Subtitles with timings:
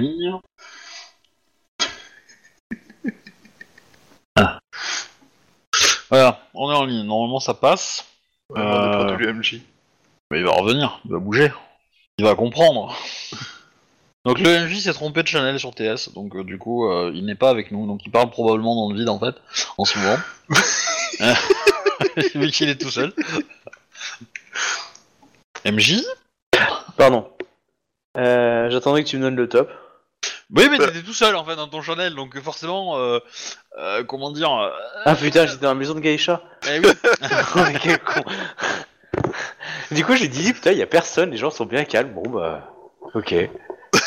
[0.00, 0.40] on est en ligne.
[6.10, 7.06] Voilà, on est en ligne.
[7.06, 8.04] Normalement, ça passe.
[8.50, 9.04] Ouais, on est Euh.
[9.04, 9.60] près de l'UMJ.
[10.30, 11.52] Mais il va revenir, il va bouger.
[12.18, 12.96] Il va comprendre.
[14.26, 17.24] Donc le MJ s'est trompé de channel sur TS, donc euh, du coup euh, il
[17.24, 19.34] n'est pas avec nous, donc il parle probablement dans le vide en fait,
[19.78, 20.18] en ce moment.
[22.34, 23.14] Vu qu'il est tout seul.
[25.64, 26.02] MJ
[26.98, 27.30] Pardon.
[28.18, 29.70] Euh, J'attendais que tu me donnes le top.
[30.54, 33.18] Oui mais t'étais tout seul en fait dans ton channel, donc forcément, euh,
[33.78, 34.50] euh, comment dire...
[34.52, 34.70] euh,
[35.04, 36.42] Ah putain, j'étais dans la maison de Gaïcha.
[36.68, 36.86] eh oui.
[37.56, 38.22] Oh, mais quel con.
[39.92, 42.12] Du coup, j'ai dit, putain, il y a personne, les gens sont bien calmes.
[42.12, 42.68] Bon, bah,
[43.14, 43.34] ok.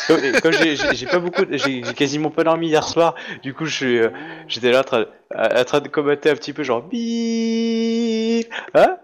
[0.06, 3.14] Comme, comme j'ai- j'ai j'ai pas beaucoup, j'ai j'ai quasiment pas dormi hier soir.
[3.42, 4.10] Du coup, je suis, euh,
[4.48, 8.96] j'étais là en train, à- en train de commenter un petit peu, genre bip, hein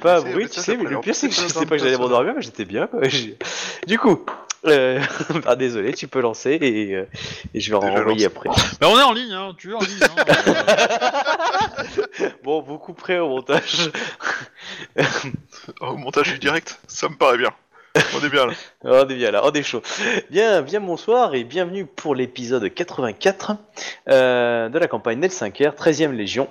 [0.00, 1.96] Pas un bruit, tu sais, mais le pire c'est que je sais pas que j'allais
[1.96, 3.00] m'endormir, mais j'étais bien quoi.
[3.08, 3.36] J'ai-
[3.86, 4.24] Du coup,
[4.66, 5.00] euh,
[5.46, 7.08] ah, désolé, tu peux lancer et, euh,
[7.54, 8.50] et je vais en renvoyer après.
[8.80, 9.98] Mais on est en ligne, hein, tu es en ligne.
[10.02, 10.24] Hein,
[12.20, 13.90] euh, Bon, vous couperez au montage.
[15.80, 17.52] Au montage du direct, ça me paraît bien.
[18.14, 18.52] On est bien là.
[18.84, 19.82] On est bien là, on est chaud.
[20.30, 23.52] Bien, bien bonsoir et bienvenue pour l'épisode 84
[24.08, 26.48] euh, de la campagne Nel 5R, 13ème Légion,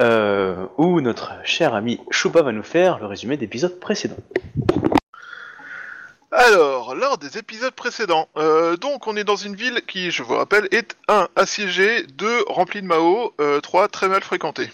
[0.00, 4.16] euh, où notre cher ami Choupa va nous faire le résumé d'épisode précédent.
[6.32, 10.36] Alors, lors des épisodes précédents, euh, donc on est dans une ville qui, je vous
[10.36, 11.28] rappelle, est 1.
[11.34, 12.44] assiégée, 2.
[12.46, 13.88] remplie de Mao, euh, 3.
[13.88, 14.70] très mal fréquentée.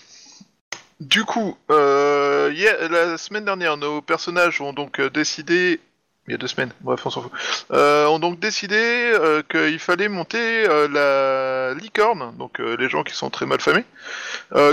[1.00, 5.80] Du coup, euh, hier- la semaine dernière, nos personnages ont donc euh, décidé,
[6.28, 7.32] il y a deux semaines, bref, on s'en fout,
[7.72, 13.30] euh, ont donc décidé euh, qu'il fallait monter la licorne, donc les gens qui sont
[13.30, 13.84] très mal famés,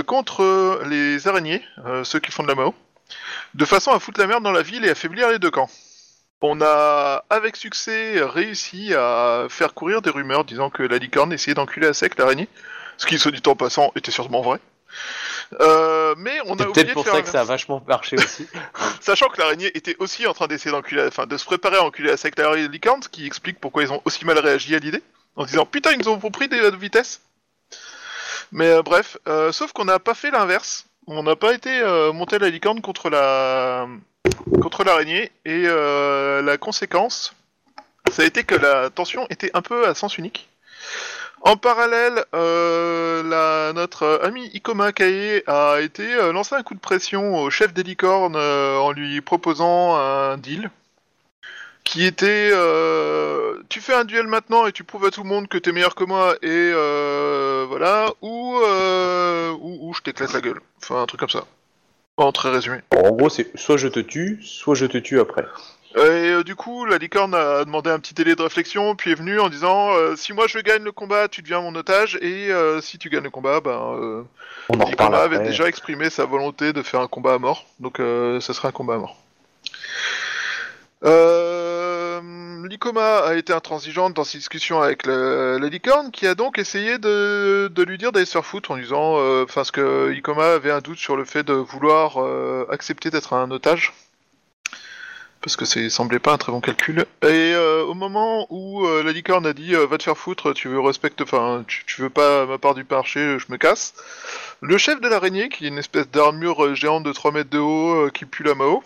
[0.06, 1.62] contre les araignées,
[2.02, 2.74] ceux qui font de la Mao,
[3.54, 5.70] de façon à foutre la merde dans la ville et affaiblir les deux camps.
[6.46, 11.54] On a, avec succès, réussi à faire courir des rumeurs disant que la licorne essayait
[11.54, 12.50] d'enculer à sec l'araignée,
[12.98, 14.60] ce qui, soit dit en passant, était sûrement vrai.
[15.62, 18.46] Euh, mais on a peut-être pour ça que ça a vachement marché aussi.
[19.00, 22.10] Sachant que l'araignée était aussi en train d'essayer d'enculer, enfin de se préparer à enculer
[22.10, 25.02] à sec la licorne, ce qui explique pourquoi ils ont aussi mal réagi à l'idée,
[25.36, 27.22] en se disant putain ils nous ont pris des de vitesse.
[28.52, 30.84] Mais euh, bref, euh, sauf qu'on n'a pas fait l'inverse.
[31.06, 33.88] On n'a pas été euh, monter la licorne contre la
[34.60, 37.34] contre l'araignée et euh, la conséquence,
[38.10, 40.48] ça a été que la tension était un peu à sens unique.
[41.42, 47.36] En parallèle, euh, notre ami Ikoma Kae a été euh, lancé un coup de pression
[47.36, 50.70] au chef des licornes en lui proposant un deal
[51.84, 52.50] qui était
[53.68, 55.94] tu fais un duel maintenant et tu prouves à tout le monde que t'es meilleur
[55.94, 56.72] que moi et
[57.66, 60.60] voilà ou, euh, ou ou je t'éclate la gueule.
[60.78, 61.44] Enfin un truc comme ça.
[62.16, 62.78] En très résumé.
[62.90, 65.44] Bon, en gros, c'est soit je te tue, soit je te tue après.
[65.96, 69.14] Et euh, du coup, la licorne a demandé un petit délai de réflexion, puis est
[69.14, 72.50] venue en disant euh, si moi je gagne le combat, tu deviens mon otage, et
[72.50, 74.22] euh, si tu gagnes le combat, ben euh,
[74.68, 75.48] On en avait après.
[75.48, 78.94] déjà exprimé sa volonté de faire un combat à mort, donc ça sera un combat
[78.94, 79.16] à mort.
[81.04, 82.03] Euh,
[82.68, 86.98] L'Ikoma a été intransigeante dans ses discussions avec le- la licorne, qui a donc essayé
[86.98, 90.80] de, lui dire d'aller se faire foutre en disant, euh, parce que Ikoma avait un
[90.80, 93.92] doute sur le fait de vouloir euh, accepter d'être un otage,
[95.40, 97.04] parce que ça semblait pas un très bon calcul.
[97.22, 100.54] Et euh, au moment où euh, la licorne a dit, euh, va te faire foutre,
[100.54, 103.94] tu veux respecte, enfin, tu, veux pas ma part du marché, je me casse.
[104.62, 107.58] Le chef de l'araignée, qui est une espèce d'armure euh, géante de 3 mètres de
[107.58, 108.82] haut euh, qui pue la Mao,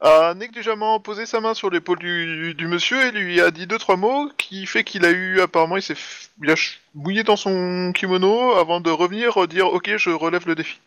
[0.00, 3.78] a négligemment posé sa main sur l'épaule du, du monsieur et lui a dit deux
[3.78, 7.24] trois mots qui fait qu'il a eu apparemment il s'est f- il a ch- mouillé
[7.24, 10.78] dans son kimono avant de revenir euh, dire ok je relève le défi.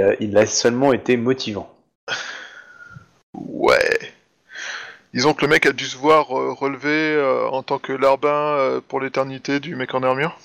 [0.00, 1.74] Euh, il a seulement été motivant.
[3.34, 3.98] Ouais.
[5.14, 8.28] Disons que le mec a dû se voir euh, relever euh, en tant que larbin
[8.28, 10.38] euh, pour l'éternité du mec en armure.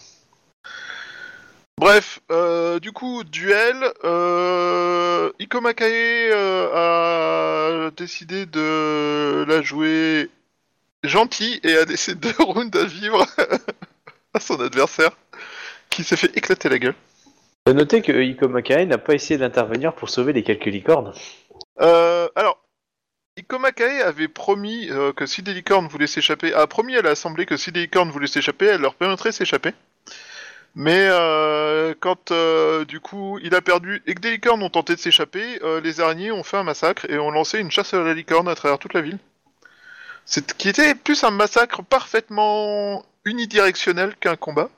[1.78, 3.76] Bref, euh, du coup, duel.
[4.04, 10.30] Euh, Ikoma Kae euh, a décidé de la jouer
[11.04, 13.26] gentil et a laissé deux rounds à vivre
[14.34, 15.18] à son adversaire
[15.90, 16.96] qui s'est fait éclater la gueule.
[17.72, 21.14] Noter que Ikoma Kae n'a pas essayé d'intervenir pour sauver les quelques licornes.
[21.82, 22.62] Euh, alors,
[23.38, 27.46] Ikoma Kae avait promis euh, que si des licornes voulaient s'échapper, a promis à l'Assemblée
[27.46, 29.72] que si des licornes voulaient s'échapper, elle leur permettrait de s'échapper.
[30.76, 34.96] Mais euh, quand euh, du coup il a perdu et que des licornes ont tenté
[34.96, 38.02] de s'échapper, euh, les araignées ont fait un massacre et ont lancé une chasse à
[38.02, 39.20] la licorne à travers toute la ville.
[40.26, 44.70] C'est qui était plus un massacre parfaitement unidirectionnel qu'un combat.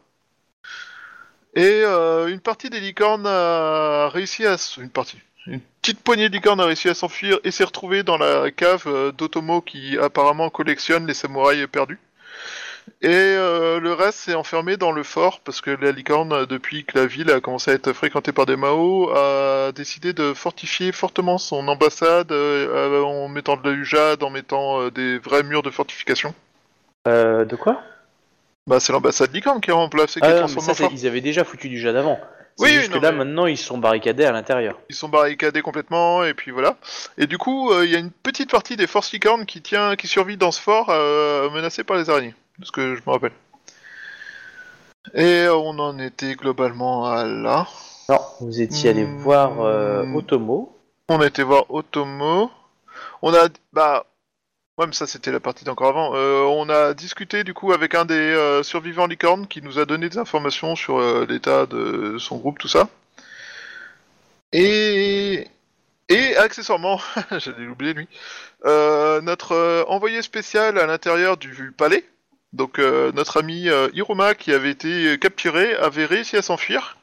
[1.55, 6.59] Et une partie des licornes a réussi à une partie une petite poignée de licornes
[6.59, 11.13] a réussi à s'enfuir et s'est retrouvée dans la cave d'Otomo qui apparemment collectionne les
[11.13, 11.99] samouraïs perdus.
[13.01, 16.97] Et euh, le reste s'est enfermé dans le fort parce que la licorne, depuis que
[16.97, 21.37] la ville a commencé à être fréquentée par des Mao, a décidé de fortifier fortement
[21.37, 25.69] son ambassade euh, en mettant de la jade, en mettant euh, des vrais murs de
[25.69, 26.33] fortification.
[27.05, 27.81] De quoi?
[28.67, 30.83] Bah, c'est l'ambassade licorne qui a remplacé, qui Ah a non, mais ça, en c'est-
[30.83, 30.91] fort.
[30.91, 32.19] ils avaient déjà foutu du jade avant.
[32.57, 34.79] Oui, juste non, que là, mais- maintenant, ils sont barricadés à l'intérieur.
[34.89, 36.77] Ils sont barricadés complètement et puis voilà.
[37.17, 40.07] Et du coup, il y a une petite partie des forces licornes qui tient, qui
[40.07, 40.87] survit dans ce fort,
[41.51, 43.33] menacée par les araignées, de ce que je me rappelle.
[45.13, 47.67] Et on en était globalement à là.
[48.09, 49.17] Non, vous étiez allé Hmm.
[49.17, 50.77] voir euh, Otomo.
[51.09, 52.49] On été voir Otomo.
[53.21, 54.05] On a, bah,
[54.77, 56.15] ouais, mais ça c'était la partie d'encore avant.
[56.15, 59.85] Euh, on a discuté du coup avec un des euh, survivants licornes qui nous a
[59.85, 62.87] donné des informations sur l'état de son groupe, tout ça.
[64.51, 65.47] Et
[66.09, 66.99] et accessoirement,
[67.31, 68.07] j'allais l'oublier lui,
[68.63, 72.05] notre envoyé spécial à l'intérieur du palais.
[72.55, 73.89] Donc euh, notre ami euh,
[74.37, 76.97] qui avait été capturé avait réussi à s'enfuir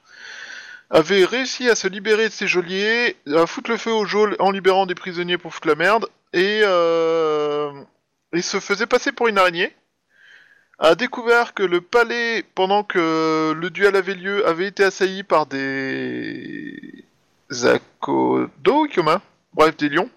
[0.92, 4.50] avait réussi à se libérer de ses geôliers, à foutre le feu aux geôles en
[4.50, 7.72] libérant des prisonniers pour foutre la merde, et, euh,
[8.34, 9.72] et se faisait passer pour une araignée.
[10.78, 15.46] A découvert que le palais, pendant que le duel avait lieu, avait été assailli par
[15.46, 17.04] des
[17.64, 19.22] Akodo, Ikoma,
[19.54, 20.10] bref, des lions.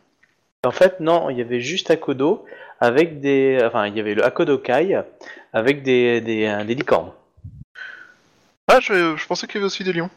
[0.65, 2.45] En fait, non, il y avait juste Akodo
[2.79, 3.59] avec des.
[3.65, 5.01] Enfin, il y avait le Akodokai
[5.53, 7.11] avec des, des, euh, des licornes.
[8.67, 10.09] Ah, je, je pensais qu'il y avait aussi des lions.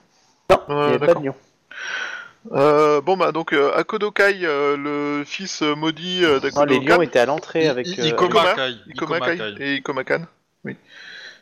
[0.51, 1.35] Non, il n'y avait pas de lion.
[2.53, 6.81] Euh, bon bah donc euh, Akodokai, euh, le fils euh, maudit euh, Non, d'Akodo les
[6.81, 7.87] lions étaient à l'entrée avec.
[7.87, 8.55] I- euh, Ikoma.
[8.55, 8.77] Ikomakai.
[8.89, 10.27] Ikomakai et Ikomakan.
[10.65, 10.77] Oui.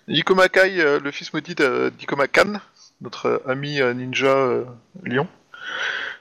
[0.08, 2.60] Ikomakai, euh, le fils maudit d'Ikomakan,
[3.02, 4.64] notre euh, ami euh, ninja euh,
[5.04, 5.28] lion,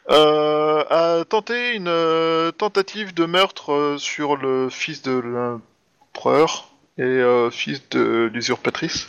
[0.09, 7.03] euh, a tenté une euh, tentative de meurtre euh, sur le fils de l'empereur et
[7.03, 9.07] euh, fils de l'usurpatrice.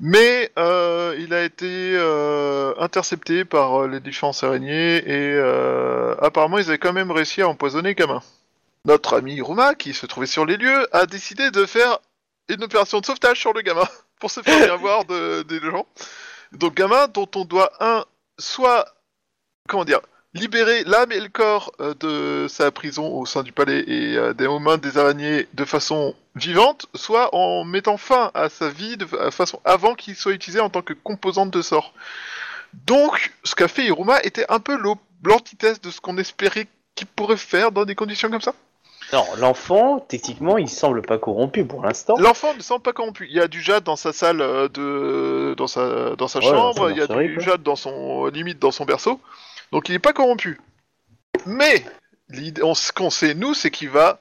[0.00, 1.96] Mais il a été
[2.78, 5.38] intercepté par les défenses araignées et
[6.20, 8.20] apparemment ils avaient quand même réussi à empoisonner Gamin.
[8.86, 12.00] Notre ami Ruma, qui se trouvait sur les lieux, a décidé de faire
[12.48, 13.88] une opération de sauvetage sur le gamin
[14.20, 15.86] pour se faire bien voir de, des gens.
[16.52, 18.04] Donc gamin dont on doit un
[18.38, 18.93] soit
[19.68, 20.00] comment dire
[20.34, 24.34] libérer l'âme et le corps euh, de sa prison au sein du palais et euh,
[24.34, 28.96] des aux mains des araignées de façon vivante, soit en mettant fin à sa vie
[28.96, 31.92] de fa- façon avant qu'il soit utilisé en tant que composante de sort.
[32.86, 34.76] Donc, ce qu'a fait Hiruma était un peu
[35.24, 36.66] l'antithèse de ce qu'on espérait
[36.96, 38.54] qu'il pourrait faire dans des conditions comme ça.
[39.12, 42.16] Non, l'enfant, techniquement, il semble pas corrompu pour l'instant.
[42.18, 43.28] L'enfant ne semble pas corrompu.
[43.30, 46.46] Il y a du jade dans sa salle euh, de dans sa dans sa Ouais,
[46.46, 46.90] chambre.
[46.90, 49.20] Il y a du jade dans son limite dans son berceau.
[49.74, 50.60] Donc il n'est pas corrompu.
[51.46, 51.84] Mais
[52.62, 54.20] on- ce qu'on sait nous, c'est qu'il va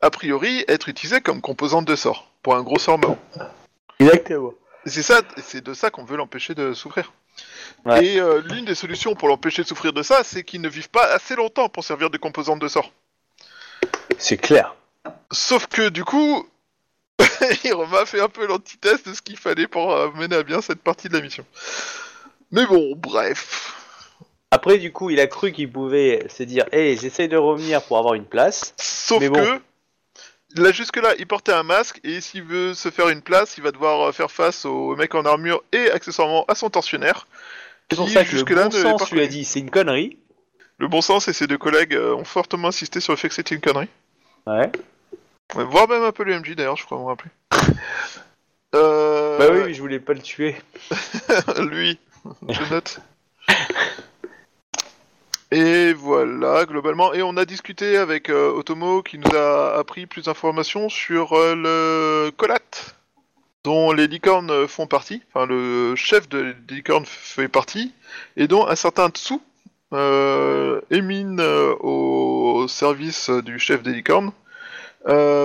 [0.00, 3.16] a priori être utilisé comme composante de sort pour un gros sort mort.
[3.98, 4.52] Exactement.
[4.84, 7.12] C'est ça, c'est de ça qu'on veut l'empêcher de souffrir.
[7.84, 8.04] Ouais.
[8.06, 10.88] Et euh, l'une des solutions pour l'empêcher de souffrir de ça, c'est qu'il ne vive
[10.88, 12.92] pas assez longtemps pour servir de composante de sort.
[14.18, 14.76] C'est clair.
[15.32, 16.48] Sauf que du coup,
[17.64, 20.80] Hiroma fait un peu l'antithèse de ce qu'il fallait pour euh, mener à bien cette
[20.80, 21.44] partie de la mission.
[22.52, 23.72] Mais bon, bref.
[24.50, 27.98] Après, du coup, il a cru qu'il pouvait se dire Hé, j'essaye de revenir pour
[27.98, 28.74] avoir une place.
[28.76, 29.44] Sauf Mais bon.
[30.54, 33.64] que, là jusque-là, il portait un masque et s'il veut se faire une place, il
[33.64, 37.26] va devoir euh, faire face au mec en armure et accessoirement à son tortionnaire.
[37.90, 40.18] C'est pour ça que le bon sens lui a dit C'est une connerie.
[40.78, 43.34] Le bon sens et ses deux collègues euh, ont fortement insisté sur le fait que
[43.34, 43.88] c'était une connerie.
[44.46, 44.70] Ouais.
[45.54, 47.30] Ouais, voire même un peu le MJ d'ailleurs, je crois me rappeler.
[48.74, 49.38] Euh...
[49.38, 50.56] Bah oui, mais je voulais pas le tuer.
[51.70, 51.98] lui,
[52.48, 53.00] je note.
[55.52, 57.14] Et voilà, globalement.
[57.14, 61.54] Et on a discuté avec euh, Otomo qui nous a appris plus d'informations sur euh,
[61.54, 62.58] le Colat,
[63.62, 65.22] dont les licornes font partie.
[65.32, 67.92] Enfin, le chef de des licornes fait partie.
[68.36, 69.34] Et dont un certain Tsu
[69.92, 74.32] euh, émine euh, au service du chef des licornes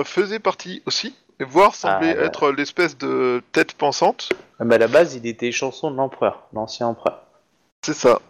[0.04, 1.14] faisait partie aussi.
[1.38, 2.24] Et voire semblait Ah, bah.
[2.24, 4.30] être l'espèce de tête pensante.
[4.58, 7.22] Ah, Mais à la base, il était chanson de l'empereur, l'ancien empereur.
[7.82, 8.20] C'est ça.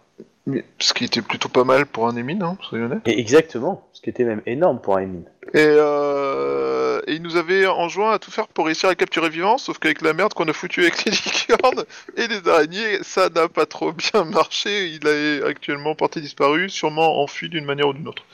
[0.79, 3.07] Ce qui était plutôt pas mal pour un Émine, hein, soyons honnêtes.
[3.07, 5.03] Et exactement, ce qui était même énorme pour un.
[5.03, 9.57] Et, euh, et il nous avait enjoint à tout faire pour réussir à capturer vivant,
[9.57, 11.85] sauf qu'avec la merde qu'on a foutu avec les licornes
[12.17, 14.89] et les araignées, ça n'a pas trop bien marché.
[14.89, 18.25] Il est actuellement porté disparu, sûrement enfui d'une manière ou d'une autre.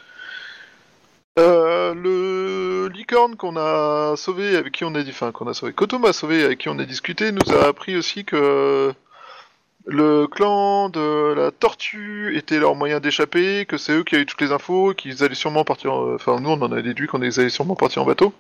[1.39, 5.73] Euh, le licorne qu'on a sauvé, avec qui on a dit, enfin qu'on a sauvé,
[5.73, 8.93] Kotomo a sauvé, avec qui on a discuté, nous a appris aussi que
[9.91, 14.41] le clan de la tortue était leur moyen d'échapper, que c'est eux qui avaient toutes
[14.43, 15.93] les infos, qu'ils allaient sûrement partir.
[15.95, 18.33] en- Enfin, nous on en a déduit qu'on allait sûrement partir en bateau.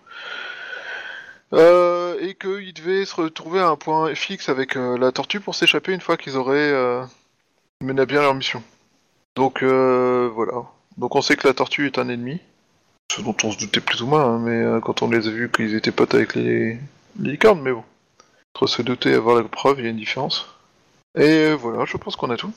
[1.55, 5.55] Euh, et qu'ils devaient se retrouver à un point fixe avec euh, la tortue pour
[5.55, 7.02] s'échapper une fois qu'ils auraient euh,
[7.83, 8.62] mené à bien leur mission.
[9.35, 10.64] Donc euh, voilà.
[10.99, 12.40] Donc on sait que la tortue est un ennemi.
[13.11, 15.31] Ce dont on se doutait plus ou moins, hein, mais euh, quand on les a
[15.31, 16.76] vus qu'ils étaient potes avec les...
[17.19, 17.85] les licornes, mais bon.
[18.55, 20.47] Entre se douter et avoir la preuve, il y a une différence.
[21.17, 22.50] Et voilà, je pense qu'on a tout.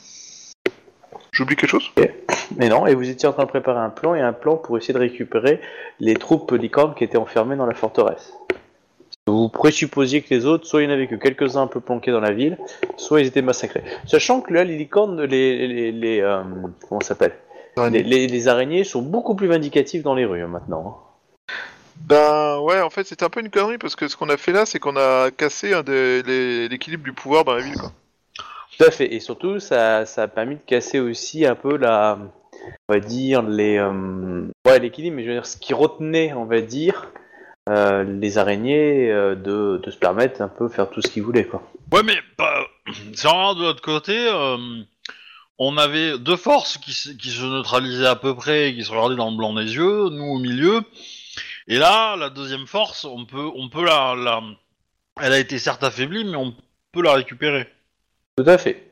[1.32, 1.92] J'oublie quelque chose?
[2.58, 4.78] Mais non, et vous étiez en train de préparer un plan, et un plan pour
[4.78, 5.62] essayer de récupérer
[6.00, 8.34] les troupes licornes qui étaient enfermées dans la forteresse.
[9.28, 12.12] Vous présupposiez que les autres, soit il n'y en avait que quelques-uns un peu planqués
[12.12, 12.58] dans la ville,
[12.98, 13.84] soit ils étaient massacrés.
[14.06, 15.68] Sachant que là, les licornes, les...
[15.68, 16.44] les, les, euh,
[16.90, 17.34] comment s'appelle?
[17.90, 20.86] Les, les- les araignées sont beaucoup plus vindicatives dans les rues hein, maintenant.
[20.88, 21.54] hein.
[21.96, 24.52] Ben ouais, en fait c'était un peu une connerie parce que ce qu'on a fait
[24.52, 25.72] là, c'est qu'on a cassé
[26.68, 27.78] l'équilibre du pouvoir dans la ville.
[27.78, 27.92] Quoi.
[29.00, 32.18] Et surtout, ça, ça a permis de casser aussi un peu la,
[32.90, 36.46] on va dire les, euh, ouais, l'équilibre, mais je veux dire ce qui retenait, on
[36.46, 37.12] va dire,
[37.70, 41.46] euh, les araignées euh, de, de se permettre un peu faire tout ce qu'ils voulaient,
[41.46, 41.62] quoi.
[41.92, 42.62] Ouais, mais bah,
[43.22, 44.16] vraiment de l'autre côté.
[45.60, 49.16] on avait deux forces qui, qui se neutralisaient à peu près et qui se regardaient
[49.16, 50.82] dans le blanc des yeux, nous au milieu.
[51.68, 54.42] Et là, la deuxième force, on peut, on peut la, la-
[55.22, 56.56] Elle a été certes affaiblie, mais on
[56.92, 57.68] peut la récupérer.
[58.44, 58.92] Tout à fait.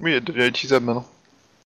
[0.00, 1.04] Oui, elle devient utilisable maintenant.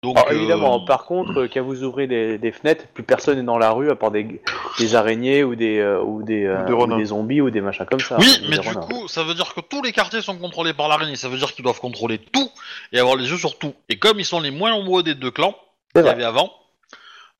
[0.05, 3.38] Donc, Alors, euh, évidemment, par contre, euh, quand vous ouvrez des, des fenêtres, plus personne
[3.38, 4.41] n'est dans la rue à part des,
[4.81, 6.99] des araignées ou des, euh, ou des, euh, Ou des ou renards.
[6.99, 8.17] des zombies ou des machins comme ça.
[8.19, 8.88] Oui, mais du renards.
[8.88, 11.14] coup, ça veut dire que tous les quartiers sont contrôlés par l'araignée.
[11.14, 12.50] Ça veut dire qu'ils doivent contrôler tout
[12.93, 13.75] et avoir les yeux sur tout.
[13.88, 15.55] Et comme ils sont les moins nombreux des deux clans
[15.95, 16.50] qu'il y avait avant,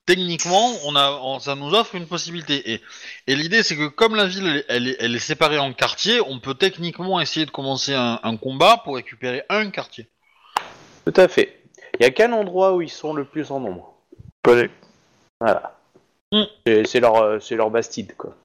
[0.05, 2.73] techniquement, on a, on- ça nous offre une possibilité.
[2.73, 2.81] Et,
[3.27, 5.73] et l'idée, c'est que comme la ville, elle, est- elle est, elle est séparée en
[5.73, 10.07] quartiers, on peut techniquement essayer de commencer un, un combat pour récupérer un quartier.
[11.05, 11.61] Tout à fait.
[11.99, 13.93] Il y a qu'un endroit où ils sont le plus en nombre.
[15.39, 15.77] Voilà.
[16.65, 18.35] C'est- C'est leur, euh, c'est leur bastide, quoi.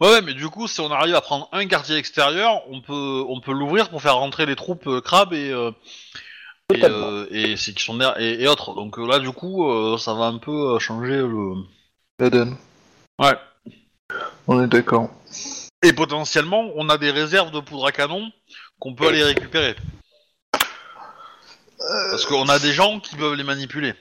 [0.00, 3.24] Ouais, ouais, mais du coup, si on arrive à prendre un quartier extérieur, on peut,
[3.28, 5.70] on peut l'ouvrir pour faire rentrer les troupes euh, crabes et, euh,
[6.74, 8.74] et, euh, et c'est qui sont derrière- et, et autres.
[8.74, 11.54] Donc euh, là, du coup, euh, ça va un peu euh, changer le.
[12.18, 12.56] la donne.
[13.18, 13.36] Ouais.
[14.46, 15.10] On est d'accord.
[15.82, 18.30] Et potentiellement, on a des réserves de poudre à canon
[18.78, 19.76] qu'on peut aller récupérer.
[21.78, 23.94] Parce qu'on a des gens qui peuvent les manipuler.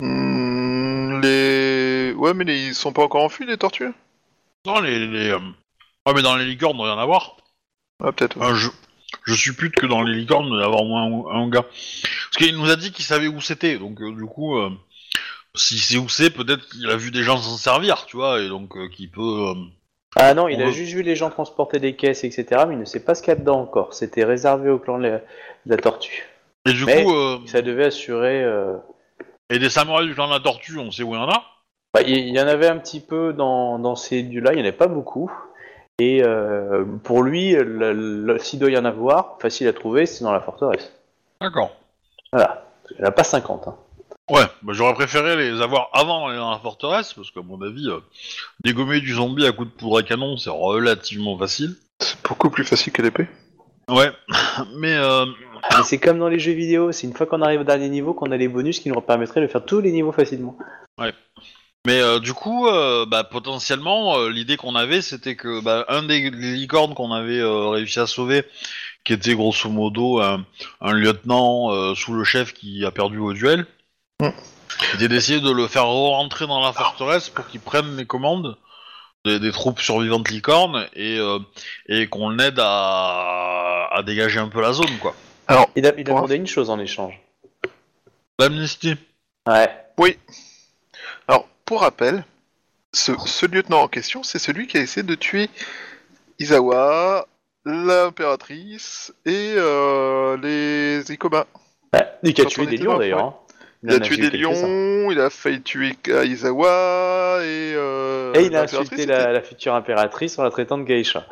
[0.00, 2.14] Hmm, les...
[2.16, 2.68] Ouais, mais les...
[2.68, 3.92] ils sont pas encore enfuis, les tortues?
[4.66, 5.06] Non, les.
[5.06, 7.36] les Ouais, mais dans les licornes, il doit y en avoir.
[8.02, 8.36] Ah, peut-être.
[8.36, 8.46] ouais.
[8.46, 8.70] Enfin, je,
[9.24, 11.04] je suppute que dans les licornes, il doit y avoir au moins
[11.34, 11.62] un, un gars.
[11.62, 14.70] Parce qu'il nous a dit qu'il savait où c'était, donc euh, du coup, euh,
[15.54, 18.48] si c'est où c'est, peut-être qu'il a vu des gens s'en servir, tu vois, et
[18.48, 19.20] donc euh, qu'il peut.
[19.20, 19.54] euh,
[20.16, 22.64] Ah non, il a veut- juste vu les gens transporter des caisses, etc.
[22.66, 23.94] Mais il ne sait pas ce qu'il y a dedans encore.
[23.94, 25.22] C'était réservé au clan de la, de
[25.66, 26.24] la tortue.
[26.66, 28.44] Et du Mais- coup, euh, Ça devait assurer.
[29.50, 31.42] et des samouraïs du clan de la tortue, on sait où il y en a?
[31.94, 34.62] bah, il il y en avait un petit peu dans, dans ces lieux-là, il n'y
[34.62, 35.30] en avait pas beaucoup.
[35.98, 40.24] Et euh, pour lui, le- le- s'il doit y en avoir, facile à trouver, c'est
[40.24, 40.92] dans la forteresse.
[41.40, 41.76] D'accord.
[42.32, 42.64] Voilà.
[42.90, 43.68] Il n'y en a pas 50.
[43.68, 43.76] Hein.
[44.30, 47.88] Ouais, bah, j'aurais préféré les avoir avant d'aller dans la forteresse, parce qu'à mon avis,
[47.88, 47.98] euh,
[48.64, 51.74] dégommer du zombie à coup de poudre à canon, c'est relativement facile.
[52.00, 53.28] C'est beaucoup plus facile que l'épée.
[53.88, 54.10] Ouais,
[54.76, 55.26] mais euh,
[55.76, 58.14] Mais c'est comme dans les jeux vidéo, c'est une fois qu'on arrive au dernier niveau
[58.14, 60.56] qu'on a les bonus qui nous permettraient de faire tous les niveaux facilement.
[61.86, 66.04] Mais euh, du coup, euh, bah, potentiellement, euh, l'idée qu'on avait, c'était que bah, un
[66.04, 68.44] des les licornes qu'on avait euh, réussi à sauver,
[69.04, 70.44] qui était grosso modo un,
[70.80, 73.66] un lieutenant euh, sous le chef qui a perdu au duel,
[74.20, 74.28] Mm.
[74.92, 78.56] c'était d'essayer de le faire rentrer dans la forteresse pour qu'il prenne les commandes
[79.24, 81.40] des, des troupes survivantes licornes et, euh,
[81.88, 85.16] et qu'on l'aide à, à dégager un peu la zone, quoi.
[85.48, 87.20] Alors, Il a, il a demandé une chose en échange.
[88.38, 88.94] L'amnistie.
[89.48, 89.68] Ouais.
[91.26, 92.24] alors pour rappel,
[92.92, 95.48] ce, ce lieutenant en question, c'est celui qui a essayé de tuer
[96.38, 97.26] Izawa,
[97.64, 101.02] l'impératrice et euh, les.
[101.08, 102.08] Ouais.
[102.22, 103.18] Et qui a Quand tué on des était lions là, d'ailleurs.
[103.18, 103.24] ouais.
[103.24, 103.34] hein.
[103.84, 104.66] Il a en tué tué des quelques-uns.
[104.66, 107.74] lions, il a failli tuer Izawa et.
[107.74, 110.84] Euh, Et il a l'impératrice, insulté c'était- la, la future impératrice en la traitant de
[110.84, 111.26] geisha.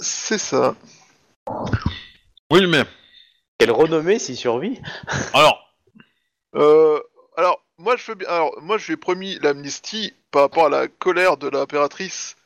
[0.00, 0.74] C'est ça.
[2.50, 2.82] Oui, mais
[3.58, 4.80] Quelle renommée s'y survit
[5.34, 5.64] alors,
[6.54, 7.02] Euh, alors,
[7.78, 8.28] moi je veux bien.
[8.28, 12.36] Alors, moi je lui ai promis l'amnistie par rapport à la colère de l'impératrice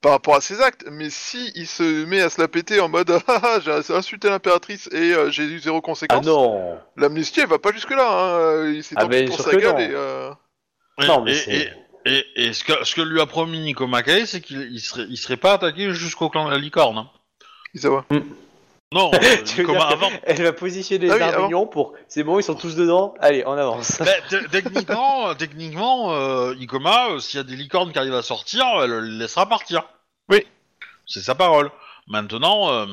[0.00, 2.88] par rapport à ses actes, mais si il se met à se la péter en
[2.88, 7.40] mode ah ah, j'ai insulté l'impératrice et euh, j'ai eu zéro Ah conséquence, non l'amnistie
[7.40, 8.08] elle va pas jusque là.
[8.08, 8.72] Hein.
[8.72, 9.78] Il s'est Ah, mais pour sûr sa que gueule non.
[9.80, 9.90] et.
[9.92, 10.30] euh,
[11.06, 11.52] Non, mais et, c'est.
[11.56, 11.72] et-
[12.06, 15.04] Et, et ce, que, ce que lui a promis Nico Mackay, c'est qu'il il serait,
[15.10, 16.96] il serait pas attaqué jusqu'au clan de la licorne.
[16.96, 17.10] hein.
[17.84, 18.22] Euh, Tu
[18.92, 19.10] Nico
[19.44, 20.10] dire Ma- avant.
[20.22, 21.66] Elle va positionner les Ah oui, avant.
[21.66, 21.94] pour.
[22.08, 23.14] C'est bon, ils sont tous dedans.
[23.20, 23.98] Allez, on avance.
[23.98, 28.14] Bah, te- techniquement, euh, techniquement, euh, Ikoma, euh, s'il y a des licornes qui arrivent
[28.14, 29.82] à sortir, elle les laissera partir.
[30.30, 30.46] Oui.
[31.06, 31.70] c'est sa parole.
[32.06, 32.86] Maintenant, euh,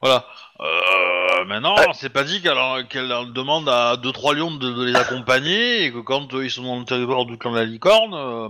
[0.00, 0.26] voilà.
[0.60, 2.56] Euh, maintenant, c'est pas dit qu'elle
[2.88, 6.50] qu'elle demande à deux trois lions de, de les accompagner et que quand euh, ils
[6.50, 8.48] sont dans le territoire du clan de la licorne, euh,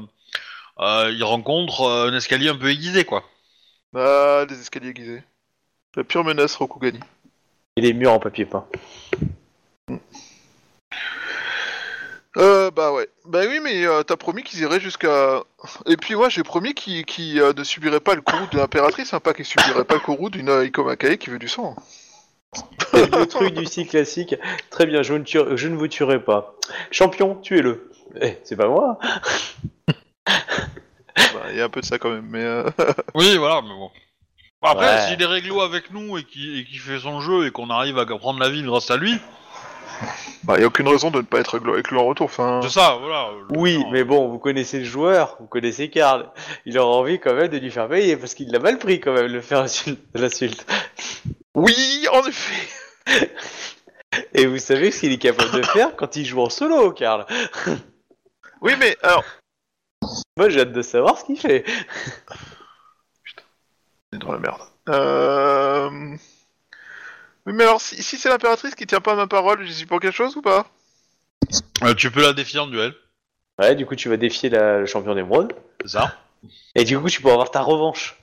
[0.79, 3.25] euh, ils rencontrent euh, un escalier un peu aiguisé, quoi.
[3.97, 5.25] Ah, des escaliers aiguisés.
[5.97, 7.00] La pure menace Rokugani.
[7.76, 8.67] Et les murs en papier peint.
[12.37, 13.09] Euh, bah ouais.
[13.25, 15.43] Bah oui, mais euh, t'as promis qu'ils iraient jusqu'à...
[15.87, 19.21] Et puis moi, j'ai promis qu'ils euh, ne subiraient pas le courroux de l'impératrice, hein,
[19.21, 21.75] pas qu'ils subiraient pas le courroux d'une euh, Ikomakae qui veut du sang.
[22.93, 24.35] le truc du si classique.
[24.71, 26.55] Très bien, je ne, tuerai- je ne vous tuerai pas.
[26.91, 27.91] Champion, tuez-le.
[28.21, 28.99] Eh, c'est pas moi.
[30.26, 32.43] Bah, il y a un peu de ça quand même, mais...
[32.43, 32.69] euh,
[33.15, 33.91] Oui, voilà, mais bon.
[34.66, 35.08] Bon, Après, Ouais.
[35.08, 38.40] s'il est réglo avec nous et qu'il fait son jeu et qu'on arrive à prendre
[38.40, 39.18] la ville grâce à lui,
[40.44, 42.61] Bah, y a aucune raison de ne pas être glo- avec lui en retour, enfin...
[42.62, 43.30] c'est ça, voilà.
[43.50, 46.30] Oui, Non, mais bon, vous connaissez le joueur, vous connaissez Karl.
[46.66, 49.12] Il aura envie quand même de lui faire payer parce qu'il l'a mal pris quand
[49.14, 50.66] même, le faire insul- l'insulte.
[51.54, 53.30] Oui, en effet
[54.35, 57.25] Et vous savez ce qu'il est capable de faire quand il joue en solo, Karl.
[58.61, 59.25] Oui, mais alors...
[60.37, 61.64] Moi, j'ai hâte de savoir ce qu'il fait.
[64.26, 64.61] Dans la merde.
[64.88, 66.16] Euh...
[67.47, 70.00] Oui, mais alors, si, si c'est l'impératrice qui tient pas ma parole, j'y suis pour
[70.00, 70.66] quelque chose ou pas?
[71.85, 72.95] Euh, tu peux la défier en duel,
[73.59, 75.54] Ouais, du coup, tu vas défier la, le champion d'émeraude.
[75.80, 76.14] c'est ça
[76.75, 78.16] Et du coup, tu peux avoir ta revanche.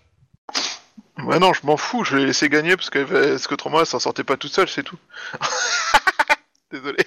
[1.20, 4.00] Ouais, non, je m'en fous, je l'ai laissé gagner parce que- parce qu'autrement, elle s'en
[4.00, 4.98] sortait pas toute seule, c'est tout.
[6.72, 7.04] Désolé.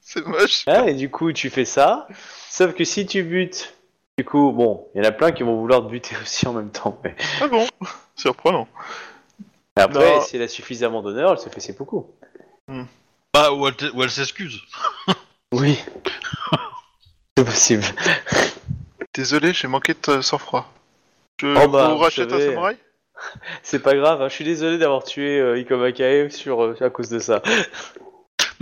[0.00, 0.64] C'est moche.
[0.66, 2.06] Ah, et du coup, tu fais ça.
[2.50, 3.74] Sauf que si tu butes,
[4.22, 6.52] du coup, bon, il y en a plein qui vont vouloir te buter aussi en
[6.52, 7.00] même temps.
[7.02, 7.66] Mais Ah bon?
[8.14, 8.68] Surprenant.
[9.74, 10.20] après, Non.
[10.20, 12.06] si elle a suffisamment d'honneur, elle se fait ses coups.
[13.34, 14.60] Bah, ou elle, t- ou elle s'excuse.
[15.54, 15.78] Oui.
[17.36, 17.84] C'est possible.
[19.12, 20.66] Désolé, j'ai manqué de euh, sang-froid.
[21.38, 22.46] Je Oh bah, vous vous rachète un savez.
[22.46, 22.76] samouraï?
[23.62, 24.28] C'est pas grave, hein.
[24.30, 27.42] je suis désolé d'avoir tué euh, Ikomakae sur, euh, à cause de ça.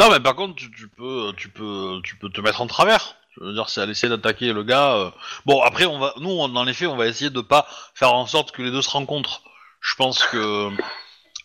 [0.01, 3.15] Non, mais par contre, tu, tu peux, tu peux, tu peux te mettre en travers.
[3.37, 4.95] Je veux dire, c'est à essayer d'attaquer le gars.
[4.95, 5.11] euh.
[5.47, 8.13] Bon, après, on va, nous, on- dans les faits, on va essayer de pas faire
[8.13, 9.43] en sorte que les deux se rencontrent.
[9.81, 10.71] Je pense que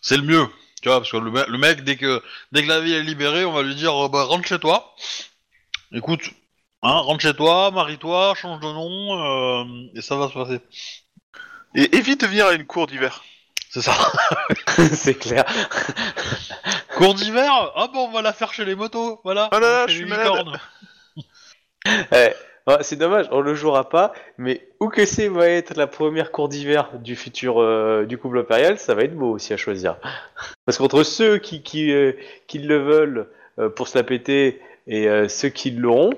[0.02, 0.48] c'est le mieux.
[0.82, 2.22] Tu vois, parce que le, me- le mec, dès que,
[2.52, 4.94] dès que la vie est libérée, on va lui dire, euh, bah, rentre chez toi.
[5.94, 6.24] Écoute,
[6.84, 10.60] hein, rentre chez toi, marie-toi, change de nom, euh, et ça va se passer.
[11.76, 13.24] Et évite de venir à une cour d'hiver.
[13.70, 13.94] C'est ça.
[14.94, 15.46] c'est clair.
[16.96, 19.50] Cours d'hiver, ah bon, on va la faire chez les motos, voilà.
[19.52, 20.60] Ah là je suis malade.
[22.12, 22.30] Eh,
[22.82, 26.50] c'est dommage, on le jouera pas, mais où que c'est va être la première cour
[26.50, 29.98] d'hiver du futur euh, du couple impérial, ça va être beau aussi à choisir.
[30.66, 32.14] Parce qu'entre ceux qui, qui, euh,
[32.48, 33.28] qui le veulent
[33.60, 36.12] euh, pour se la péter et euh, ceux qui l'auront,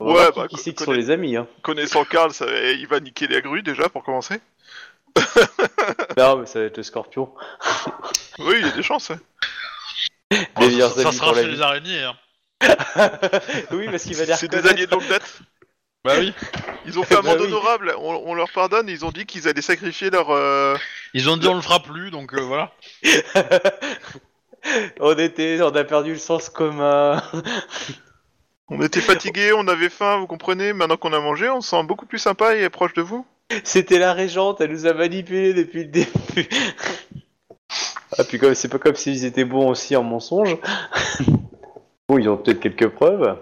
[0.00, 1.36] Ouais, qui, bah, qui co- c'est qui sont les amis.
[1.36, 1.46] Hein.
[1.62, 4.40] Connaissant Karl, ça- il va niquer les grues déjà pour commencer.
[6.16, 7.32] Non, mais ça va être le scorpion.
[8.40, 9.12] Oui, il y a des chances.
[10.30, 12.02] Bon, ça, sera chez les araignées.
[12.02, 12.14] Hein.
[13.72, 15.40] oui, parce qu'il va les C'est des alliés de longue date.
[16.04, 16.32] Bah oui.
[16.84, 17.46] Ils ont fait Bah amende oui.
[17.46, 20.30] honorable, on, on leur pardonne, ils ont dit qu'ils allaient sacrifier leur...
[20.30, 20.76] euh,
[21.14, 22.72] Ils ont dit on le fera plus, donc euh, voilà.
[25.00, 27.22] on était, on a perdu le sens commun.
[28.68, 31.82] On était fatigués, on avait faim, vous comprenez, maintenant qu'on a mangé, on se sent
[31.84, 33.26] beaucoup plus sympa et proche de vous.
[33.64, 36.48] C'était la régente, elle nous a manipulés depuis le début.
[38.16, 40.56] ah, puis comme c'est pas comme s'ils étaient bons aussi en mensonge.
[42.08, 43.38] Bon, ils ont peut-être quelques preuves.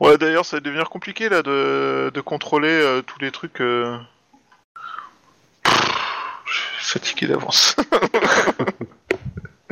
[0.00, 3.60] Ouais, d'ailleurs, ça va devenir compliqué là de, de contrôler euh, tous les trucs.
[3.60, 3.98] euh.
[5.64, 7.76] Je suis fatigué d'avance.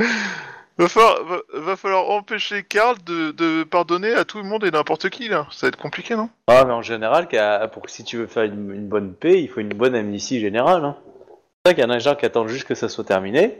[0.79, 4.71] va, falloir, va, va falloir empêcher Karl de, de pardonner à tout le monde et
[4.71, 5.47] n'importe qui là.
[5.51, 6.29] Ça va être compliqué, non?
[6.47, 9.49] Ah, mais en général, qu'à- pour si tu veux faire une, une bonne paix, il
[9.49, 10.85] faut une bonne amnistie générale.
[10.85, 10.97] Hein.
[11.65, 13.59] C'est vrai qu'il y en a gens qui attendent juste que ça soit terminé.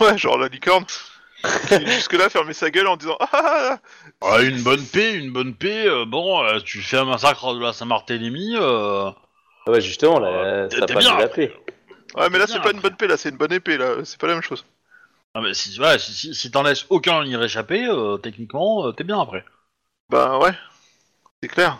[0.00, 0.84] Ouais, genre la licorne.
[1.68, 3.78] Qui jusque-là fermer sa gueule en disant Ah ah, ah
[4.22, 5.86] Ah, une bonne paix, une bonne paix.
[5.86, 8.56] euh, bon, euh, tu fais un massacre de la Saint-Barthélemy.
[8.58, 9.10] Euh...
[9.66, 11.16] Ah ouais, justement, là, T'es- ça t'es pas bien.
[11.16, 11.54] de la paix.
[12.16, 13.96] Ouais, mais là, c'est pas une bonne paix, là, c'est une bonne épée, là.
[14.04, 14.64] C'est pas la même chose.
[15.34, 18.92] Ah, mais si, ouais, si, si, si t'en laisses aucun y réchapper, euh, techniquement, euh,
[18.92, 19.44] t'es bien après.
[20.10, 20.52] Bah ouais,
[21.42, 21.78] c'est clair.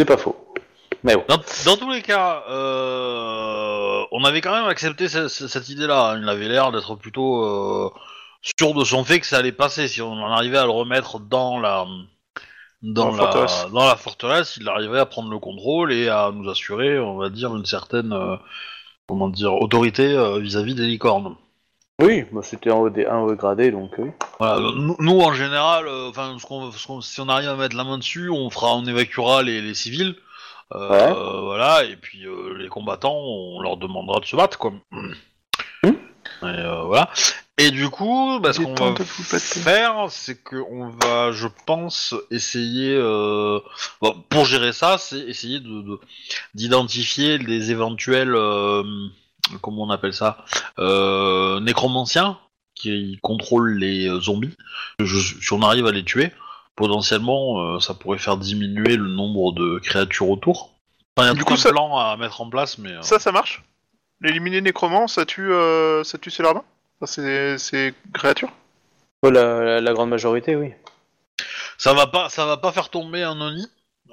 [0.00, 0.54] C'est pas faux.
[1.04, 1.24] Mais bon.
[1.28, 6.10] Dans, dans tous les cas, euh, on avait quand même accepté ce- ce- cette idée-là.
[6.12, 6.18] hein.
[6.20, 7.90] Il avait l'air d'être plutôt euh,
[8.42, 9.88] sûr de son fait que ça allait passer.
[9.88, 11.86] Si on en arrivait à le remettre dans la
[12.82, 13.66] dans, Dans la forteresse.
[13.72, 17.30] dans la forteresse, il arriverait à prendre le contrôle et à nous assurer, on va
[17.30, 18.36] dire, une certaine euh,
[19.06, 21.36] comment dire autorité euh, vis-à-vis des licornes.
[22.00, 24.10] Oui, moi c'était un haut, dé- un haut gradé, donc oui.
[24.40, 26.36] Voilà, nous, nous, en général, euh, enfin,
[27.02, 30.16] si on arrive à mettre la main dessus, on fera, on évacuera les, les civils.
[30.74, 31.12] Ouais.
[31.12, 32.24] Voilà, et puis
[32.58, 34.72] les combattants, on leur demandera de se battre, quoi.
[34.90, 35.12] Hmm.
[35.84, 35.92] Et
[36.42, 37.10] euh, voilà.
[37.58, 38.94] Et du coup, bah, ce qu'on va
[39.62, 43.60] faire, c'est qu'on va, je pense, essayer, euh,
[44.00, 46.00] bon, pour gérer ça, c'est essayer de de-
[46.54, 48.82] d'identifier des éventuels, euh,
[49.60, 50.44] comment on appelle ça,
[50.78, 52.38] euh, nécromanciens
[52.74, 54.56] qui contrôlent les zombies.
[54.98, 56.32] Je- si on arrive à les tuer,
[56.74, 60.70] potentiellement, ça pourrait faire diminuer le nombre de créatures autour.
[61.16, 63.18] Enfin, y a Du tout coup, un ça- plan à mettre en place, mais Ça,
[63.18, 63.62] ça marche?
[64.22, 65.52] L'éliminer nécromant, ça tue,
[66.02, 66.64] ça tue ces larbins
[67.06, 68.52] ces, ces créatures
[69.22, 70.74] Oh, la, la- la grande majorité, oui.
[71.78, 73.66] ça va pas, ça va pas faire tomber un Oni.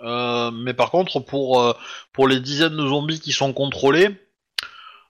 [0.03, 1.73] Euh, mais par contre, pour euh,
[2.13, 4.09] pour les dizaines de zombies qui sont contrôlés,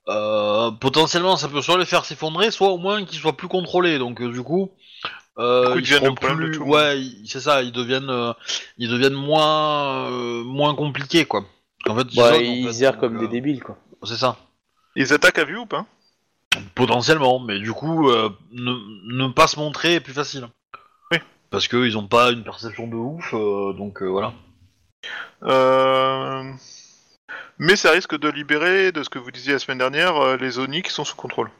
[0.08, 3.98] euh, potentiellement, ça peut soit les faire s'effondrer, soit au moins qu'ils soient plus contrôlés.
[3.98, 4.70] Donc euh, du coup,
[5.38, 6.72] euh, Du coup, ils ils deviennent seront le problème de plus, tout le monde.
[6.72, 8.32] ouais, ils- c'est ça, ils deviennent, euh,
[8.78, 11.44] ils deviennent moins euh, moins compliqués quoi.
[11.88, 13.78] En fait, Bah, zonent, en ils fait, errent donc, comme euh, des débiles, quoi.
[14.04, 14.36] C'est ça.
[14.96, 15.86] Ils attaquent à vue ou pas?
[16.74, 18.72] Potentiellement, mais du coup, euh, ne,
[19.24, 20.48] ne pas se montrer est plus facile.
[21.12, 21.18] Oui.
[21.50, 24.32] Parce qu'ils ont pas une perception de ouf, euh, donc euh, voilà.
[25.44, 26.52] Euh,
[27.58, 30.82] Mais ça risque de libérer, de ce que vous disiez la semaine dernière, les Oni
[30.82, 31.50] qui sont sous contrôle.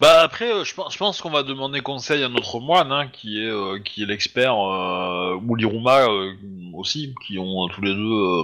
[0.00, 3.42] Bah après, je pense, je pense qu'on va demander conseil à notre moine, hein, qui
[3.42, 6.06] est euh, qui est l'expert, ou l'Iruma
[6.74, 8.42] aussi, qui ont tous les deux.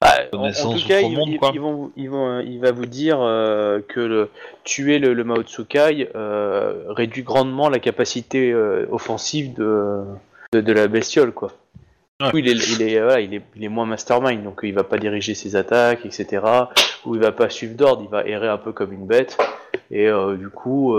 [0.00, 1.16] Bah, en, tout cas, ils-
[1.60, 4.30] vont, ils vont, euh, il va vous dire euh, que le,
[4.64, 10.02] tuer le, le Mao Tsukai euh, réduit grandement la capacité euh, offensive de,
[10.52, 11.52] de, de la bestiole, quoi.
[12.20, 14.72] Du coup, il est, il, est, voilà, il, est, il est moins mastermind, donc il
[14.74, 16.44] va pas diriger ses attaques, etc.
[17.04, 19.36] Ou il va pas suivre d'ordre, il va errer un peu comme une bête.
[19.90, 20.94] Et du coup,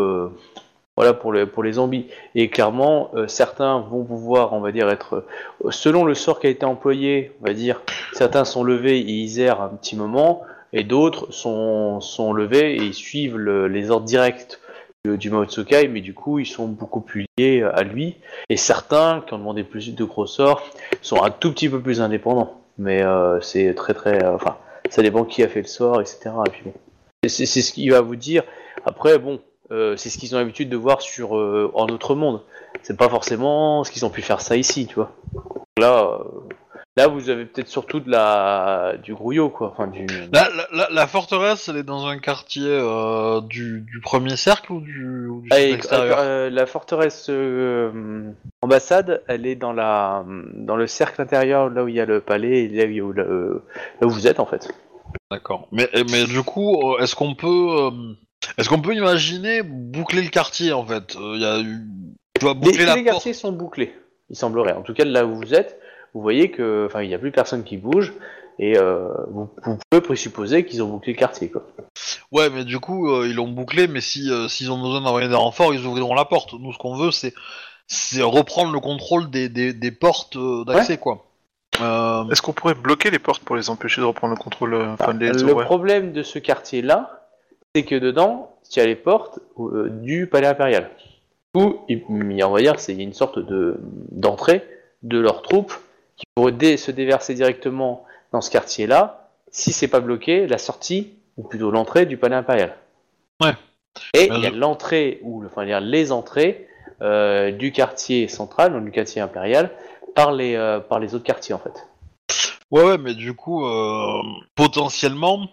[0.98, 2.08] voilà pour les, pour les zombies.
[2.36, 5.26] Et clairement, euh, certains vont pouvoir, on va dire, être
[5.66, 7.82] euh, selon le sort qui a été employé, on va dire,
[8.14, 12.84] certains sont levés et ils errent un petit moment, et d'autres sont, sont levés et
[12.84, 14.60] ils suivent le- les ordres directs
[15.06, 18.16] du, du mais du coup ils sont beaucoup plus liés à lui.
[18.50, 20.64] Et certains, qui ont demandé plus de gros sorts,
[21.02, 22.62] sont un tout petit peu plus indépendants.
[22.78, 24.58] Mais euh, c'est très très, euh, enfin,
[24.90, 26.32] ça dépend qui a fait le sort, etc.
[26.48, 26.74] Et puis bon,
[27.28, 28.44] c'est c'est ce qu'il va vous dire.
[28.86, 29.40] Après, bon,
[29.74, 32.42] euh, c'est ce qu'ils ont l'habitude de voir sur euh, en autre monde.
[32.84, 35.12] C'est pas forcément ce qu'ils ont pu faire ça ici, tu vois.
[35.80, 36.24] Là, euh,
[36.96, 39.72] là, vous avez peut-être surtout de la du grouillot, quoi.
[39.72, 40.06] Enfin, du.
[40.32, 42.80] La, la, la- forteresse, elle est dans un quartier
[43.50, 47.32] du, du premier cercle ou du, ou du Ah, cercle et, extérieur la forteresse
[48.62, 52.22] ambassade, elle est dans la dans le cercle intérieur, là où il y a le
[52.22, 54.72] palais, et là où, là, là où vous êtes en fait.
[55.32, 55.68] D'accord.
[55.72, 57.92] Mais, mais du coup, est-ce qu'on peut,
[58.58, 61.16] est-ce qu'on peut imaginer boucler le quartier en fait?
[61.16, 61.80] Euh, Il y a eu,
[62.40, 63.14] tu vas Les, boucler tous la les porte.
[63.16, 63.94] quartiers sont bouclés,
[64.30, 64.74] il semblerait.
[64.74, 65.80] En tout cas, là où vous êtes,
[66.14, 68.14] vous voyez que, enfin, il n'y a plus personne qui bouge.
[68.60, 71.66] Et euh, vous, vous pouvez présupposer qu'ils ont bouclé le quartier, quoi.
[72.32, 75.28] Ouais, mais du coup, euh, ils l'ont bouclé, mais si euh, s'ils ont besoin d'envoyer
[75.28, 76.54] des renforts, ils ouvriront la porte.
[76.54, 77.34] Nous, ce qu'on veut, c'est
[77.88, 81.26] c'est reprendre le contrôle des, des, des portes euh, d'accès, quoi.
[81.82, 84.94] Euh, Est-ce qu'on pourrait bloquer les portes pour les empêcher de reprendre le contrôle euh,
[84.94, 87.23] enfin, de les le problème de ce quartier-là,
[87.76, 90.90] c'est que dedans, il y a les portes euh, du palais impérial.
[91.56, 93.78] Du coup, il- on va dire, c'est une sorte de
[94.12, 94.64] d'entrée
[95.04, 95.74] de leurs troupes
[96.16, 99.30] qui pourraient dé- se déverser directement dans ce quartier-là.
[99.52, 102.76] Si c'est pas bloqué, la sortie ou plutôt l'entrée du palais impérial.
[103.42, 103.52] Ouais.
[104.16, 106.68] Et Mais il y a l'entrée ou le- enfin, les entrées
[107.02, 109.72] euh, du quartier central, donc du quartier impérial,
[110.16, 111.88] par les euh, par les autres quartiers en fait.
[112.72, 113.64] Ouais, ouais, mais du coup,
[114.56, 115.48] potentiellement,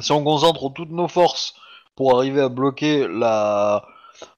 [0.00, 1.54] si on concentre toutes nos forces
[1.96, 3.84] pour arriver à bloquer la,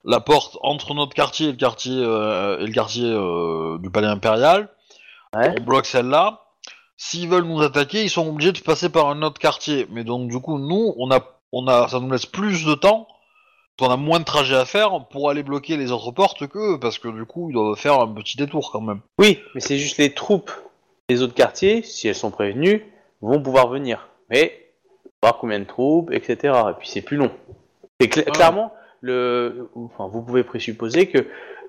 [0.03, 4.07] la porte entre notre quartier et le quartier, euh, et le quartier euh, du palais
[4.07, 4.69] impérial,
[5.35, 5.53] Ouais.
[5.59, 6.41] on bloque celle-là.
[6.95, 9.85] S'ils veulent nous attaquer, ils sont obligés de passer par un autre quartier.
[9.91, 11.19] Mais donc, du coup, nous, on a,
[11.51, 13.05] on a, ça nous laisse plus de temps,
[13.81, 16.99] on a moins de trajet à faire pour aller bloquer les autres portes qu'eux, parce
[16.99, 19.01] que du coup, ils doivent faire un petit détour quand même.
[19.19, 20.51] Oui, mais c'est juste les troupes
[21.09, 22.85] des autres quartiers, si elles sont prévenues,
[23.21, 24.07] vont pouvoir venir.
[24.29, 24.64] Mais
[25.25, 26.53] voir combien de troupes, etc.
[26.69, 27.31] Et puis c'est plus long.
[27.99, 29.69] C'est clairement le.
[29.75, 31.19] Enfin, vous pouvez présupposer que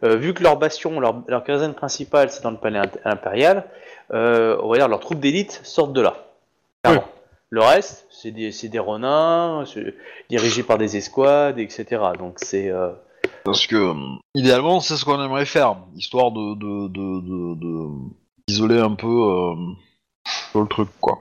[0.04, 3.64] euh, vu que leur bastion, leur, leur caserne principale, c'est dans le palais int- impérial,
[4.12, 6.14] euh, on va dire leurs troupes d'élite sortent de là.
[7.50, 9.94] Le reste, c'est des, c'est des ronins, c'est
[10.28, 12.02] dirigés par des escouades, etc.
[12.18, 12.68] Donc c'est.
[12.70, 12.90] euh,
[13.44, 13.94] Parce que, euh,
[14.34, 17.88] idéalement, c'est ce qu'on aimerait faire, histoire de, de, de, de, de-
[18.48, 19.54] isoler un peu
[20.54, 21.18] le truc, quoi.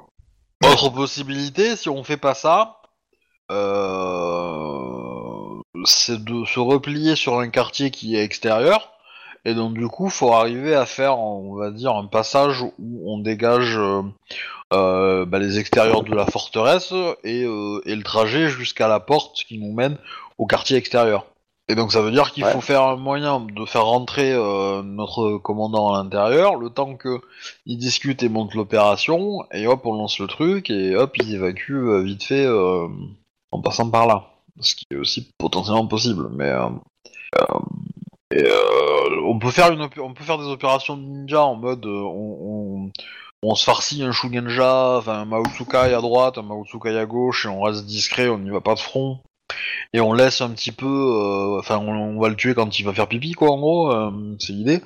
[0.63, 2.81] Autre possibilité, si on fait pas ça,
[3.51, 8.93] euh, c'est de se replier sur un quartier qui est extérieur
[9.43, 12.73] Et donc du coup, faut arriver à faire, on va dire, un passage où
[13.05, 14.01] on dégage euh,
[14.73, 19.73] euh, bah, les extérieurs de la forteresse et le trajet jusqu'à la porte qui nous
[19.73, 19.97] mène
[20.37, 21.27] au quartier extérieur.
[21.67, 22.51] Et donc ça veut dire qu'il Ouais.
[22.51, 27.21] faut faire un moyen de faire rentrer euh, notre commandant à l'intérieur, le temps que
[27.65, 31.71] il discute et monte l'opération, et hop, on lance le truc, et hop, il évacue
[31.73, 32.87] euh, vite fait euh,
[33.51, 34.27] en passant par là.
[34.61, 36.49] Ce qui est aussi potentiellement possible, mais...
[36.49, 36.69] euh,
[38.31, 41.85] et, euh, on peut faire une on peut faire des opérations de ninja en mode
[41.85, 42.91] on, on,
[43.43, 47.49] on se farcit un Shugenja, enfin un Maotsukai à droite, un Maotsukai à gauche et
[47.49, 49.19] on reste discret, on n'y va pas de front.
[49.93, 52.83] Et on laisse un petit peu, euh, enfin on, on va le tuer quand il
[52.83, 54.81] va faire pipi quoi en gros, euh, c'est l'idée.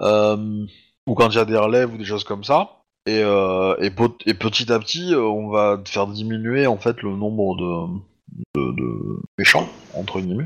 [0.00, 0.66] Euh,
[1.06, 2.78] ou quand il y a des relèves ou des choses comme ça.
[3.06, 8.72] Et, et, petit à petit, on va faire diminuer en fait le nombre de, de,
[8.72, 10.44] de méchants entre guillemets.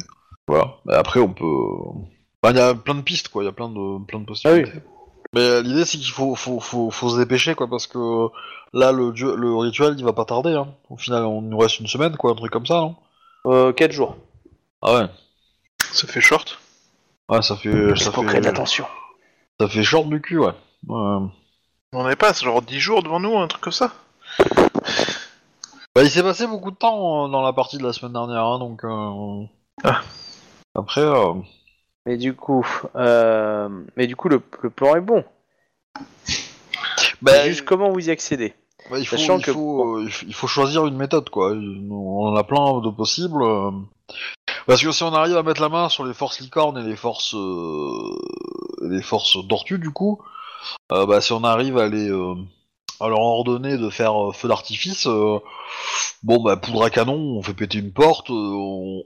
[0.49, 0.77] Voilà.
[0.87, 1.45] Mais après on peut
[2.51, 3.43] il y a plein de pistes, quoi.
[3.43, 4.71] Il y a plein de, plein de possibilités.
[5.35, 8.29] Mais euh, l'idée, c'est qu'il faut, faut, faut, faut se dépêcher, quoi, parce que
[8.73, 10.55] là, le, dieu- le rituel, il va pas tarder.
[10.55, 10.69] Hein.
[10.89, 12.95] Au final, on nous reste une semaine, quoi, un truc comme ça, non
[13.47, 14.17] Euh, 4 jours.
[14.83, 15.07] Ah ouais.
[15.93, 16.59] Ça fait short.
[17.29, 18.87] Ouais, ça fait, ça fait, créer de l'attention.
[19.61, 20.53] ça fait short du cul, ouais.
[20.89, 21.29] Ouais.
[21.93, 23.93] On n'avait pas genre 10 jours devant nous, un truc comme ça
[25.95, 28.45] Bah, il s'est passé beaucoup de temps euh, dans la partie de la semaine dernière,
[28.45, 28.85] hein, donc.
[28.85, 29.45] euh,
[29.85, 30.03] Ah.
[30.75, 31.33] Après, euh,
[32.05, 35.25] Mais du coup, euh, mais du coup, le, le plan est bon.
[37.23, 38.55] bah, juste comment vous y accédez?
[38.91, 41.53] Bah, il, faut, il, que- faut, euh, il faut- choisir une méthode, quoi.
[41.53, 43.43] On en a plein de possibles.
[43.43, 43.71] euh.
[44.67, 46.97] Parce que si on arrive à mettre la main sur les forces licornes et les
[46.97, 50.21] forces, euh, et les forces tortues, du coup,
[50.93, 52.35] euh, bah, si on arrive à les, euh,
[53.01, 55.39] à leur ordonner de faire euh, feu d'artifice, euh,
[56.23, 59.03] bon, bah, poudre à canon, on fait péter une porte, euh, on,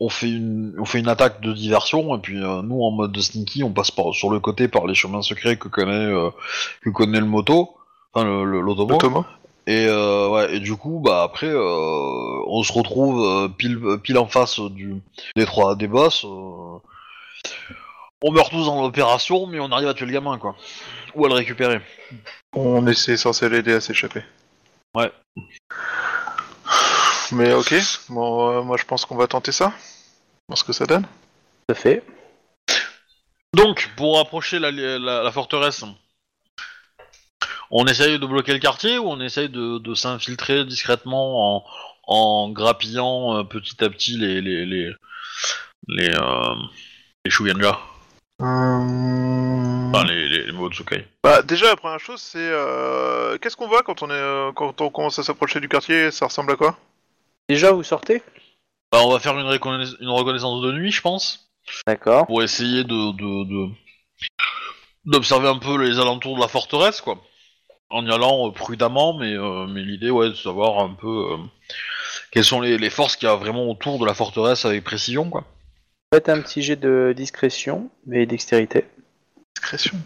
[0.00, 3.12] on fait une, on fait une attaque de diversion, et puis euh, nous, en mode
[3.12, 6.30] de sneaky, on passe par, sur le côté par les chemins secrets que connaît, euh,
[6.82, 7.73] que connaît le moto,
[8.94, 9.08] enfin.
[9.08, 9.24] Thomas
[9.66, 14.18] Et, euh, ouais, et du coup, bah après, euh, on se retrouve euh, pile, pile
[14.18, 14.96] en face du,
[15.36, 16.24] des trois des boss.
[16.24, 16.78] euh.
[18.22, 20.54] on meurt tous dans l'opération, mais on arrive à tuer le gamin, quoi.
[21.14, 21.80] Ou à le récupérer.
[22.54, 24.22] On essaie censé l'aider à s'échapper.
[24.94, 25.10] Ouais.
[27.32, 27.74] Mais ok,
[28.10, 29.72] bon, euh, moi je pense qu'on va tenter ça.
[30.48, 31.02] Voir ce que ça donne.
[31.02, 32.02] Tout à fait.
[33.54, 35.84] Donc, pour approcher la, la, la forteresse,
[37.70, 41.64] on essaye de bloquer le quartier ou on essaye de, de s'infiltrer discrètement en,
[42.06, 44.92] en grappillant euh, petit à petit les les les
[45.88, 46.54] les, euh,
[47.24, 47.30] les
[48.40, 51.06] Hum, enfin les les, les Motsukai.
[51.22, 54.80] Bah, déjà, la première chose, c'est euh, qu'est-ce qu'on voit quand on est euh, quand
[54.80, 56.10] on commence à s'approcher du quartier?
[56.10, 56.76] Ça ressemble à quoi?
[57.48, 58.22] Déjà, vous sortez?
[58.90, 61.48] Bah, on va faire une reconnaissance de nuit, je pense,
[61.86, 62.26] D'accord.
[62.26, 63.72] pour essayer de de- de-
[65.04, 67.22] d'observer un peu les alentours de la forteresse, quoi.
[67.96, 71.36] En y allant euh, prudemment, mais euh, mais l'idée, ouais, de savoir un peu euh,
[72.32, 75.30] quelles sont les, les forces qu'il y a vraiment autour de la forteresse avec précision,
[75.30, 75.44] quoi.
[76.12, 78.86] Faites un petit jet de discrétion et dextérité.
[79.54, 79.96] Discrétion.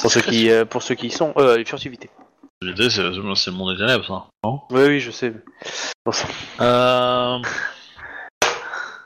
[0.00, 2.10] Pour ceux qui, euh, pour ceux qui y sont, euh, furtivité.
[2.62, 3.02] L'idée, c'est
[3.34, 4.26] c'est le monde des ténèbres, ça.
[4.44, 4.60] Non?
[4.70, 5.32] Oui, oui, je sais.
[6.12, 6.28] Ça.
[6.60, 7.38] euh...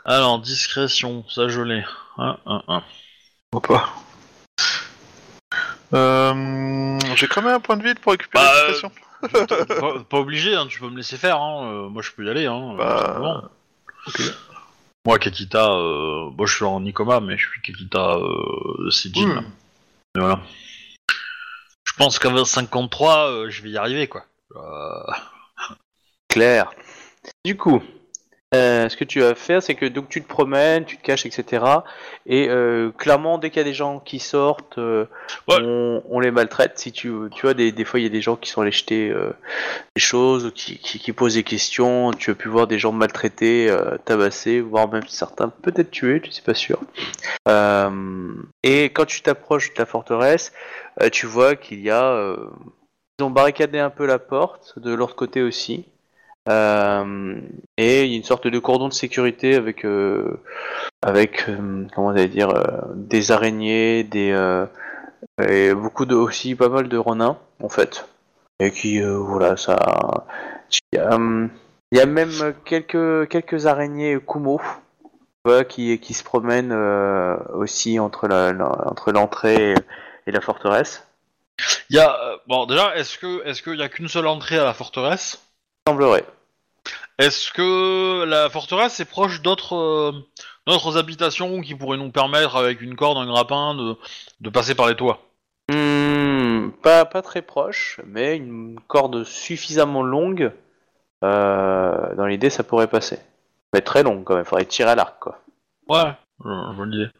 [0.04, 1.84] Alors, discrétion, ça je l'ai.
[2.18, 2.82] Un, un, un.
[3.54, 3.94] Ou pas.
[5.92, 8.92] Euh, J'ai quand même un point de vide pour récupérer Bah, la discrétion.
[9.80, 11.40] pas, pas obligé, hein, tu peux me laisser faire.
[11.40, 11.64] Hein.
[11.72, 12.46] euh, moi, je peux y aller.
[12.46, 13.42] Hein, Bah, euh, simplement.
[14.06, 14.20] ok.
[15.06, 19.40] Moi, Kakita, euh, moi je suis en Nikoma, mais je suis Kakita euh, de Sijin.
[19.40, 19.44] Hmm.
[20.14, 20.40] voilà.
[21.84, 24.24] Je pense qu'avec 53, euh, je vais y arriver, quoi.
[24.56, 25.12] Euh,
[26.28, 26.70] Claire.
[27.44, 27.82] Du coup,
[28.52, 31.24] euh, ce que tu vas faire, c'est que donc tu te promènes, tu te caches,
[31.24, 31.64] etc.
[32.26, 35.04] Et euh, clairement, dès qu'il y a des gens qui sortent, euh,
[35.48, 35.58] Ouais.
[35.62, 36.78] on, on les maltraite.
[36.78, 38.72] Si tu, tu vois, des, des fois, il y a des gens qui sont allés
[38.72, 39.14] jeter
[39.94, 42.10] des choses, qui, qui, qui posent des questions.
[42.12, 46.42] Tu as pu voir des gens maltraités, tabassés, voire même certains peut-être tués, je suis
[46.42, 46.80] pas sûr.
[48.64, 50.52] Et quand tu t'approches de la forteresse,
[51.12, 52.36] tu vois qu'il y a...
[53.18, 55.84] ils ont barricadé un peu la porte, de l'autre côté aussi.
[56.50, 57.40] Euh,
[57.76, 60.40] et il y a une sorte de cordon de sécurité avec, euh,
[61.00, 64.34] avec euh, comment va dire, euh, des araignées, des,
[65.40, 68.08] et beaucoup de, aussi pas mal de renins, en fait.
[68.58, 70.26] Et qui, voilà, ça.
[70.92, 71.18] Il y a,
[71.92, 74.60] il y a même quelques, quelques araignées Kumo
[75.44, 76.72] voilà, qui, qui se promènent
[77.54, 79.74] aussi entre la- la- entre l'entrée
[80.26, 81.06] et la forteresse.
[81.88, 82.14] Il y a,
[82.46, 85.42] bon, déjà, est-ce que, est-ce qu'il y a qu'une seule entrée à la forteresse?
[85.88, 86.24] Semblerait.
[87.20, 90.12] Est-ce que la forteresse est proche d'autres, euh,
[90.66, 93.96] d'autres habitations qui pourraient nous permettre, avec une corde, un grappin, de,
[94.40, 95.20] de passer par les toits?
[95.70, 100.52] Hmm, pas, pas très proche, mais une corde suffisamment longue.
[101.24, 103.18] euh, dans l'idée, ça pourrait passer.
[103.74, 105.42] Mais très longue quand même, faudrait tirer à l'arc quoi.
[105.88, 106.12] Ouais,
[106.44, 107.10] je, vois l'idée.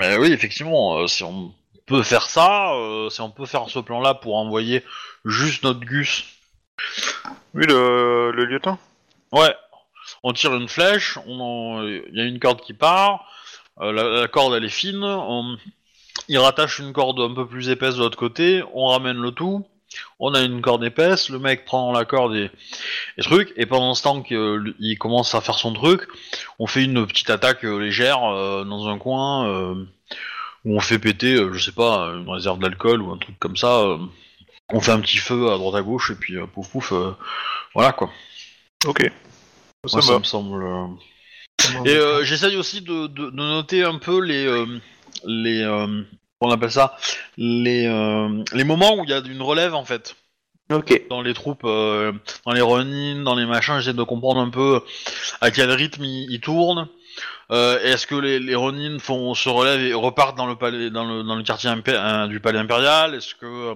[0.00, 1.54] Mais oui, effectivement, euh, si on
[1.86, 4.84] peut faire ça, euh, si on peut faire ce plan-là pour envoyer
[5.24, 6.24] juste notre Gus.
[7.54, 8.78] Oui, le, le lieutenant?
[9.32, 9.54] Ouais,
[10.22, 13.26] on tire une flèche, il y a une corde qui part,
[13.80, 15.04] euh, la, corde elle est fine,
[16.28, 19.66] il rattache une corde un peu plus épaisse de l'autre côté, on ramène le tout,
[20.20, 22.50] on a une corde épaisse, le mec prend la corde et,
[23.18, 26.02] truc, et pendant ce temps qu'il commence à faire son truc,
[26.58, 29.48] on fait une petite attaque euh, légère euh, dans un coin
[30.64, 33.84] où on fait péter, je sais pas, une réserve d'alcool ou un truc comme ça.
[34.70, 36.92] on fait un petit feu à droite à gauche et puis pouf pouf,
[37.74, 38.10] voilà quoi.
[38.84, 39.10] Ok.
[39.86, 40.64] Ça Moi, ça me semble.
[40.64, 40.86] euh,
[41.84, 44.66] et euh, j'essaye aussi de, de- de noter un peu les euh,
[45.24, 46.02] les euh,
[46.40, 46.96] on appelle ça?
[47.36, 50.16] Les euh, les moments où il y a une relève en fait
[50.70, 51.02] Ok.
[51.08, 52.12] dans les troupes, euh,
[52.44, 53.78] dans les run dans les machins.
[53.78, 54.80] J'essaie de comprendre un peu
[55.40, 56.88] à quel rythme ils, ils tournent.
[57.52, 61.04] Euh, Est-ce que les, les Ronin font se relèvent et repartent dans le palais, dans
[61.04, 63.14] le, dans le quartier impé- du palais impérial?
[63.14, 63.74] Est-ce que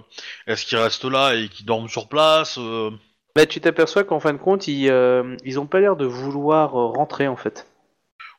[0.48, 2.90] est-ce qu'ils restent là et qu'ils dorment sur place Euh,
[3.34, 6.78] Bah, tu t'aperçois qu'en fin de compte, ils, euh, ils ont pas l'air de vouloir
[6.78, 7.66] euh, rentrer en fait.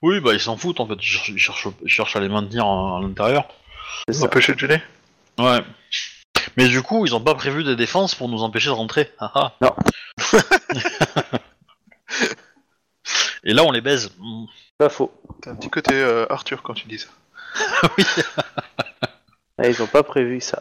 [0.01, 0.95] Oui, bah ils s'en foutent en fait.
[0.95, 3.47] Ils cherchent, ils cherchent, ils cherchent à les maintenir à, à l'intérieur.
[4.09, 4.23] C'est.
[4.23, 4.81] Empêcher de gêner.
[5.37, 5.61] Ouais.
[6.57, 9.11] Mais du coup, ils ont pas prévu des défenses pour nous empêcher de rentrer.
[9.19, 9.53] Ah, ah.
[9.61, 9.75] Non.
[13.43, 14.11] Et là, on les baise.
[14.19, 14.45] Mm.
[14.77, 15.11] Pas faux.
[15.41, 17.09] T'as un petit côté euh, Arthur quand tu dis ça.
[17.97, 18.03] oui.
[19.57, 20.59] Ah, ils ont pas prévu ça.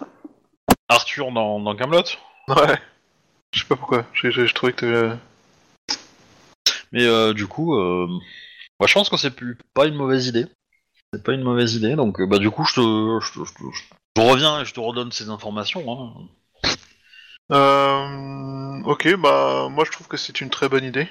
[0.89, 2.05] Arthur dans, dans Camelot?
[2.49, 2.79] Ouais.
[3.53, 4.05] Je sais pas pourquoi.
[4.15, 5.17] Je trouvais que t'avais-
[6.93, 8.07] Mais euh, du coup, euh,
[8.79, 10.47] bah, je pense que c'est plus pas une mauvaise idée.
[11.13, 11.97] C'est pas une mauvaise idée.
[11.97, 13.77] Donc, euh, bah du coup, je te, je, te- je te-
[14.17, 15.85] je reviens et je te redonne ces informations.
[16.65, 16.71] Hein.
[17.53, 21.09] Euh, ok, bah moi je trouve que c'est une très bonne idée.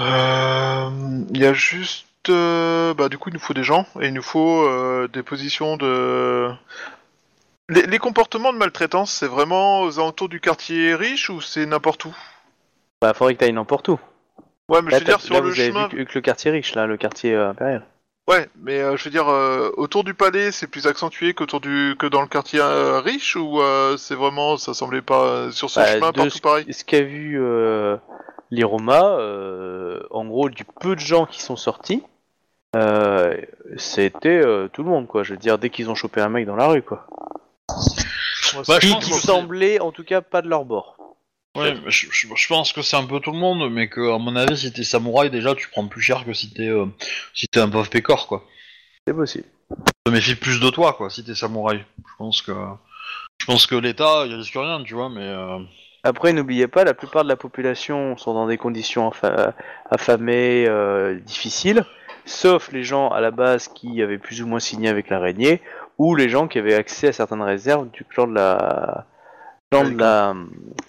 [0.00, 0.90] Euh,
[1.30, 4.14] Il y a juste, euh, bah du coup il nous faut des gens et il
[4.14, 6.50] nous faut euh, des positions de.
[7.72, 12.04] Les, les comportements de maltraitance, c'est vraiment aux alentours du quartier riche ou c'est n'importe
[12.04, 12.14] où?
[13.00, 13.98] Bah, faudrait que t'ailles n'importe où.
[14.68, 15.88] Ouais, mais je veux dire sur là, le vous avez chemin.
[15.88, 17.84] vu que, que le quartier riche, là, le quartier euh, impérial.
[18.28, 21.96] Ouais, mais euh, je veux dire euh, autour du palais, c'est plus accentué qu'autour du
[21.98, 23.60] que dans le quartier euh, riche ou
[23.96, 26.72] c'est vraiment ça semblait pas sur ce Bah, chemin partout ce- pareil?
[26.72, 27.40] Ce qu'a vu
[28.50, 29.18] les Romas,
[30.10, 32.04] en gros, du peu de gens qui sont sortis,
[33.76, 35.24] c'était tout le monde, quoi.
[35.24, 37.06] Je veux dire, dès qu'ils ont chopé un mec dans la rue, quoi.
[37.68, 40.96] Bah, je pense qui que- semblait, en tout cas, pas de leur bord.
[41.56, 44.14] Ouais, mais je, je- je pense que c'est un peu tout le monde, mais que
[44.14, 46.86] à mon avis, si t'es samouraï, déjà, tu prends plus cher que si t'es euh,
[47.34, 48.44] si t'es un pauvre pécor, quoi.
[49.06, 49.44] C'est possible.
[50.06, 51.84] Je me méfie plus de toi, quoi, si t'es samouraï.
[51.98, 52.52] Je pense que
[53.40, 55.58] je pense que l'État, il risque rien, tu vois, mais euh,
[56.04, 59.52] Après, n'oubliez pas, la plupart de la population sont dans des conditions affa-
[59.90, 61.84] affamées, euh, difficiles,
[62.24, 65.60] sauf les gens à la base qui avaient plus ou moins signé avec l'araignée,
[65.98, 69.06] ou les gens qui avaient accès à certaines réserves du clan de la...
[69.70, 70.34] clan de la...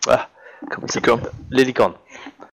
[0.07, 0.29] Ah,
[0.71, 1.31] comment ça s'appelle?
[1.51, 1.95] Les licornes.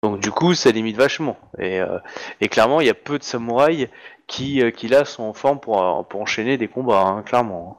[0.02, 1.38] Donc du coup, ça limite vachement.
[1.59, 1.98] Et, euh,
[2.40, 3.88] et clairement, il y a peu de samouraïs
[4.26, 7.78] qui, euh, qui là, sont en forme pour, euh, pour enchaîner des combats, hein, clairement.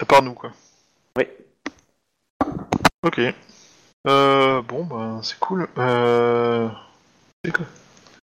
[0.00, 0.50] À part nous, quoi.
[1.16, 1.28] Oui.
[3.02, 3.20] Ok.
[4.06, 5.68] Euh, bon, bah, c'est cool.
[5.78, 6.68] Euh...
[7.44, 7.66] C'est quoi?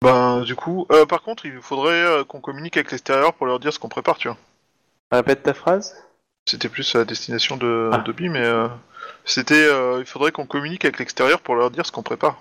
[0.02, 3.58] Bah, du coup, euh, par contre, il faudrait euh, qu'on communique avec l'extérieur pour leur
[3.58, 4.36] dire ce qu'on prépare, tu vois.
[5.12, 5.94] Répète ta phrase
[6.46, 7.98] C'était plus à destination de Ah.
[7.98, 8.68] Dobby, mais euh,
[9.24, 12.36] c'était, euh, il faudrait qu'on communique avec l'extérieur pour leur dire ce qu'on prépare.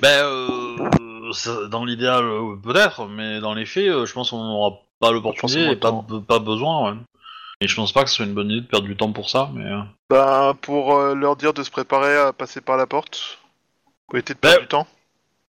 [0.00, 4.44] ben euh, ça- dans l'idéal euh, peut-être, mais dans les faits, euh, je pense qu'on
[4.44, 6.92] n'aura pas l'opportunité et pas, besoin.
[6.92, 6.98] Ouais.
[7.60, 9.28] Et je pense pas que ce soit une bonne idée de perdre du temps pour
[9.30, 9.64] ça, mais.
[9.64, 13.38] euh, Bah, pour euh, leur dire de se préparer à passer par la porte.
[14.06, 14.86] Pour éviter de perdre Bah, du temps.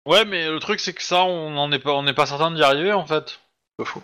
[0.06, 2.50] Ouais, mais le truc c'est que ça, on en est pas, on n'est pas certain
[2.50, 3.40] d'y arriver en fait.
[3.78, 4.02] Pas faux.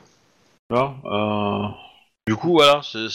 [0.70, 1.68] Tu vois, euh,
[2.30, 3.08] Du coup, voilà, c'est,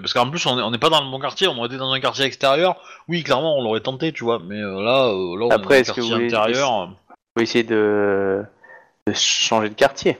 [0.00, 1.76] parce qu'en plus on est- on n'est pas dans le bon quartier, on aurait été
[1.76, 2.76] dans un quartier extérieur.
[3.06, 5.80] Oui, clairement, on l'aurait tenté, tu vois, mais euh, là, euh, là, on Après, est
[5.80, 6.94] est-ce dans que un vous quartier voulez- intérieur.
[7.36, 8.42] faut essayer de,
[9.06, 10.16] de changer de quartier.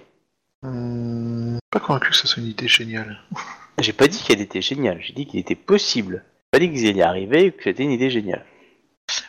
[0.62, 3.18] Hmm, pas convaincu que ce soit une idée géniale.
[3.80, 6.22] J'ai pas dit qu'elle était géniale, j'ai dit qu'il était possible.
[6.52, 8.44] J'ai pas dit que vous y arriver ou que c'était une idée géniale.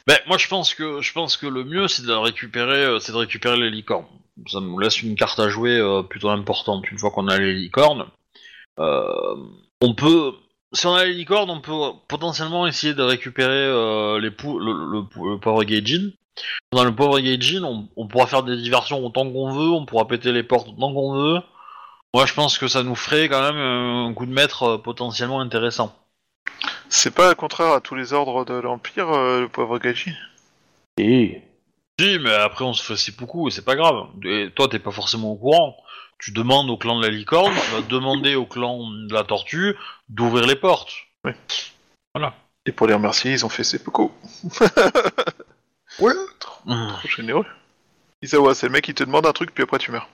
[0.07, 3.13] Ben, moi, je pense que, je pense que le mieux, c'est de récupérer, euh, c'est
[3.13, 4.05] de récupérer les licornes.
[4.51, 6.91] Ça nous laisse une carte à jouer euh, plutôt importante.
[6.91, 8.05] Une fois qu'on a les licornes, euh,
[8.77, 10.33] on peut,
[10.73, 14.73] si on a les licornes, on peut potentiellement essayer de récupérer euh, les pou- le,
[14.73, 16.11] le, le Power Gaijin.
[16.71, 20.07] dans le pauvre Gaijin, on, on pourra faire des diversions autant qu'on veut, on pourra
[20.07, 21.41] péter les portes autant qu'on veut.
[22.13, 24.77] Moi, je pense que ça nous ferait quand même euh, un coup de maître euh,
[24.77, 25.95] potentiellement intéressant.
[26.89, 30.11] C'est pas contraire à tous les ordres de l'Empire, euh, le pauvre Gaiji
[30.97, 31.41] Et...
[31.99, 34.07] Si, mais après on se fait c'est beaucoup et c'est pas grave.
[34.25, 35.77] Et toi, t'es pas forcément au courant.
[36.23, 39.75] Tu demandes au clan de la licorne, tu vas demander au clan de la tortue
[40.07, 40.93] d'ouvrir les portes.
[42.65, 44.11] Et pour les remercier, ils ont fait c'est beaucoup.
[45.99, 46.13] Ouais.
[46.39, 47.45] Trop généreux.
[48.21, 50.07] Isawa, c'est le mec qui te demande un truc, puis après tu meurs.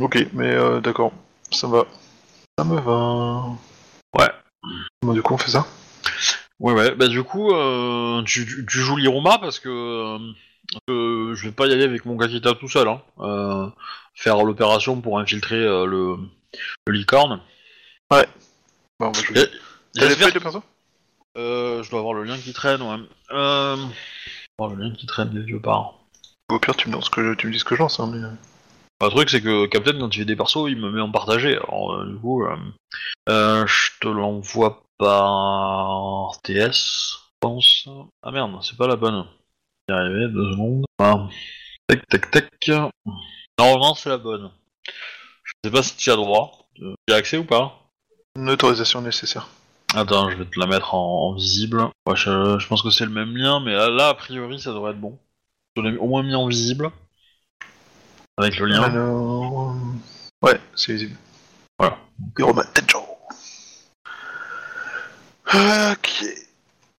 [0.00, 1.12] Ok, mais euh, d'accord.
[1.50, 1.84] Ça va.
[2.56, 3.42] Ça me va.
[4.16, 4.30] Ouais.
[5.02, 5.66] Bon, du coup, on fait ça
[6.60, 6.94] Ouais, ouais.
[6.94, 10.18] Bah du coup, euh, tu, tu- tu joues l'Iruma parce que euh,
[10.90, 12.88] euh, je vais pas y aller avec mon Kakita tout seul.
[12.88, 13.72] Hein.
[14.18, 16.16] Euh, faire l'opération pour infiltrer euh, le,
[16.86, 17.40] le licorne.
[18.10, 18.16] Bon,
[18.98, 19.42] bah, je vais...
[19.42, 19.48] Et-
[19.94, 20.62] T'as les j'espère feuilles de perso?
[21.36, 22.98] Euh, je dois avoir le lien qui traîne, ouais.
[23.30, 23.76] Euh...
[24.58, 25.94] avoir le lien qui traîne des vieux parts.
[26.50, 27.34] Au pire, tu me, lances ce que je...
[27.34, 28.20] tu me dis ce que je lance, hein, mais...
[29.00, 31.56] Le truc, c'est que Captain, quand il fait des persos, il me met en partagé.
[31.56, 32.56] Alors, euh, du coup, euh,
[33.28, 37.88] euh, je te l'envoie par TS, je pense.
[38.22, 39.24] Ah merde, c'est pas la bonne.
[39.88, 40.84] Y arriver, deux secondes.
[40.98, 41.28] Ah.
[41.86, 42.70] Tac, tac, tac.
[43.58, 44.50] Normalement, c'est la bonne.
[45.44, 46.66] Je sais pas si tu as droit.
[46.80, 47.80] Euh, Tu as accès ou pas?
[48.36, 49.48] Une autorisation nécessaire.
[49.94, 51.80] Attends, je vais te la mettre en, en visible.
[52.06, 54.72] Ouais, je, je pense que c'est le même lien, mais là, là, a priori, ça
[54.72, 55.18] devrait être bon.
[55.76, 56.90] Je l'ai au moins mis en visible.
[58.36, 58.82] Avec le lien.
[58.82, 59.74] Alors...
[60.42, 61.16] Ouais, c'est visible.
[61.78, 61.98] Voilà.
[62.36, 63.04] Tenjo.
[65.46, 66.24] Ok.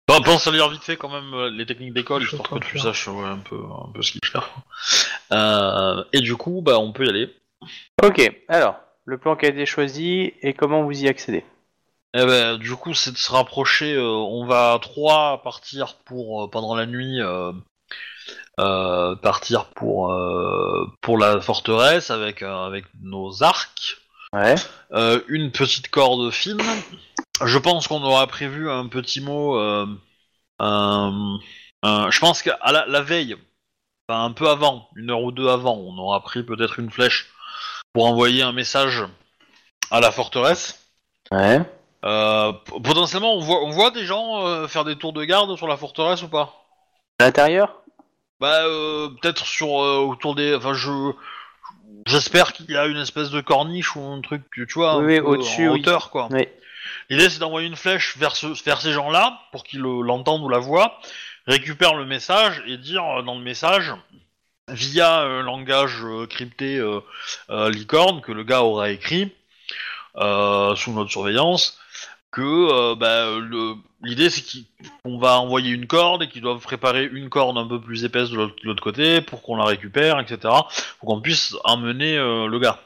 [0.09, 2.59] Bah, pense à lire vite fait quand même euh, les techniques d'école, Je suis histoire
[2.59, 2.83] que train tu faire.
[2.95, 4.51] saches ouais, un, peu, un peu ce qu'il faut faire.
[5.33, 7.35] Euh, et du coup, bah, on peut y aller.
[8.03, 11.45] Ok, alors, le plan qui a été choisi et comment vous y accédez
[12.15, 13.95] Eh ben, du coup, c'est de se rapprocher.
[13.95, 17.21] euh, on va à trois partir pour euh, pendant la nuit.
[17.21, 17.53] euh,
[19.23, 20.13] partir pour
[21.01, 23.99] pour la forteresse avec avec nos arcs.
[24.33, 24.57] Ouais.
[25.29, 26.61] Une petite corde fine.
[27.45, 29.57] Je pense qu'on aura prévu un petit mot.
[30.61, 33.37] je pense qu'à la, la veille,
[34.09, 37.29] enfin un peu avant, une heure ou deux avant, on aura pris peut-être une flèche
[37.93, 39.05] pour envoyer un message
[39.91, 40.87] à la forteresse.
[41.31, 41.61] Ouais.
[42.05, 42.53] Euh,
[42.83, 45.77] potentiellement, on voit, on voit des gens euh, faire des tours de garde sur la
[45.77, 46.55] forteresse ou pas?
[47.19, 47.75] À l'intérieur?
[48.41, 50.55] Bah, euh, peut-être sur autour des.
[50.55, 51.13] Enfin, je.
[52.07, 55.19] J'espère qu'il y a une espèce de corniche ou un truc, tu vois, Oui, oui,
[55.19, 55.81] au-dessus, en oui.
[55.81, 56.29] hauteur, quoi.
[57.11, 60.49] L'idée, c'est d'envoyer une flèche vers, ce- vers ces gens-là, pour qu'ils le- l'entendent ou
[60.49, 60.99] la voient,
[61.49, 63.93] récupèrent le message et dire euh, dans le message,
[64.71, 67.01] via un langage euh, crypté euh,
[67.51, 69.33] euh, licorne que le gars aura écrit
[70.15, 71.79] sous notre surveillance,
[72.33, 73.39] que bah,
[74.03, 74.43] l'idée c'est
[75.05, 78.31] qu'on va envoyer une corde et qu'ils doivent préparer une corde un peu plus épaisse
[78.31, 80.53] de l'autre côté pour qu'on la récupère, etc.
[80.99, 82.81] Pour qu'on puisse emmener le gars.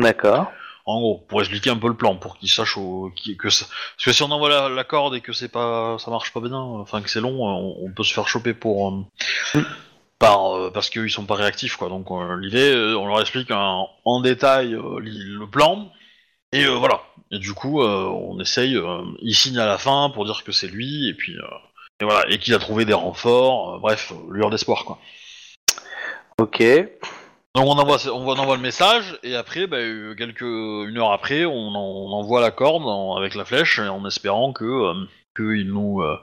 [0.00, 0.50] D'accord.
[0.84, 3.64] En gros, pour expliquer un peu le plan, pour qu'ils sachent que parce
[4.04, 7.02] que si on envoie la, corde et que c'est pas, ça marche pas bien, enfin
[7.02, 8.88] que c'est long, on, on peut se faire choper pour
[9.54, 9.62] euh,
[10.22, 11.88] par euh, parce qu'ils sont pas réactifs quoi.
[11.88, 15.90] Donc euh, l'idée, euh, on leur explique en, détail euh, le plan
[16.52, 17.02] et euh, voilà.
[17.30, 20.52] Et du coup, euh, on essaye, euh, il signe à la fin pour dire que
[20.52, 21.42] c'est lui et puis euh,
[22.00, 23.74] et voilà et qu'il a trouvé des renforts.
[23.76, 24.98] euh, bref, lueur d'espoir quoi.
[26.38, 26.62] Ok.
[27.54, 29.76] Donc on envoie, on envoie le message et après, bah,
[30.16, 33.88] quelques une heure après, on, en- on envoie la corde en- avec la flèche et
[33.88, 34.94] en espérant que euh,
[35.36, 36.18] qu'il nous euh,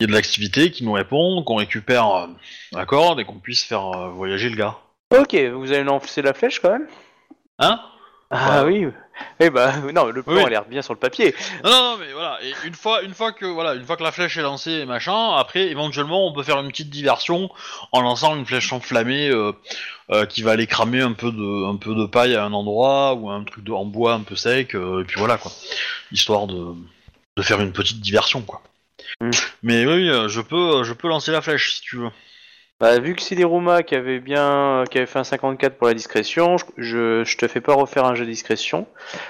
[0.00, 2.26] y ait de l'activité, qu'ils nous répondent, qu'on récupère euh,
[2.72, 4.76] la corde et qu'on puisse faire euh, voyager le gars.
[5.14, 6.88] Ok, vous allez lancer la flèche quand même?
[7.58, 7.80] Hein?
[8.30, 8.86] Ah oui.
[9.40, 10.44] Eh bah, non, le plan Oui.
[10.44, 11.34] a l'air bien sur le papier.
[11.64, 12.38] Non, non, non, mais voilà.
[12.42, 14.86] Et une fois, une fois que voilà, une fois que la flèche est lancée et
[14.86, 17.50] machin, après, éventuellement, on peut faire une petite diversion
[17.92, 19.52] en lançant une flèche enflammée euh,
[20.10, 23.14] euh, qui va aller cramer un peu de, un peu de paille à un endroit
[23.14, 25.50] ou un truc de, en bois un peu sec, euh, et puis voilà quoi,
[26.12, 26.74] histoire de,
[27.36, 28.62] de faire une petite diversion quoi.
[29.20, 29.30] Mm.
[29.62, 32.10] Mais oui, euh, je peux, je peux lancer la flèche si tu veux.
[32.80, 35.86] Bah, vu que c'est les Rouma qui avait bien, qui avait fait un 54 pour
[35.86, 38.86] la discrétion, je, je, je te fais pas refaire un jeu de discrétion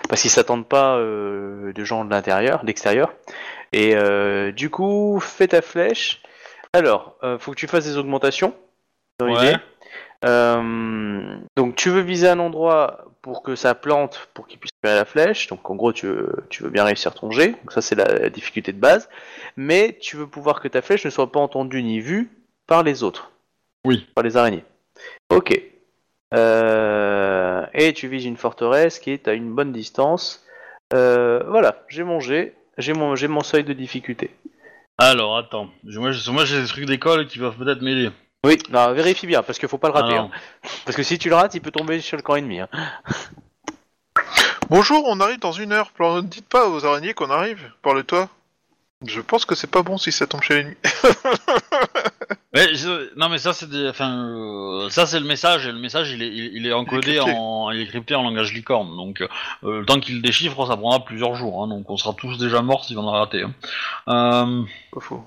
[0.09, 3.13] parce qu'ils s'attendent pas euh, de gens de l'intérieur, d'extérieur.
[3.73, 6.23] Et euh, du coup, fais ta flèche.
[6.73, 8.55] Alors, euh, faut que tu fasses des augmentations.
[9.19, 9.33] dans Ouais.
[9.47, 9.57] l'idée.
[10.25, 14.97] Euh, donc, tu veux viser un endroit pour que ça plante, pour qu'il puisse tirer
[14.97, 15.49] la flèche.
[15.49, 17.49] Donc, en gros, tu veux, tu veux bien réussir ton jet.
[17.49, 19.09] Donc, ça, c'est la, la difficulté de base.
[19.57, 22.31] Mais tu veux pouvoir que ta flèche ne soit pas entendue ni vue
[22.67, 23.31] par les autres.
[23.85, 24.07] Oui.
[24.15, 24.65] Par les araignées.
[25.31, 25.61] Ok.
[26.35, 30.45] Euh, et tu vises une forteresse qui est à une bonne distance.
[30.93, 34.31] Euh, voilà, j'ai mon jet, j'ai mon, j'ai mon seuil de difficulté.
[34.99, 35.69] Alors, attends.
[35.85, 38.11] Moi, j'ai- moi, j'ai des trucs d'école qui peuvent peut-être m'aider.
[38.45, 40.13] Oui, non, vérifie bien, parce qu'il faut pas le rater.
[40.15, 40.31] Alors, hein.
[40.85, 42.61] Parce que si tu le rates, il peut tomber sur le camp ennemi.
[42.61, 42.69] Hein.
[44.71, 45.91] Bonjour, on arrive dans une heure.
[45.99, 47.71] Ne dites pas aux araignées qu'on arrive.
[47.83, 48.29] Parle-toi.
[49.07, 50.77] Je pense que c'est pas bon si ça tombe chez l'ennemi.
[52.55, 53.89] mais je- non, mais ça, c'est des...
[53.89, 57.17] enfin, euh, ça, c'est le message, et le message, il est, il, il est encodé
[57.17, 57.33] crypté.
[57.37, 58.97] en, il est crypté en langage licorne.
[58.97, 61.63] Donc, euh, le temps qu'il le déchiffre, ça prendra plusieurs jours.
[61.65, 63.43] hein, donc, on sera tous déjà morts si on a raté.
[63.43, 63.53] hein.
[64.09, 65.25] Euh, Pas faux.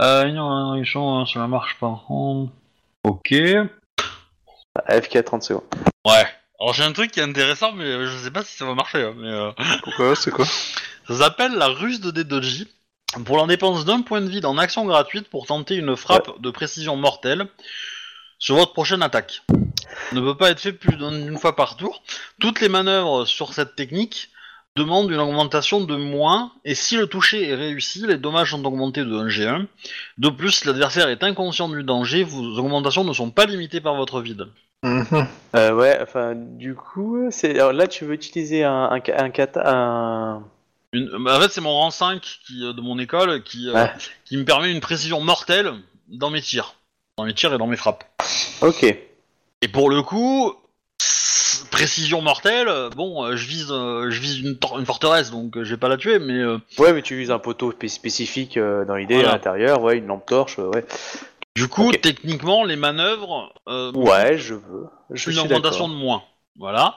[0.00, 2.00] euh, non, ils sont, ça marche pas.
[2.08, 2.48] Hum.
[3.04, 3.34] Ok.
[4.86, 5.62] AFK 30 secondes.
[6.06, 6.26] Ouais.
[6.60, 8.74] Alors j'ai un truc qui est intéressant, mais euh, je sais pas si ça va
[8.74, 9.02] marcher.
[9.02, 9.50] hein, mais euh,
[9.82, 10.44] Pourquoi C'est quoi?
[11.08, 12.68] ça s'appelle la ruse de Dedoji.
[13.24, 16.50] Pour la dépense d'un point de vie en action gratuite pour tenter une frappe de
[16.50, 17.46] précision mortelle
[18.38, 19.42] sur votre prochaine attaque.
[20.12, 22.02] Ne peut pas être fait plus d'une fois par tour.
[22.40, 24.30] Toutes les manœuvres sur cette technique
[24.76, 29.04] demandent une augmentation de moins, et si le toucher est réussi, les dommages sont augmentés
[29.04, 29.66] de 1 G1.
[30.18, 33.96] De plus, si l'adversaire est inconscient du danger, vos augmentations ne sont pas limitées par
[33.96, 34.46] votre vide.
[34.84, 35.26] Mhm.
[35.56, 39.30] Euh, ouais, enfin, du coup, c'est alors là, tu veux utiliser un, un, ca- un
[39.30, 40.44] kata, un...
[40.92, 43.74] Une- bah, en fait, c'est mon rang 5 qui, euh, de mon école qui, euh,
[43.74, 43.90] Ouais.
[44.24, 45.72] qui me permet une précision mortelle
[46.08, 46.74] dans mes tirs.
[47.16, 48.04] Dans mes tirs et dans mes frappes.
[48.60, 48.82] Ok.
[48.82, 50.52] Et pour le coup,
[51.00, 55.30] s- précision mortelle, euh, bon, euh, je vise, euh, je vise une, tor- une forteresse,
[55.30, 57.70] donc euh, je vais pas la tuer, mais euh, Ouais, mais tu uses un poteau
[57.72, 59.30] spé- spécifique euh, dans l'idée Voilà.
[59.30, 60.84] à l'intérieur, ouais, une lampe torche, euh, ouais.
[61.54, 62.00] du coup, Ok.
[62.00, 64.86] techniquement, les manœuvres, euh, Ouais, je veux.
[65.10, 65.96] Je une suis augmentation d'accord.
[65.96, 66.22] de moins.
[66.58, 66.96] Voilà.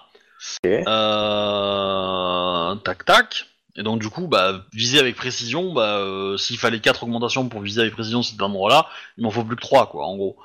[0.64, 0.72] Ok.
[0.88, 3.46] Euh, tac tac.
[3.76, 7.62] Et donc du coup, bah, viser avec précision, bah, euh, s'il fallait 4 augmentations pour
[7.62, 10.38] viser avec précision cet endroit-là, il m'en faut plus que 3, quoi, en gros.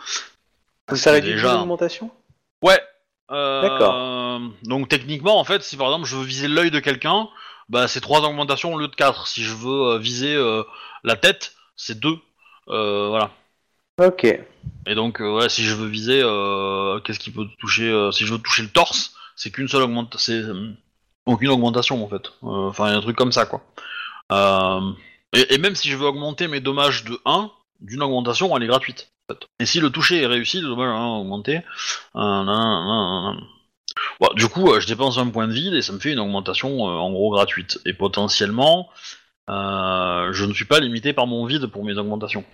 [0.95, 2.11] Ça réduit déjà- l'augmentation?
[2.63, 2.81] Ouais.
[3.31, 4.41] Euh, D'accord.
[4.63, 7.29] Donc techniquement, en fait, si par exemple je veux viser l'œil de quelqu'un,
[7.69, 9.27] bah c'est 3 augmentations au lieu de 4.
[9.27, 10.35] Si je veux euh, viser
[11.05, 12.17] la tête, c'est 2.
[12.67, 13.31] voilà.
[14.01, 14.25] Ok.
[14.87, 16.21] Et donc, ouais, si je veux viser,
[17.05, 20.75] qu'est-ce qui peut toucher Si je veux toucher le torse, c'est qu'une seule augmentation.
[21.29, 22.33] Aucune augmentation en fait.
[22.43, 23.61] Euh, Enfin, un truc comme ça quoi.
[24.33, 24.81] Euh,
[25.35, 27.51] et, même si je veux augmenter mes dommages de 1,
[27.81, 29.13] d'une augmentation, elle est gratuite.
[29.61, 31.61] Et si le toucher est réussi, le dommage a augmenté.
[32.17, 33.33] Euh,
[34.37, 37.13] du coup, je dépense un point de vide et ça me fait une augmentation en
[37.13, 37.79] gros gratuite.
[37.85, 38.89] Et potentiellement,
[39.49, 42.45] je ne suis pas limité par mon vide pour mes augmentations.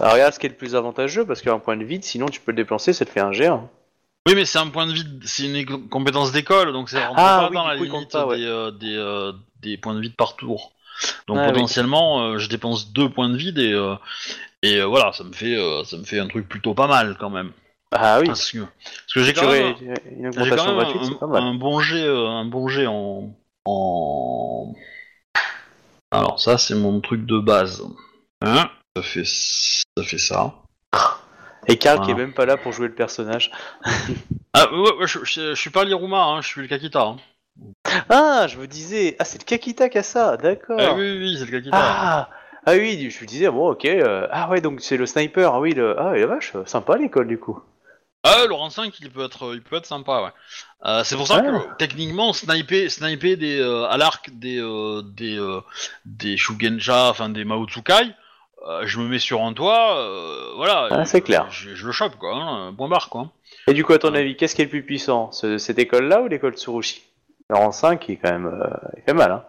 [0.00, 2.40] Alors regarde ce qui est le plus avantageux, parce qu'un point de vide, sinon tu
[2.40, 3.62] peux le dépenser, ça te fait un G1.
[4.28, 7.38] Oui, mais c'est un point de vue, c'est une compétence d'école, donc ça rentre Ah
[7.40, 8.36] pas oui, dans la coup, limite pas, ouais.
[8.38, 10.72] des, euh, des, euh, des points de vide par tour.
[11.26, 11.54] Donc Ah oui.
[11.54, 13.74] potentiellement, euh, je dépense deux points de vide et,
[14.62, 17.50] et voilà, ça me fait ça me fait un truc plutôt pas mal quand même.
[17.90, 20.76] Ah oui, Parce que, parce que j'ai quand même, aurais une j'ai quand augmentation même
[20.76, 24.72] gratuite, un, c'est un bon jet, un bon jet en, en.
[26.10, 27.82] Alors ça, c'est mon truc de base.
[28.40, 30.54] Hein ça fait ça fait ça.
[31.68, 32.16] Et Karl qui est Ah.
[32.16, 33.50] même pas là pour jouer le personnage.
[34.54, 37.00] Ah ouais, ouais, je, je- je suis pas l'Iruma, hein, je suis le Kakita.
[37.02, 37.16] Hein.
[38.10, 40.76] Ah, je me disais, ah c'est le Kakita qui a ça, d'accord.
[40.78, 41.74] Ah oui, oui, oui, c'est le Kakita.
[41.80, 42.28] Ah,
[42.66, 45.60] ah oui, je me disais, bon ok, euh, ah ouais, donc c'est le sniper, ah
[45.60, 45.98] oui, le...
[45.98, 47.60] ah la vache, sympa l'école du coup.
[48.24, 50.30] Ah, Laurent 5, il peut être, il peut être sympa, ouais.
[50.84, 51.42] Euh, c'est pour ça Ah.
[51.50, 55.40] que techniquement, sniper, sniper des, euh, à l'arc des, euh, des,
[56.04, 58.14] des Shugenja, enfin des Maotsukai,
[58.68, 60.88] euh, je me mets sur un toit, euh, voilà.
[60.90, 61.46] Ah, c'est clair.
[61.50, 63.28] Je, je le chope, quoi, hein, point barre, quoi.
[63.68, 66.22] Et du coup, à ton avis, qu'est-ce qui est le plus puissant ce- Cette école-là
[66.22, 67.02] ou l'école Tsurushi?
[67.48, 69.44] Le rang 5 il est quand même euh, il fait mal, hein.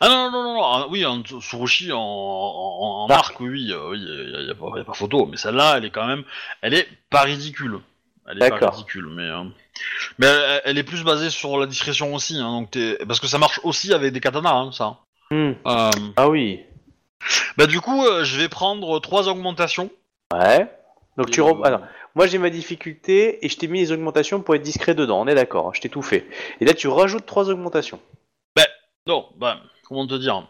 [0.00, 3.14] Ah non, non, non, non, ah, oui, en Tsurushi, en, en, en Ah.
[3.14, 5.90] arc, oui, euh, il y, a, pas- y a pas photo, mais celle-là, elle est
[5.90, 6.24] quand même,
[6.62, 7.78] elle est pas ridicule.
[8.30, 9.44] Elle est pas ridicule, mais, euh,
[10.18, 12.76] mais elle, elle est plus basée sur la discrétion aussi, hein, donc
[13.06, 14.96] parce que ça marche aussi avec des katanas, hein, ça.
[15.30, 15.52] Hmm.
[15.66, 16.60] Euh, Ah oui.
[17.56, 19.90] Bah du coup, euh, je vais prendre trois augmentations.
[20.32, 20.70] Ouais.
[21.16, 21.48] Donc tu Et, re...
[21.58, 21.80] euh, Alors,
[22.14, 25.26] moi j'ai ma difficulté et je t'ai mis les augmentations pour être discret dedans, on
[25.26, 26.26] est d'accord, hein, je t'ai tout fait.
[26.60, 28.00] Et là tu rajoutes trois augmentations.
[29.06, 30.46] Non, bah, comment te dire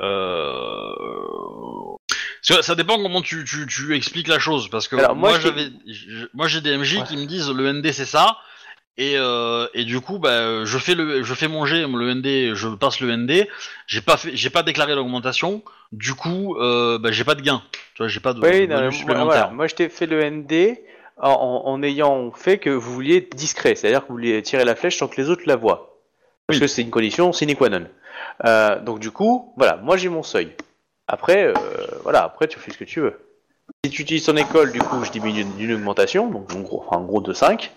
[0.00, 1.96] euh...
[2.42, 5.40] ça, ça dépend comment tu, tu, tu expliques la chose, parce que Alors, moi, moi,
[5.40, 8.36] je t'ai- j'avais, je- moi j'ai des MJ qui me disent le ND c'est ça,
[8.98, 12.54] et, euh, et du coup bah je fais le, je fais mon G, le ND,
[12.54, 13.46] je passe le ND,
[13.86, 17.62] j'ai pas fait, j'ai pas déclaré l'augmentation, du coup euh, bah, j'ai pas de gain,
[17.94, 19.26] tu vois, j'ai pas de, Oui, de non, bonus moi, supplémentaire.
[19.42, 19.50] voilà.
[19.52, 20.78] moi je t'ai fait le ND
[21.18, 24.64] en, en- en ayant fait que vous vouliez être discret, c'est-à-dire que vous vouliez tirer
[24.64, 25.98] la flèche sans que les autres la voient.
[26.46, 26.60] Parce Oui.
[26.60, 27.86] que c'est une condition sine qua non.
[28.44, 30.52] Euh, donc du coup, voilà, moi j'ai mon seuil.
[31.08, 31.54] Après, euh,
[32.02, 33.18] voilà, après tu fais ce que tu veux.
[33.84, 37.00] Si tu utilises ton école, du coup, je diminue d'une augmentation, donc en gros, en
[37.02, 37.72] gros de 5.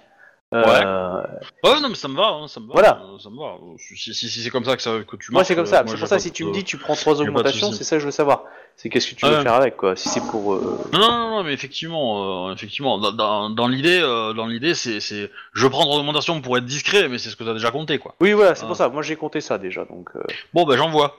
[0.51, 1.21] Euh,
[1.63, 2.73] Ouais, non, mais ça me va, hein, ça me va.
[2.73, 3.01] Voilà.
[3.05, 3.55] euh, ça me va.
[3.77, 5.83] Si, si, si c'est comme ça que, ça, que tu Moi, c'est comme euh, ça.
[5.85, 8.05] C'est pour ça, si tu me dis, tu prends trois augmentations, c'est ça que je
[8.05, 8.45] veux savoir.
[8.75, 9.43] C'est qu'est-ce que tu Ah veux ouais.
[9.43, 9.95] faire avec, quoi.
[9.95, 10.53] Si c'est pour.
[10.55, 14.99] euh, Non, non, non, non, mais effectivement, euh, effectivement, dans, l'idée, euh, dans l'idée, c'est,
[15.01, 17.99] c'est, je prends ton augmentation pour être discret, mais c'est ce que t'as déjà compté,
[17.99, 18.15] quoi.
[18.19, 18.67] Oui, voilà, c'est Ah.
[18.67, 18.89] pour ça.
[18.89, 20.09] Moi, j'ai compté ça déjà, donc.
[20.15, 20.23] euh,
[20.53, 21.17] Bon, bah, j'envoie.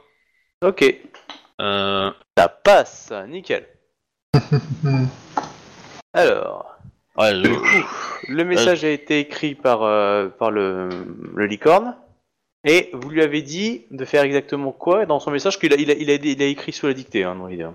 [0.65, 0.85] Ok.
[1.61, 3.67] Euh, Ça passe, nickel.
[6.13, 6.77] Alors,
[7.17, 7.67] ouais, je- du coup,
[8.29, 10.89] le message a été écrit par, euh, par le,
[11.35, 11.95] le licorne.
[12.65, 15.91] Et vous lui avez dit de faire exactement quoi dans son message qu'il a, il
[15.91, 17.67] a, il a, il a écrit sous la dictée, hein, dans l'idée.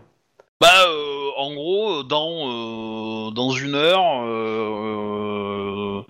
[0.61, 6.01] Bah, euh, en gros, dans, euh, dans une heure, euh,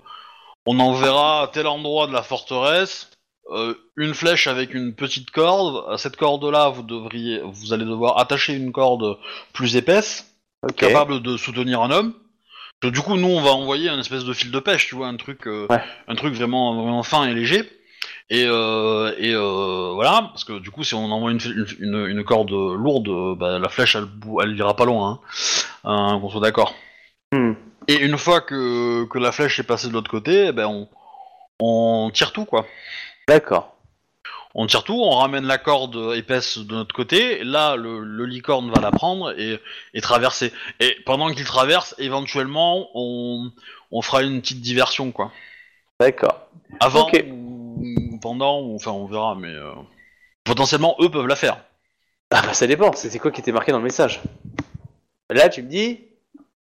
[0.65, 3.11] on enverra à tel endroit de la forteresse
[3.51, 5.85] euh, une flèche avec une petite corde.
[5.89, 9.17] À cette corde-là, vous devriez, vous allez devoir attacher une corde
[9.53, 10.75] plus épaisse, Ok.
[10.75, 12.13] capable de soutenir un homme.
[12.85, 15.07] Que du coup, nous, on va envoyer un espèce de fil de pêche, tu vois,
[15.07, 15.81] un truc, euh, Ouais.
[16.07, 17.63] un truc vraiment, vraiment fin et léger.
[18.29, 22.05] Et, euh, et euh, voilà, parce que du coup, si on envoie une, une, une-
[22.07, 24.07] une corde lourde, bah, la flèche, elle,
[24.43, 25.21] elle ira pas loin,
[25.83, 26.73] hein, qu'on soit d'accord.
[27.31, 27.53] Hmm.
[27.87, 30.87] Et une fois que, que la flèche est passée de l'autre côté, eh ben on,
[31.59, 32.65] on tire tout, quoi.
[33.27, 33.74] D'accord.
[34.55, 37.43] On tire tout, on ramène la corde épaisse de notre côté.
[37.43, 39.59] Là, le, le licorne va la prendre et,
[39.93, 40.53] et traverser.
[40.79, 43.51] Et pendant qu'il traverse, éventuellement, on,
[43.91, 45.31] on fera une petite diversion, quoi.
[45.99, 46.47] D'accord.
[46.79, 49.73] Avant ou pendant, ou, enfin, on verra, mais euh,
[50.45, 51.57] potentiellement, eux peuvent la faire.
[52.31, 54.19] Ah bah ça dépend, c'était quoi qui était marqué dans le message?
[55.29, 55.99] Là tu me dis,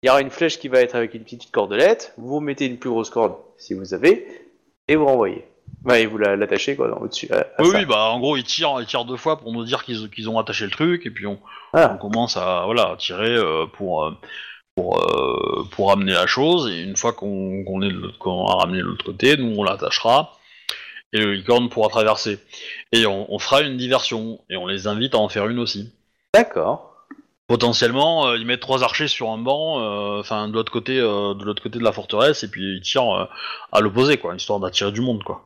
[0.01, 2.77] il y aura une flèche qui va être avec une petite cordelette, vous mettez une
[2.77, 4.27] plus grosse corde si vous avez,
[4.89, 5.45] et vous renvoyez.
[5.81, 7.29] Bah et vous la- l'attachez quoi, dans- au-dessus.
[7.31, 7.77] à- à Oui, ça.
[7.79, 10.29] oui, bah en gros, ils tirent, ils tirent deux fois pour nous dire qu'ils qu'ils
[10.29, 11.39] ont attaché le truc, et puis on,
[11.73, 11.91] Ah.
[11.93, 14.11] on commence à voilà tirer euh, pour euh,
[14.75, 16.69] pour euh, pour ramener la chose.
[16.71, 19.53] Et une fois qu'on qu'on est de l'autre- qu'on a ramené de l'autre côté, nous
[19.57, 20.31] on l'attachera
[21.11, 22.39] et le licorne pourra traverser.
[22.93, 25.91] Et on, on fera une diversion et on les invite à en faire une aussi.
[26.33, 26.91] D'accord.
[27.47, 31.33] Potentiellement, euh, ils mettent trois archers sur un banc, euh, enfin de l'autre côté euh,
[31.33, 33.25] de l'autre côté de la forteresse, et puis ils tirent euh,
[33.73, 35.45] à l'opposé, quoi, histoire d'attirer du monde, quoi.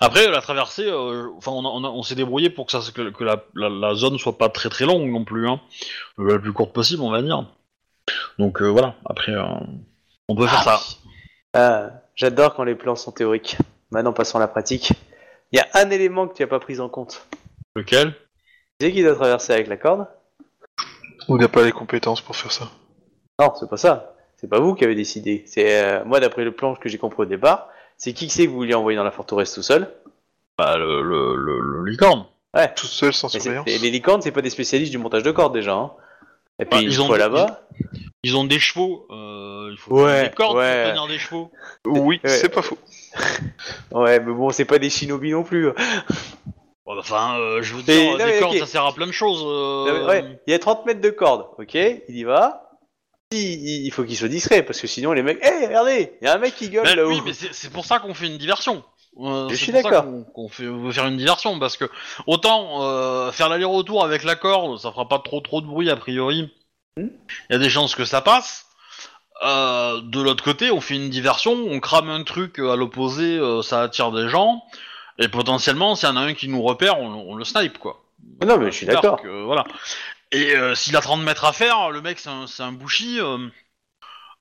[0.00, 3.68] Après, la traversée, euh, enfin, on, s'est débrouillé pour que, ça, que, que la, la,
[3.68, 5.60] la zone soit pas très très longue non plus, hein.
[6.18, 7.44] la plus courte possible, on va dire.
[8.38, 8.94] Donc euh, voilà.
[9.04, 9.44] Après, euh,
[10.28, 10.80] on peut faire ça.
[11.54, 13.56] Ah, J'adore quand les plans sont théoriques.
[13.90, 14.92] Maintenant passons à la pratique.
[15.52, 17.26] Il y a un élément que tu n'as pas pris en compte.
[17.74, 18.12] Lequel?
[18.78, 20.06] Tu sais qui doit traverser avec la corde?
[21.28, 22.68] Ou il n'a pas les compétences pour faire ça.
[23.40, 24.14] Non, c'est pas ça.
[24.36, 25.44] C'est pas vous qui avez décidé.
[25.46, 27.68] C'est euh, moi d'après le plan que j'ai compris au départ.
[27.98, 29.92] C'est qui que c'est que vous vouliez envoyer dans la forteresse tout seul?
[30.56, 32.24] Bah le, le, le, le licorne.
[32.54, 32.72] Ouais.
[32.74, 33.68] Tout seul, sans Mais c'est- surveillance.
[33.68, 35.74] et les licornes, c'est pas des spécialistes du montage de cordes déjà.
[35.74, 35.90] Hein.
[36.60, 37.60] Et puis Bah, une ils ont- là-bas,
[38.24, 39.06] Ils ont des chevaux.
[39.10, 40.82] Euh, il faut Ouais, des cordes ouais.
[40.84, 41.52] pour tenir des chevaux.
[41.84, 42.30] Oui, Ouais.
[42.30, 42.78] c'est pas faux.
[43.92, 45.66] ouais, mais bon, c'est pas des shinobi non plus.
[45.66, 48.60] Bon, bah, Enfin, euh, je veux Mais dire, non, des mais cordes, ok.
[48.60, 49.42] ça sert à plein de choses.
[49.46, 52.67] euh, Ouais, il y a 30 mètres de corde, ok Il y va.
[53.32, 55.38] Il, il- il faut qu'il soit discret parce que sinon les mecs.
[55.44, 57.08] Hé, regardez Il y a un mec qui gueule Ben là-haut.
[57.10, 58.82] oui, mais c'est pour ça qu'on fait une diversion.
[59.20, 60.04] Euh, Je suis d'accord.
[60.34, 61.84] qu'on- veut faire une diversion parce que
[62.26, 65.96] autant euh, faire l'aller-retour avec la corde, ça fera pas trop trop de bruit a
[65.96, 66.50] priori.
[66.96, 67.10] Il Hmm.
[67.50, 68.64] y a des chances que ça passe.
[69.44, 73.82] Euh, de l'autre côté, on fait une diversion, on crame un truc à l'opposé, ça
[73.82, 74.62] attire des gens,
[75.18, 78.02] et potentiellement, s'il y en a un qui nous repère, on, on le snipe quoi.
[78.44, 79.20] Non, mais je suis d'accord.
[79.44, 79.64] voilà.
[80.32, 83.18] Et euh, s'il a 30 mètres à faire, le mec c'est un, c'est un bouchi.
[83.20, 83.48] euh,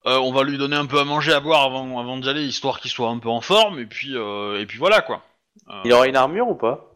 [0.06, 2.46] euh, on va lui donner un peu à manger, à boire avant, avant d'y aller,
[2.46, 3.80] histoire qu'il soit un peu en forme.
[3.80, 5.24] Et puis, euh, et puis voilà quoi.
[5.70, 6.94] Euh, Il aura une armure ou pas?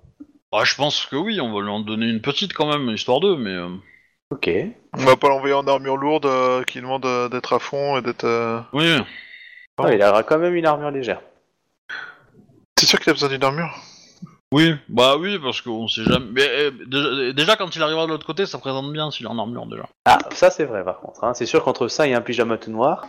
[0.52, 3.20] bah, je pense que oui, on va lui en donner une petite quand même, histoire
[3.20, 3.36] d'eux.
[3.38, 3.70] Mais euh,
[4.30, 4.48] Ok.
[4.94, 8.02] On va pas l'envoyer en armure lourde euh, qui demande euh, d'être à fond et
[8.02, 8.24] d'être.
[8.24, 8.88] euh, oui,
[9.78, 11.22] Ah, il aura quand même une armure légère.
[12.76, 13.74] T'es sûr qu'il a besoin d'une armure?
[14.54, 16.26] Oui, bah oui, parce qu'on sait jamais.
[16.32, 19.30] Mais euh, déjà, déjà, quand il arrivera de l'autre côté, ça présente bien s'il est
[19.30, 19.84] en armure déjà.
[20.06, 21.24] Ah, ça c'est vrai par contre.
[21.24, 21.34] hein.
[21.34, 23.08] C'est sûr qu'entre ça et un pyjama tout noir.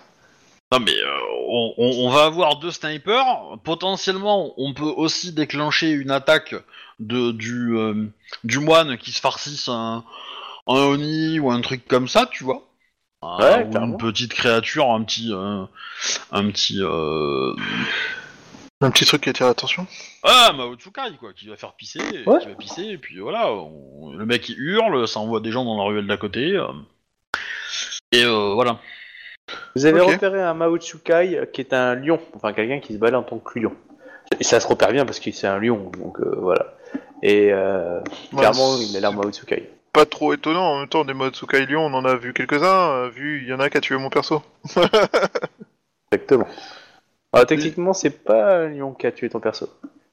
[0.72, 1.18] Non mais euh,
[1.48, 3.58] on, on- va avoir deux snipers.
[3.64, 6.54] Potentiellement, on peut aussi déclencher une attaque
[6.98, 8.06] de du euh,
[8.44, 10.02] du moine qui se farcisse un
[10.68, 12.62] un oni ou un truc comme ça, tu vois.
[13.24, 13.86] Euh, Ouais, ou clairement.
[13.92, 15.64] une petite créature, un petit euh,
[16.30, 17.52] un petit euh...
[18.82, 19.86] Un petit truc qui attire l'attention
[20.24, 22.40] ah Mao Tsukai quoi, qui va faire pisser, Ouais.
[22.40, 25.64] qui va pisser et puis voilà, on- le mec il hurle, ça envoie des gens
[25.64, 26.52] dans la ruelle d'à côté.
[26.52, 26.66] euh,
[28.12, 28.78] Et euh, voilà.
[29.76, 33.20] Vous avez repéré un Mao Tsukai qui est un lion, enfin quelqu'un qui se balade
[33.20, 33.74] en tant que lion.
[34.40, 36.74] Et ça se repère bien parce que c'est un lion, donc euh, voilà.
[37.22, 38.00] Et euh,
[38.32, 39.70] Ouais, clairement, il a l'air Mao Tsukai.
[39.92, 43.08] Pas trop étonnant, en même temps, des modes Tsukai Lyon, on en a vu quelques-uns,
[43.08, 44.42] vu, il y en a qui a tué mon perso.
[46.12, 46.46] Exactement.
[47.32, 49.68] Ah, techniquement, c'est pas un lion qui a tué ton perso.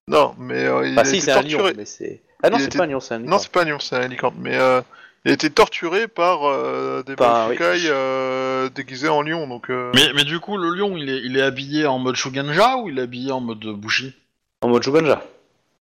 [0.07, 1.73] Non, mais euh, il Ah a si, été c'est un lion, torturé.
[1.77, 2.21] mais c'est...
[2.41, 3.27] Ah non, Il c'est était- pas un lion, c'est un lion.
[3.29, 4.33] Non, c'est pas un lion, c'est un licante.
[4.39, 4.81] Mais euh,
[5.25, 7.57] il a été torturé par euh, des Par- oui.
[7.57, 9.47] Bakukai euh, déguisés en lion.
[9.47, 12.15] Donc, euh, Mais, mais du coup, le lion, il est, il est habillé en mode
[12.15, 14.15] Shuganja ou il est habillé en mode Bushi?
[14.61, 15.21] En mode Shuganja.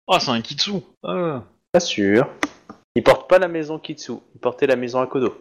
[0.10, 0.72] Ah, c'est un Kitsu.
[1.04, 1.44] Ah.
[1.72, 2.28] Pas sûr.
[2.96, 5.38] Il porte pas la maison Kitsu, il portait la maison Akodo.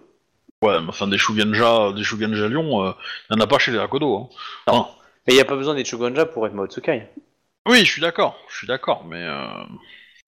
[0.62, 2.92] Ouais, mais enfin, des Shuganja, des Shuganja lions, euh,
[3.30, 4.16] il y en a pas chez les Akodo.
[4.16, 4.28] Hein.
[4.66, 4.88] Enfin,
[5.27, 7.09] Mais il y a pas besoin d'être Shuganja pour être Maotsukai.
[7.68, 9.22] oui, je suis d'accord, je suis d'accord, mais...
[9.22, 9.47] euh,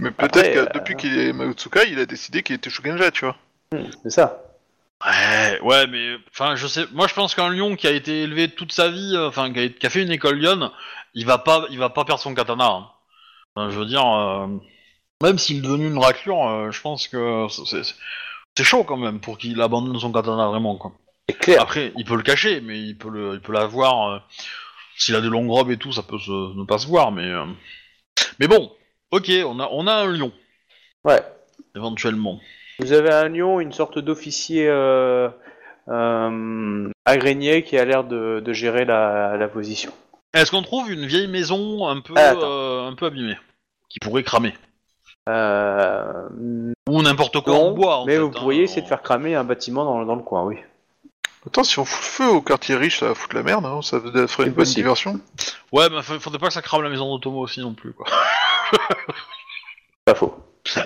[0.00, 3.24] mais peut-être que euh, depuis qu'il est Maotsukai, il a décidé qu'il était Shugenja, tu
[3.24, 3.36] vois.
[4.02, 4.42] C'est ça.
[5.04, 6.84] Ouais, ouais, mais enfin, je sais.
[6.92, 9.60] Moi, je pense qu'un lion qui a été élevé toute sa vie, euh, enfin, qui,
[9.60, 10.70] a, qui a fait une école lionne,
[11.14, 12.66] il va pas, il va pas perdre son katana.
[12.66, 12.90] hein.
[13.54, 14.48] Enfin, je veux dire, euh,
[15.22, 17.94] même s'il est devenu une raclure, euh, je pense que c'est-
[18.64, 20.92] chaud quand même pour qu'il abandonne son katana vraiment quoi.
[21.28, 21.62] C'est clair.
[21.62, 24.10] Après, il peut le cacher, mais il peut le, il peut l'avoir.
[24.10, 24.18] euh,
[24.98, 27.24] S'il a des longues robes et tout, ça peut se- ne pas se voir, mais
[27.30, 27.44] euh,
[28.40, 28.72] mais bon,
[29.12, 30.32] ok, on a, on a un lion
[31.04, 31.22] Ouais.
[31.76, 32.40] éventuellement.
[32.80, 35.28] Vous avez un lion, une sorte d'officier euh,
[35.88, 39.92] euh, agrégné qui a l'air de, de gérer la, la position.
[40.34, 42.40] Est-ce qu'on trouve une vieille maison un peu, Ah, attends.
[42.44, 43.36] euh, un peu abîmée,
[43.88, 44.54] qui pourrait cramer?
[45.28, 46.28] Euh,
[46.88, 48.88] Ou n'importe quoi non, en bois en mais fait, vous hein, pourriez essayer en- de
[48.88, 50.56] faire cramer un bâtiment dans, dans le coin, oui.
[51.48, 53.80] Attends, si on fout le feu au quartier riche, ça va foutre la merde, hein,
[53.82, 54.76] ça ferait une bonne possible.
[54.82, 55.20] diversion.
[55.72, 58.06] Ouais, mais fa- faudrait pas que ça crame la maison d'Otomo aussi non plus quoi.
[60.04, 60.34] Pas faux.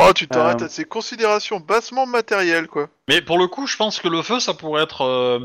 [0.00, 0.66] Oh, tu t'arrêtes Euh.
[0.66, 2.86] à ces considérations bassement matérielles, quoi.
[3.08, 5.40] Mais pour le coup, je pense que le feu, ça pourrait être euh,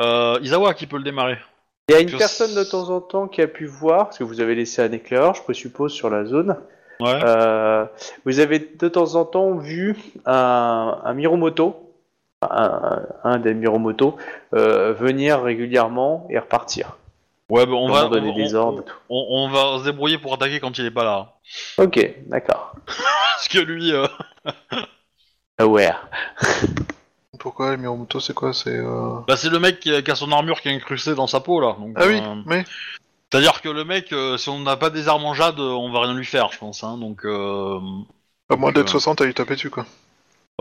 [0.00, 1.38] euh, Isawa qui peut le démarrer.
[1.88, 4.18] Il y a une Je- personne de temps en temps qui a pu voir, parce
[4.18, 6.56] que vous avez laissé un éclaireur, je présuppose, sur la zone.
[6.98, 7.20] Ouais.
[7.22, 7.86] Euh,
[8.24, 9.96] vous avez de temps en temps vu
[10.26, 11.81] un, un Miromoto,
[12.52, 14.16] un, un des Miromoto,
[14.54, 16.96] euh, venir régulièrement et repartir.
[17.48, 18.94] Ouais, bah, on va, donner on, des on- ordres et tout.
[19.10, 21.34] on- on va se débrouiller pour attaquer quand il est pas là.
[21.78, 22.74] Ok, d'accord.
[22.86, 24.06] Parce que lui, euh,
[25.58, 26.08] Aware.
[27.38, 28.52] Pourquoi Miromoto, c'est quoi?
[28.52, 29.18] C'est euh...
[29.26, 31.40] bah, c'est le mec qui a, qui a son armure qui est incrustée dans sa
[31.40, 31.76] peau là.
[31.78, 32.64] Donc, Ah oui, euh, mais
[33.30, 35.90] C'est-à-dire que le mec, euh, si on n'a pas des armes en jade, euh, on
[35.90, 36.84] va rien lui faire, je pense.
[36.84, 37.78] Hein, donc, euh,
[38.48, 39.86] à moins d'être euh, 60 à lui taper dessus, quoi.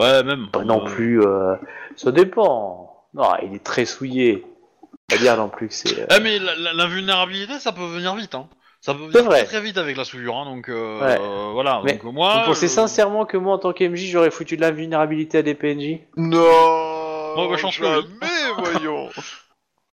[0.01, 0.49] Ouais, même.
[0.51, 1.21] Pas non plus.
[1.21, 1.55] euh,
[1.95, 3.05] ça dépend.
[3.13, 4.45] Non, il est très souillé.
[5.09, 5.99] Pas dire non plus que c'est.
[6.01, 8.33] euh, Eh, mais la- la- l'invulnérabilité, ça peut venir vite.
[8.35, 8.47] Hein.
[8.79, 9.39] Ça peut venir vrai.
[9.39, 10.35] très, très vite avec la souillure.
[10.37, 11.17] Hein, donc, euh, Ouais.
[11.19, 11.81] euh, voilà.
[11.83, 15.39] Mais donc, moi, Vous pensez sincèrement que moi, en tant qu'MJ, j'aurais foutu de l'invulnérabilité
[15.39, 16.39] à des PNJ Non
[17.35, 18.07] Bon, bah, je pense que oui.
[18.19, 19.09] Jamais, voyons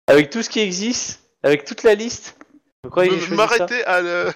[0.07, 2.37] Avec tout ce qui existe Avec toute la liste
[2.83, 4.31] Vous croyez que j'ai Me- choisi ça M'arrêter à le...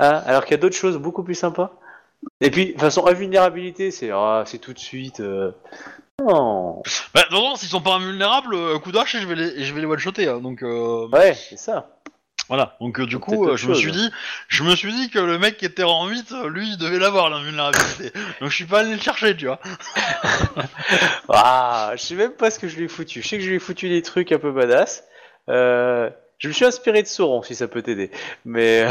[0.00, 1.72] Hein Alors qu'il y a d'autres choses beaucoup plus sympas
[2.40, 5.20] Et puis, de toute façon, invulnérabilité, c'est ah, c'est tout de suite.
[5.20, 5.52] euh,
[6.20, 6.82] Non
[7.14, 9.72] Bah, de toute façon, s'ils sont pas invulnérables, euh, coup d'arche je vais les, je
[9.74, 10.28] vais les one-shotter.
[10.28, 11.96] hein, donc, euh, Ouais, c'est ça.
[12.48, 12.76] voilà.
[12.80, 13.82] Donc, euh, du Peut-être coup, autre je me chose.
[13.82, 14.10] suis dit,
[14.48, 16.98] je me suis dit que le mec qui était rang 8, euh, lui, il devait
[16.98, 18.10] l'avoir l'invulnérabilité.
[18.40, 19.60] donc, je suis pas allé le chercher, tu vois.
[21.28, 23.22] Ah, je sais même pas ce que je lui ai foutu.
[23.22, 25.04] Je sais que je lui ai foutu des trucs un peu badass.
[25.48, 28.10] Euh, je me suis inspiré de Sauron, si ça peut t'aider.
[28.44, 28.86] Mais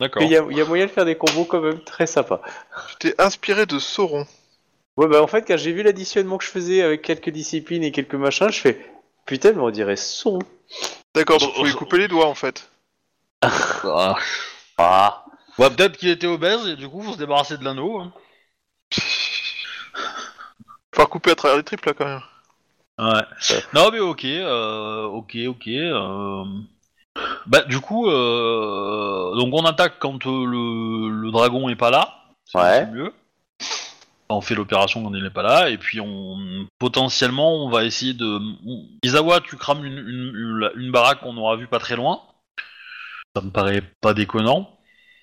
[0.00, 0.22] D'accord.
[0.22, 2.42] il y, a, il y a moyen de faire des combos quand même très sympas.
[2.90, 4.26] Tu t'es inspiré de Sauron.
[4.96, 7.92] Ouais, bah en fait, quand j'ai vu l'additionnement que je faisais avec quelques disciplines et
[7.92, 8.90] quelques machins, je fais
[9.26, 10.40] putain, mais on dirait Sauron.
[11.14, 12.70] D'accord, donc faut lui couper les doigts, en fait.
[13.84, 14.16] Ah.
[14.78, 15.24] Ah,
[15.58, 17.98] Ouais, peut-être qu'il était obèse et du coup, faut se débarrasser de l'anneau.
[18.00, 18.12] hein.
[20.94, 22.22] Faut couper à travers les tripes, là, quand même.
[22.98, 23.58] Ouais.
[23.74, 25.68] Non mais ok, euh, ok, ok.
[25.68, 26.44] euh.
[27.46, 32.14] Bah du coup, euh, donc on attaque quand euh, le, le dragon est pas là.
[32.44, 32.86] C'est Ouais.
[32.86, 33.12] mieux.
[34.28, 38.12] On fait l'opération quand il n'est pas là et puis on potentiellement on va essayer
[38.12, 38.40] de.
[39.04, 42.20] Isawa, tu crames une, une, une- une baraque qu'on aura vue pas très loin.
[43.36, 44.70] Ça me paraît pas déconnant.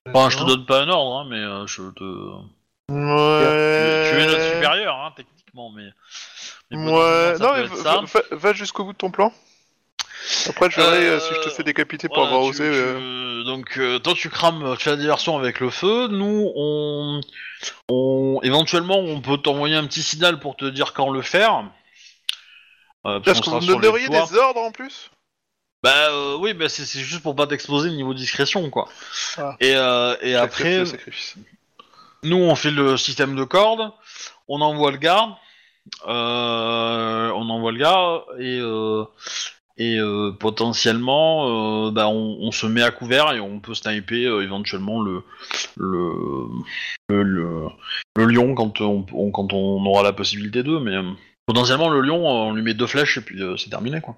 [0.07, 2.03] Enfin, je te donne pas un ordre, hein, mais euh, je te.
[2.89, 4.09] Tu, Ouais...
[4.11, 5.89] tu es notre supérieur, hein, techniquement, mais.
[6.71, 8.19] mais Ouais, ça non peut mais être va, ça.
[8.31, 9.31] va- va jusqu'au bout de ton plan.
[10.49, 12.63] Après, je verrai Euh, euh, si je te fais décapiter pour Voilà, avoir tu- osé.
[12.65, 13.43] tu- euh.
[13.43, 16.07] Donc, euh, toi, tu crames, tu fais la diversion avec le feu.
[16.07, 17.19] Nous, on,
[17.89, 21.65] on, éventuellement, on peut t'envoyer un petit signal pour te dire quand le faire.
[23.05, 24.25] Euh, parce qu'on sera sur me les donneriez toits.
[24.31, 25.09] des ordres en plus?
[25.83, 28.87] Bah euh, oui, bah, c'est c'est juste pour pas t'exploser le niveau discrétion, quoi.
[29.37, 29.57] Ah.
[29.59, 31.35] Et, euh, et après, sacrifice.
[32.23, 33.91] nous, on fait le système de cordes,
[34.47, 35.37] on envoie le gars,
[36.07, 39.03] euh, on envoie le gars, et, euh,
[39.77, 44.27] et euh, potentiellement, euh, bah, on, on se met à couvert et on peut sniper
[44.27, 45.23] euh, éventuellement le,
[45.77, 46.11] le,
[47.09, 47.67] le, le,
[48.17, 51.11] le lion quand on, on- quand on aura la possibilité d'eux, mais euh,
[51.45, 54.15] potentiellement le lion, on lui met deux flèches et puis c'est terminé, quoi.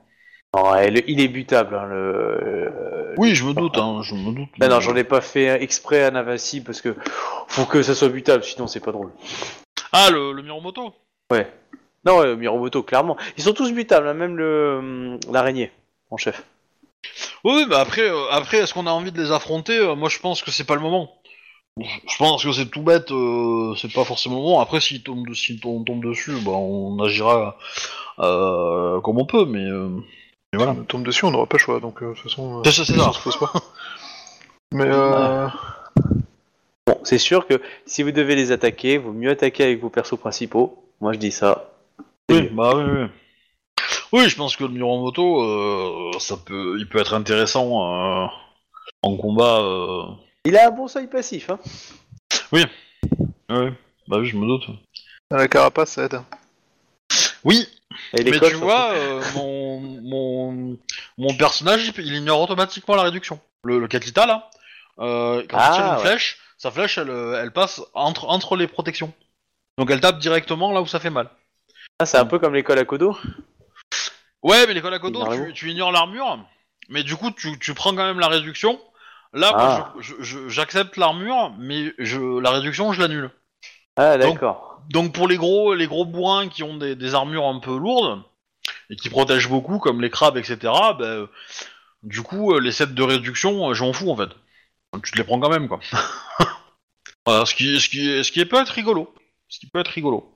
[0.77, 1.75] Elle- il est butable.
[1.75, 3.13] Hein, le...
[3.17, 4.49] Oui, je me doute, hein, je me doute.
[4.59, 6.95] Non, j'en ai pas fait exprès à Navasi parce que
[7.47, 9.11] faut que ça soit butable, sinon c'est pas drôle.
[9.91, 10.93] Ah, le, le Miromoto
[11.31, 11.51] Ouais.
[12.05, 13.17] Non, ouais, Miromoto, clairement.
[13.37, 15.71] Ils sont tous butables, hein, même le hum, l'araignée,
[16.11, 16.43] mon chef.
[17.43, 20.19] Oui, bah après, euh, après est-ce qu'on a envie de les affronter Euh, Moi, je
[20.19, 21.11] pense que c'est pas le moment.
[21.77, 24.59] Je pense que c'est tout bête, euh, c'est pas forcément le moment.
[24.61, 27.57] Après, s'ils tombent, s'ils tom- tombent dessus, bah, on agira
[28.19, 29.89] euh, comme on peut, mais, euh,
[30.53, 30.71] mais voilà.
[30.71, 32.71] On tombe dessus, on n'aura pas le choix, donc euh, de toute façon, euh, C'est
[32.71, 33.11] ça, c'est ça.
[33.11, 33.51] se pose pas.
[34.73, 35.47] Mais euh,
[36.87, 40.17] Bon, c'est sûr que si vous devez les attaquer, vaut mieux attaquer avec vos persos
[40.17, 40.81] principaux.
[41.01, 41.71] Moi, je dis ça.
[42.29, 43.07] Oui, bah oui, oui.
[44.11, 48.27] Oui, je pense que le Miromoto, euh, ça peut, il peut être intéressant euh,
[49.01, 49.59] en combat.
[49.61, 50.03] Euh...
[50.45, 51.59] Il a un bon seuil passif, hein.
[52.51, 52.65] Ouais,
[54.07, 54.65] bah oui, je me doute.
[55.31, 56.21] la carapace, ça aide.
[57.43, 57.67] Oui,
[58.13, 58.63] Et les mais tu surtout.
[58.65, 60.77] vois, euh, mon, mon,
[61.17, 63.39] mon personnage, il, il ignore automatiquement la réduction.
[63.63, 64.49] Le, le là,
[64.99, 65.99] euh, quand Ah, il tire une ouais.
[65.99, 69.13] flèche, sa flèche, elle, euh, elle passe entre, entre les protections.
[69.77, 71.29] Donc elle tape directement là où ça fait mal.
[71.99, 73.17] Ah, c'est un peu comme l'école à Kodo.
[74.43, 76.37] Ouais, mais les Kodakodo, Ignore tu, ignores l'armure,
[76.89, 78.79] mais du coup, tu, tu prends quand même la réduction.
[79.33, 79.93] Là, Ah.
[79.95, 80.03] moi,
[80.47, 83.31] j'accepte l'armure, mais je, la réduction, je l'annule.
[83.95, 84.81] Ah, d'accord.
[84.91, 88.21] Donc pour les gros, les gros bourrins qui ont des, des armures un peu lourdes
[88.91, 90.57] et qui protègent beaucoup, comme les crabes, etc.
[90.99, 91.27] Ben, euh,
[92.03, 94.29] du coup, les sets de réduction, euh, j'en fous en fait.
[95.03, 95.79] Tu te les prends quand même, quoi.
[97.25, 99.11] voilà, ce qui, ce qui, ce qui peut être rigolo.
[99.49, 100.34] Ce qui peut être rigolo.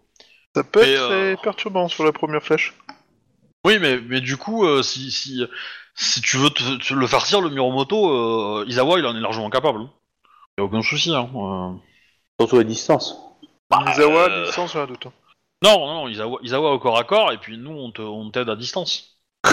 [0.56, 2.74] Ça peut être euh, très perturbant sur la première flèche.
[3.66, 5.43] Oui, mais, mais du coup, euh, si, si,
[5.95, 8.10] si tu veux te, te le faire tirer, le Miromoto,
[8.62, 9.82] euh, Izawa, il en est largement capable.
[10.58, 11.14] Y a aucun souci.
[11.14, 11.30] Hein.
[11.36, 11.74] euh.
[12.39, 13.18] Surtout à distance.
[13.86, 15.06] Misawa, euh, licence, j'ai un doute.
[15.06, 15.14] hein.
[15.62, 16.08] Non, non,
[16.41, 19.18] Izawa au corps à corps, et puis nous, on te- on t'aide à distance.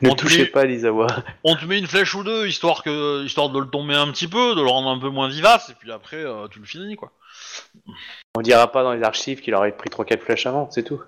[0.00, 1.08] Ne On te touchez met- pas l'Isawa.
[1.42, 4.28] On te met une flèche ou deux, histoire, que, histoire de le tomber un petit
[4.28, 6.94] peu, de le rendre un peu moins vivace, et puis après, euh, tu le finis,
[6.94, 7.10] quoi.
[8.38, 11.00] On dira pas dans les archives qu'il aurait pris 3-4 flèches avant, c'est tout.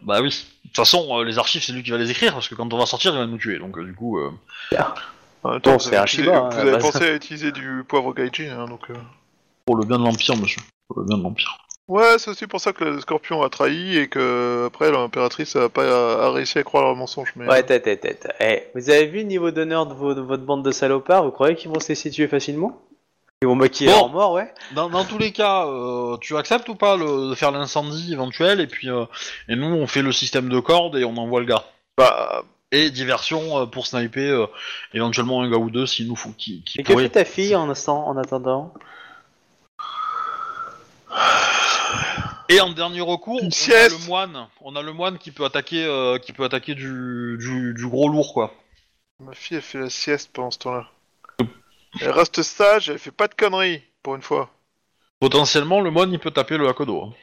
[0.00, 0.28] Bah oui.
[0.64, 2.72] De toute façon, euh, les archives, c'est lui qui va les écrire, parce que quand
[2.72, 4.18] on va sortir, il va nous tuer, donc euh, du coup...
[4.18, 4.30] euh,
[5.42, 7.82] En même Bon, vous avez un utilisé- Shiba, hein, Vous avez pensé à utiliser du
[7.86, 8.88] poivre gaijin, hein, donc...
[8.90, 8.94] euh.
[9.66, 10.62] Pour le bien de l'Empire, monsieur.
[10.88, 11.58] Pour le bien de l'Empire.
[11.88, 15.68] Ouais, c'est aussi pour ça que le scorpion a trahi et que après l'impératrice a
[15.68, 15.84] pas
[16.26, 17.32] a réussi à croire leur mensonge.
[17.36, 18.28] Mais Ouais, tête, tête, tête.
[18.40, 21.24] Eh, vous avez vu le niveau d'honneur de, vos- de votre bande de salopards?
[21.24, 22.82] Vous croyez qu'ils vont se laisser tuer facilement?
[23.42, 23.96] Ils vont maquiller Bon.
[23.98, 27.34] leur mort, ouais Dans, dans tous les cas, euh, tu acceptes ou pas le, de
[27.34, 28.88] faire l'incendie éventuel, et puis...
[28.88, 29.04] euh,
[29.48, 31.64] et nous, on fait le système de cordes, et on envoie le gars.
[31.98, 34.46] bah, Et diversion euh, pour sniper euh,
[34.94, 36.30] éventuellement un gars ou deux s'il nous faut.
[36.30, 38.72] Qui, qui Et que pourrait- fait ta fille en, instant, en attendant?
[42.48, 44.00] Et en dernier recours, Une on a sieste.
[44.00, 44.46] le moine.
[44.62, 48.08] On a le moine qui peut attaquer, euh, qui peut attaquer du, du, du gros
[48.08, 48.54] lourd quoi.
[49.20, 50.86] ma fille elle fait la sieste pendant ce temps-là.
[52.00, 54.50] Elle reste sage, elle fait pas de conneries pour une fois.
[55.20, 57.02] Potentiellement, le moine il peut taper le Hakodo.
[57.02, 57.14] hein.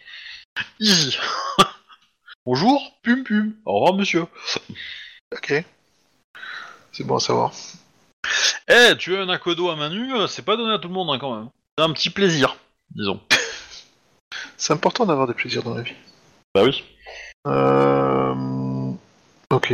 [0.79, 1.17] Easy.
[2.45, 3.53] Bonjour, pum pum.
[3.65, 4.25] Au revoir monsieur.
[5.33, 5.63] Ok.
[6.91, 7.51] C'est bon à savoir.
[8.67, 10.93] Eh, tu as un Hakodo à main nue, euh, c'est pas donné à tout le
[10.93, 11.49] monde hein, quand même.
[11.77, 12.55] C'est un petit plaisir,
[12.95, 13.19] disons.
[14.57, 15.95] C'est important d'avoir des plaisirs dans la vie.
[16.55, 16.83] Bah oui.
[17.47, 18.93] Euh...
[19.51, 19.73] Ok.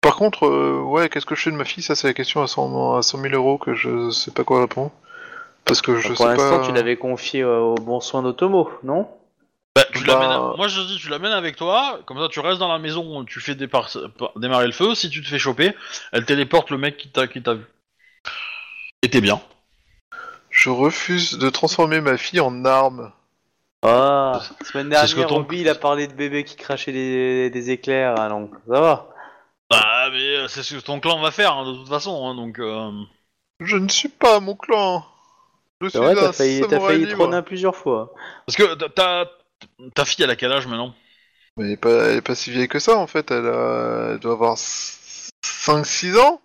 [0.00, 1.82] Par contre, euh, ouais, qu'est-ce que je fais de ma fille?
[1.82, 4.60] Ça, c'est la question à 100, à 100 000 euros que je sais pas quoi
[4.60, 4.92] répondre.
[5.64, 6.66] Parce que je Pour sais l'instant, pas.
[6.66, 9.08] tu l'avais confié euh, au bon soin d'Otomo, non?
[9.76, 12.40] Bah, tu Bah- l'amènes à- Moi je dis, tu l'amènes avec toi, comme ça tu
[12.40, 15.74] restes dans la maison, tu fais dépar- démarrer le feu, si tu te fais choper,
[16.12, 17.64] elle téléporte le mec qui t'a qui t'a vu.
[19.02, 19.40] Et t'es bien.
[20.50, 23.12] Je refuse de transformer ma fille en arme.
[23.82, 27.50] Ah, semaine C'est ce que dernière, ton- il a parlé de bébé qui crachait des,
[27.50, 29.08] des éclairs, ah, donc ça va.
[29.70, 32.34] Bah, mais euh, c'est ce que ton clan va faire, hein, de toute façon, hein,
[32.34, 32.58] donc...
[32.58, 32.90] euh,
[33.60, 35.04] Je ne suis pas mon clan.
[35.80, 38.12] Je suis C'est vrai, t'as failli, t'as failli trôner plusieurs fois.
[38.46, 39.30] Parce que ta- ta,
[39.94, 40.94] ta fille, elle a quel âge maintenant?
[41.56, 43.30] Mais elle est, pas, elle est pas si vieille que ça en fait.
[43.30, 46.40] Elle, a- elle doit avoir 5-6 ans.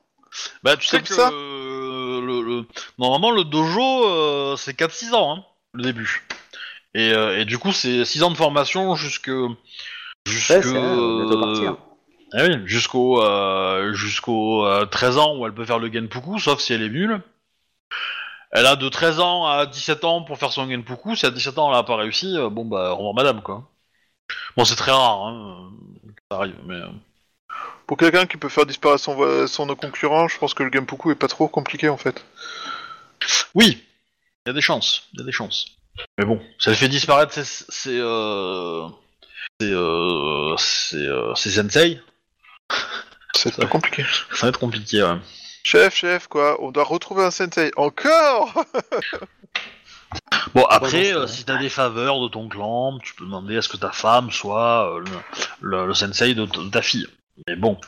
[0.64, 2.66] Bah, tu sais que ça le, le-
[2.98, 6.24] normalement, le dojo, euh, c'est 4-6 ans, hein, le début.
[6.96, 9.32] Et, euh, et du coup, c'est 6 ans de formation jusque...
[10.28, 11.74] jusque Ouais,
[12.34, 16.60] Ah oui, jusqu'au euh, jusqu'au euh, 13 ans où elle peut faire le genpuku, sauf
[16.60, 17.22] si elle est nulle.
[18.52, 21.16] Elle a de 13 ans à 17 ans pour faire son genpuku.
[21.16, 23.70] Si à 17 ans elle a pas réussi, euh, bon bah revoir madame quoi.
[24.58, 25.72] Bon c'est très rare, hein,
[26.06, 26.88] euh, ça arrive, mais euh,
[27.88, 31.16] Pour quelqu'un qui peut faire disparaître son, son concurrent, je pense que le Genpuku est
[31.16, 32.26] pas trop compliqué en fait.
[33.56, 33.84] oui,
[34.46, 35.68] il y a des chances, il y a des chances.
[36.18, 38.88] Mais bon, ça le fait disparaître, c'est c'est euh,
[39.60, 42.02] c'est euh, c'est euh, c'est sensei.
[43.36, 44.04] C'est pas compliqué.
[44.32, 45.18] Ça va être compliqué, ouais.
[45.64, 47.72] Chef, chef, quoi, on doit retrouver un sensei.
[47.78, 48.66] Encore
[50.54, 53.70] Bon, après, euh, si t'as des faveurs de ton clan, tu peux demander à ce
[53.70, 55.12] que ta femme soit euh, le,
[55.62, 57.08] le- le sensei de, de ta fille.
[57.48, 57.80] Mais bon,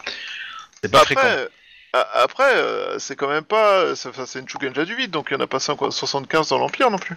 [0.82, 1.22] c'est pas fréquent.
[1.22, 1.50] Après,
[1.94, 3.96] a- après euh, c'est quand même pas.
[3.96, 6.50] c'est- enfin, C'est une Shugenja du vide, donc il n'y en a pas 50 75
[6.50, 7.16] dans l'Empire non plus.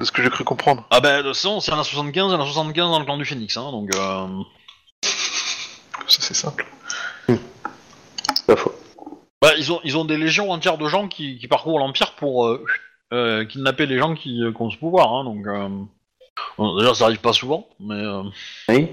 [0.00, 0.84] C'est ce que j'ai cru comprendre.
[0.90, 2.90] Ah ben, de toute façon, s'il y en a 75, il y en a 75
[2.90, 3.94] dans le clan du Phoenix, hein, donc...
[3.94, 4.26] Euh...
[6.08, 6.66] Ça, c'est simple.
[9.40, 12.46] Bah, ils ont, ils ont des légions entières de gens qui, qui parcourent l'Empire pour
[12.46, 12.64] euh,
[13.12, 15.46] euh, kidnapper les gens qui, euh, qui ont ce pouvoir, hein, donc...
[15.46, 15.68] Euh...
[16.58, 18.22] bon, D'ailleurs, ça arrive pas souvent, mais euh,
[18.68, 18.88] Oui.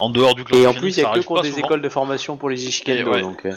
[0.00, 1.66] en dehors du clan Et en plus, il y a que pas des souvent.
[1.66, 3.20] écoles de formation pour les Ishikendo, ouais.
[3.22, 3.44] donc...
[3.46, 3.54] euh,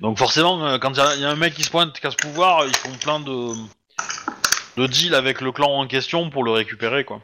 [0.00, 2.06] Donc forcément, quand il y, a- il y a un mec qui se pointe, qui
[2.06, 3.52] a ce pouvoir, ils font plein de,
[4.76, 7.20] de deals avec le clan en question pour le récupérer, quoi.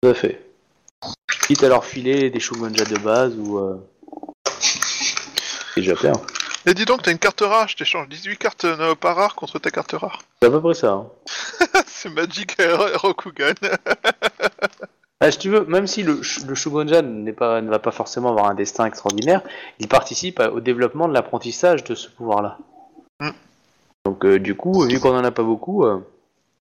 [0.00, 0.42] Tout à fait.
[1.46, 3.58] Quitte à leur filer des Shogunja de base ou...
[3.58, 3.76] Euh...
[4.58, 6.12] C'est déjà bien.
[6.68, 9.58] Et dis donc, t'as une carte rare, je t'échange 18 cartes euh, pas rares contre
[9.60, 10.18] ta carte rare.
[10.42, 10.92] C'est à peu près ça.
[10.92, 11.06] hein.
[11.86, 13.54] c'est Magic euh, Rokugan.
[15.18, 17.90] Ah, si tu veux, même si le, sh- le Shogunja n'est pas, ne va pas
[17.90, 19.40] forcément avoir un destin extraordinaire,
[19.78, 22.58] il participe à- au développement de l'apprentissage de ce pouvoir-là.
[23.20, 23.30] Mm.
[24.04, 26.00] Donc euh, du coup, vu qu'on en a pas beaucoup, euh,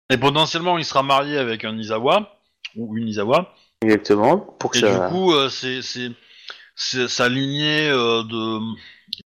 [0.09, 2.31] Et potentiellement, il sera marié avec un Izawa,
[2.77, 5.09] ou une Izawa, exactement, pour que et ça...
[5.09, 5.81] du coup, euh, c'est-
[6.75, 8.59] sa lignée euh, de,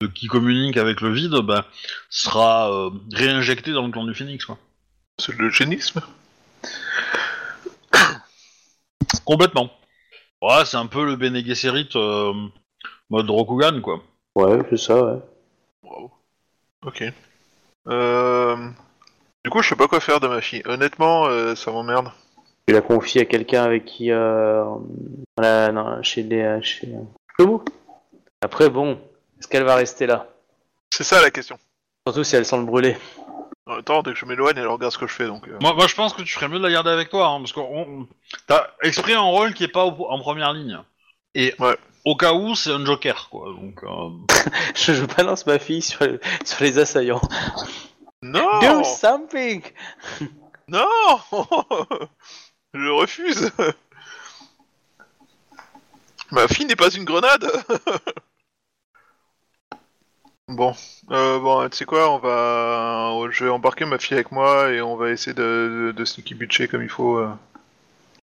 [0.00, 1.66] de qui communique avec le vide, bah,
[2.08, 4.58] sera euh, réinjectée dans le clan du Phoenix, quoi.
[5.18, 6.00] C'est le génisme.
[9.24, 9.70] Complètement.
[10.40, 12.32] Ouais, c'est un peu le Bene Gesserit euh,
[13.10, 14.02] mode Rokugan, quoi.
[14.34, 15.18] Ouais, c'est ça, ouais.
[15.82, 16.10] Bravo.
[16.84, 17.04] Ok.
[17.88, 18.70] Euh...
[19.44, 20.62] Du coup, je sais pas quoi faire de ma fille.
[20.66, 22.12] Honnêtement, euh, ça m'emmerde.
[22.66, 24.12] Tu la confies à quelqu'un avec qui...
[24.12, 24.64] Euh,
[25.36, 26.60] voilà, non, chez les...
[26.62, 26.88] Chez...
[28.40, 29.00] Après, bon,
[29.38, 30.28] est-ce qu'elle va rester là?
[30.90, 31.58] C'est ça la question.
[32.06, 32.96] Surtout si elle sent le brûler.
[33.66, 35.46] Même temps, dès que je m'éloigne, elle regarde ce que je fais, donc...
[35.48, 37.38] euh, Moi, moi, je pense que tu ferais mieux de la garder avec toi, hein,
[37.38, 38.08] parce que on-
[38.48, 40.78] t'as exprimé un rôle qui est pas au- en première ligne.
[41.34, 41.76] Et Ouais.
[42.04, 43.46] au cas où, c'est un joker, quoi.
[43.52, 44.10] Donc, euh,
[44.74, 46.00] je, je balance ma fille sur,
[46.44, 47.22] sur les assaillants.
[48.22, 49.62] Non Do something
[50.68, 50.86] Non
[52.74, 53.50] Je refuse
[56.32, 57.46] Ma fille n'est pas une grenade
[60.48, 60.74] Bon,
[61.10, 64.80] euh, bon, tu sais quoi, on va, je vais embarquer ma fille avec moi et
[64.82, 65.42] on va essayer de,
[65.88, 67.16] de, de sneaky budget comme il faut.
[67.18, 67.32] euh,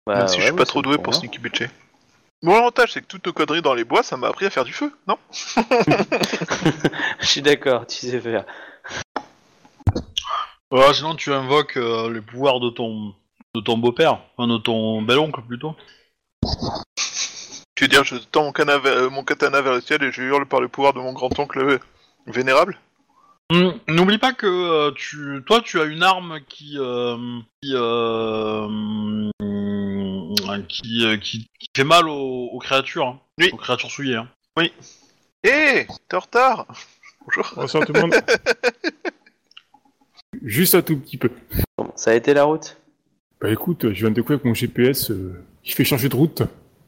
[0.05, 1.20] Bah, même si je suis moi, pas ça trop me doué pour convient.
[1.20, 1.70] sneaky budget.
[2.41, 4.66] Bon, l'avantage c'est que toutes nos conneries dans les bois, ça m'a appris à faire
[4.66, 5.18] du feu, non?
[7.20, 8.45] Je suis d'accord, tu sais faire.
[10.72, 13.14] voilà, sinon tu invoques euh, les pouvoirs de ton
[13.55, 15.76] de ton beau-père, enfin de ton bel-oncle plutôt.
[17.78, 20.23] Tu veux dire, je tends mon, cana- euh, mon katana vers le ciel et je
[20.23, 21.78] hurle par le pouvoir de mon grand-oncle euh,
[22.25, 22.80] vénérable
[23.51, 27.15] Hum, N'oublie pas que euh, tu, toi, tu as une arme qui euh,
[27.61, 29.32] qui, euh, hum,
[30.67, 33.51] qui, euh, qui qui fait mal aux, aux créatures, hein, Oui.
[33.53, 34.15] aux créatures souillées.
[34.15, 34.28] hein.
[35.43, 36.65] Hé T'es en retard
[37.25, 38.15] Bonjour Bonsoir tout le monde.
[40.43, 41.30] Juste un tout petit peu.
[41.78, 42.78] Bon, ça a été la route?
[43.39, 46.41] Bah écoute, je viens de découvrir que mon GPS, euh, il fait changer de route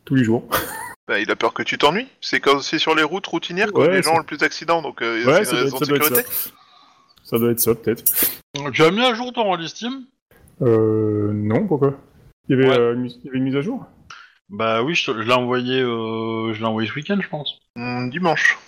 [0.09, 0.43] tous les jours.
[1.07, 2.07] Bah, il a peur que tu t'ennuies.
[2.21, 4.83] C'est quand c'est sur les routes routinières que Ouais, les gens ont le plus d'accidents,
[4.83, 6.23] donc euh, Ouais, c'est ça une doit, raison être, de sécurité.
[6.31, 6.49] ça.
[7.23, 8.03] Ça doit être ça, peut-être.
[8.73, 10.05] Tu as mis à jour ton rôle Steam
[10.61, 11.95] Euh, non, pourquoi?
[12.47, 12.77] Il y, avait, Ouais.
[12.77, 13.87] euh, une, mise- il y avait une mise à jour?
[14.49, 17.57] Bah oui, je, l'ai envoyé, euh, je l'ai envoyé ce week-end, je pense.
[17.75, 18.59] Hmm, dimanche.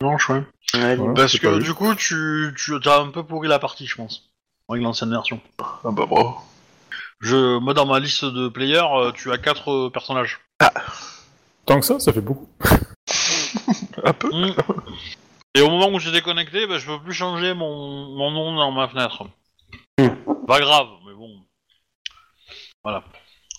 [0.00, 0.42] Dimanche, ouais.
[0.74, 3.96] Ouais, Voilà, Parce que du coup, tu, tu as un peu pourri la partie, je
[3.96, 4.30] pense.
[4.70, 5.38] Avec l'ancienne version.
[5.58, 6.36] Ah bah bravo.
[7.20, 10.40] Je, moi, dans ma liste de players, euh, tu as quatre euh, personnages.
[11.66, 12.48] Tant que ça, ça fait beaucoup.
[14.04, 14.54] Un peu Mm.
[15.56, 18.72] Et au moment où j'ai déconnecté, bah, je peux plus changer mon, mon nom dans
[18.72, 19.22] ma fenêtre.
[20.48, 21.30] Pas grave, mais bon.
[22.82, 23.04] Voilà.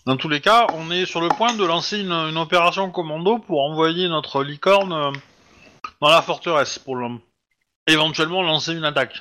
[0.05, 3.39] Dans tous les cas, on est sur le point de lancer une, une opération commando
[3.39, 5.11] pour envoyer notre licorne euh,
[6.01, 7.17] dans la forteresse pour le-
[7.87, 9.15] éventuellement lancer une attaque.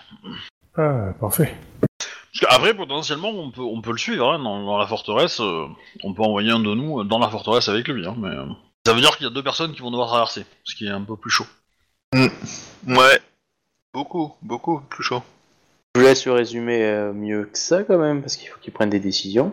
[0.77, 1.55] Ah, parfait.
[2.41, 5.41] Parce qu'après, potentiellement, on peut, on peut le suivre hein, dans, dans la forteresse.
[5.41, 5.67] euh,
[6.03, 8.07] on peut envoyer un de nous dans la forteresse avec lui.
[8.07, 8.45] Hein, mais euh,
[8.87, 10.91] ça veut dire qu'il y a deux personnes qui vont devoir traverser, ce qui est
[10.91, 11.47] un peu plus chaud.
[12.87, 13.21] Ouais.
[13.93, 15.23] Beaucoup, beaucoup plus chaud.
[15.95, 18.73] Je vous laisse le résumer euh, mieux que ça quand même, parce qu'il faut qu'ils
[18.73, 19.53] prennent des décisions.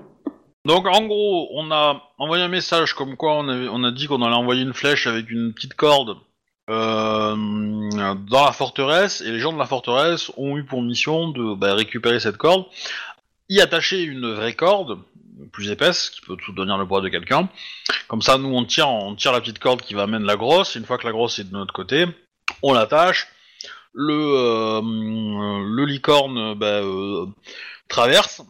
[0.65, 4.07] Donc en gros, on a envoyé un message comme quoi on, avait- on a dit
[4.07, 6.17] qu'on allait envoyer une flèche avec une petite corde
[6.71, 11.53] euh, dans la forteresse, et les gens de la forteresse ont eu pour mission de
[11.53, 12.65] bah, récupérer cette corde,
[13.49, 14.99] y attacher une vraie corde
[15.51, 17.49] plus épaisse qui peut tout donner le poids de quelqu'un.
[18.07, 20.75] Comme ça, nous on tire, on tire la petite corde qui va amener la grosse.
[20.75, 22.05] Une fois que la grosse est de notre côté,
[22.61, 23.27] on l'attache.
[23.93, 27.25] Le, euh, licorne bah, euh,
[27.89, 28.41] traverse,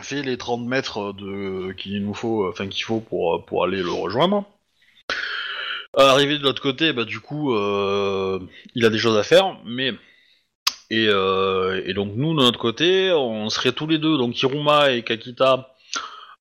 [0.00, 4.44] fait les 30 mètres de qu'il nous faut, qu'il faut pour, pour aller le rejoindre.
[5.96, 8.38] Arrivé de l'autre côté, bah du coup, euh,
[8.74, 9.94] il a des choses à faire, mais
[10.90, 14.90] et, euh, et donc nous de notre côté, on serait tous les deux, donc Hiruma
[14.90, 15.74] et Kakita,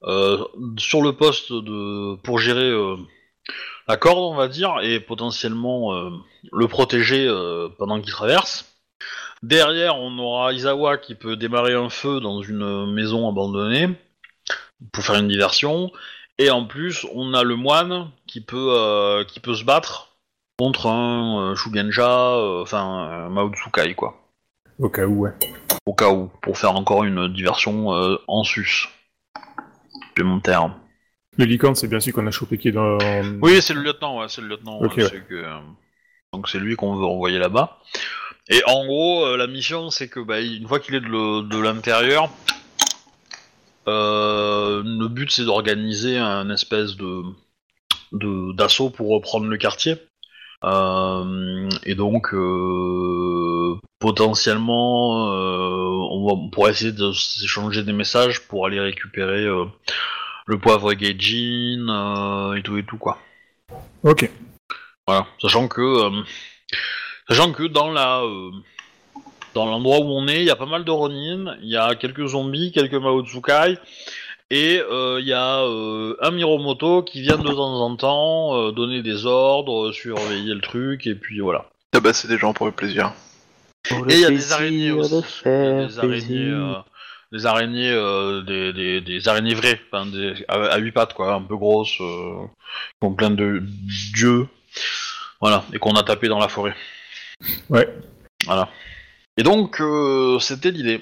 [0.04, 0.44] euh,
[0.78, 1.54] sur le poste
[2.24, 2.98] pour gérer euh,
[3.88, 6.10] la corde, on va dire, et potentiellement euh,
[6.52, 8.66] le protéger euh, pendant qu'il traverse.
[9.42, 13.90] Derrière, on aura Izawa qui peut démarrer un feu dans une maison abandonnée
[14.92, 15.92] pour faire une diversion.
[16.38, 20.18] Et en plus, on a le moine qui peut, euh, qui peut se battre
[20.58, 24.22] contre un euh, Shugenja, euh, enfin un Mao Tsukai, quoi.
[24.80, 25.32] Au cas où, ouais.
[25.86, 28.90] Au cas où, pour faire encore une diversion euh, en sus.
[30.08, 30.76] Supplémentaire.
[31.38, 32.98] Le licorne, c'est bien sûr qu'on a chopé qui est dans.
[33.42, 34.82] Oui, c'est le lieutenant, ouais, c'est le lieutenant.
[34.82, 35.46] Ouais, que,
[36.34, 37.80] donc c'est lui qu'on veut envoyer là-bas.
[38.48, 42.30] Et en gros, euh, la mission, c'est que bah, une fois qu'il est de, l'intérieur,
[43.88, 47.24] le but c'est d'organiser un espèce de
[48.12, 49.98] d'assaut pour reprendre le quartier.
[50.64, 58.48] Euh, et donc euh, potentiellement, euh, on, va, on pourrait essayer de s'échanger des messages
[58.48, 59.66] pour aller récupérer euh,
[60.48, 63.20] le poivre Gaijin euh, et tout et tout quoi.
[64.04, 64.30] Ok.
[65.06, 66.24] Voilà, sachant que euh,
[67.30, 68.52] sachant que dans la euh,
[69.56, 71.96] dans l'endroit où on est, il y a pas mal de Ronin, il y a
[71.96, 73.80] quelques zombies, quelques Mao Tsukai,
[74.52, 78.72] et euh, il y a euh, un Miromoto qui vient de temps en temps euh,
[78.72, 81.70] donner des ordres, surveiller le truc, et puis voilà.
[81.92, 83.14] Tabasser des gens pour le plaisir.
[84.10, 85.22] Et il y a des araignées aussi.
[85.46, 86.74] Des araignées, euh,
[87.32, 91.34] des araignées, euh, des, des, des araignées vraies, enfin, des, à, à huit pattes quoi,
[91.34, 92.46] un peu grosses, euh,
[93.00, 93.64] qui ont plein de
[94.14, 94.48] dieux,
[95.40, 96.76] voilà, et qu'on a tapé dans la forêt.
[97.70, 97.88] Ouais.
[98.46, 98.68] Voilà.
[99.38, 101.02] Et donc euh, c'était l'idée.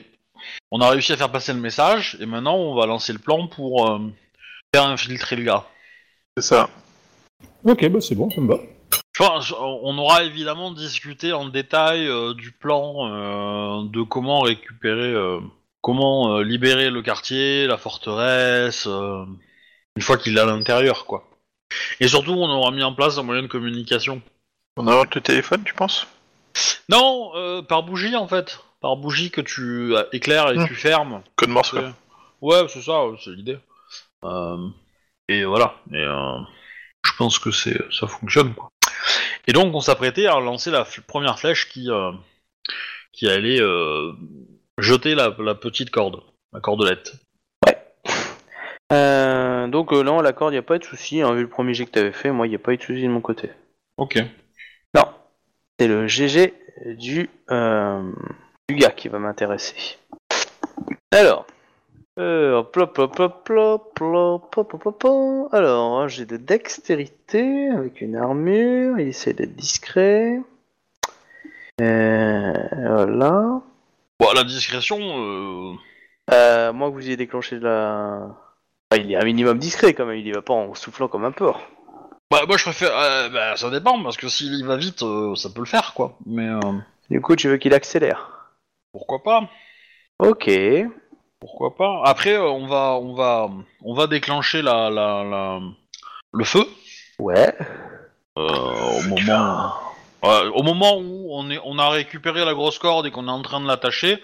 [0.71, 3.47] On a réussi à faire passer le message, et maintenant on va lancer le plan
[3.47, 3.99] pour euh,
[4.73, 5.65] faire infiltrer le gars.
[6.35, 6.69] C'est ça.
[7.63, 8.59] Ok, bah c'est bon, ça me va.
[9.17, 9.39] Enfin,
[9.83, 15.39] on aura évidemment discuté en détail euh, du plan euh, de comment récupérer, euh,
[15.81, 19.23] comment euh, libérer le quartier, la forteresse, euh,
[19.95, 21.29] une fois qu'il est à l'intérieur, quoi.
[21.99, 24.21] Et surtout, on aura mis en place un moyen de communication.
[24.77, 26.07] On a le téléphone, tu penses?
[26.89, 30.67] Non, euh, par bougie en fait, par bougie que tu euh, éclaires et Hmm.
[30.67, 31.21] tu fermes.
[31.35, 31.93] Code Morse, C'est- quoi.
[32.41, 33.57] Ouais, c'est ça, c'est l'idée.
[34.25, 34.67] Euh,
[35.29, 35.75] et voilà.
[35.91, 36.37] Et euh,
[37.05, 38.69] je pense que c'est ça fonctionne quoi.
[39.47, 42.11] Et donc on s'apprêtait à lancer la f- première flèche qui euh,
[43.13, 44.11] qui allait euh,
[44.77, 46.21] jeter la, la petite corde,
[46.53, 47.13] la cordelette.
[48.91, 51.21] Euh, donc euh, là, la corde, y a pas de souci.
[51.21, 53.01] Hein, vu le premier jet que t'avais fait, moi, y a pas eu de souci
[53.03, 53.49] de mon côté.
[53.97, 54.19] Ok.
[55.79, 56.53] C'est le GG
[56.97, 58.11] du, euh,
[58.69, 59.97] du gars qui va m'intéresser.
[61.11, 61.45] Alors,
[62.19, 65.49] euh, plop, plop, plop, plop, plop, plop, plop, plop, plop.
[65.53, 68.99] alors j'ai de dextérité avec une armure.
[68.99, 70.39] Il essaie d'être discret.
[71.81, 73.61] Euh, voilà.
[74.19, 74.97] Bon, la discrétion.
[74.99, 75.73] euh,
[76.31, 78.29] Euh, moi que vous ayez déclenché de la.
[78.95, 80.17] Il est un minimum discret quand même.
[80.17, 81.67] Il y va pas en soufflant comme un porc.
[82.33, 82.97] Bah, moi je préfère.
[82.97, 85.93] euh, bah, ça dépend parce que s'il y va vite, euh, ça peut le faire
[85.93, 86.17] quoi.
[86.25, 86.59] Mais euh,
[87.11, 88.49] Du coup, tu veux qu'il accélère.
[88.91, 89.49] pourquoi pas
[90.19, 90.49] Ok.
[91.39, 93.49] Pourquoi pas Après, euh, on va, on va,
[93.83, 95.59] on va déclencher la, la, la-
[96.31, 96.65] le feu
[97.19, 97.53] Ouais.
[98.39, 98.47] euh,
[98.97, 99.73] au moment,
[100.23, 103.31] Ouais, au moment où on est, on a récupéré la grosse corde et qu'on est
[103.31, 104.23] en train de l'attacher.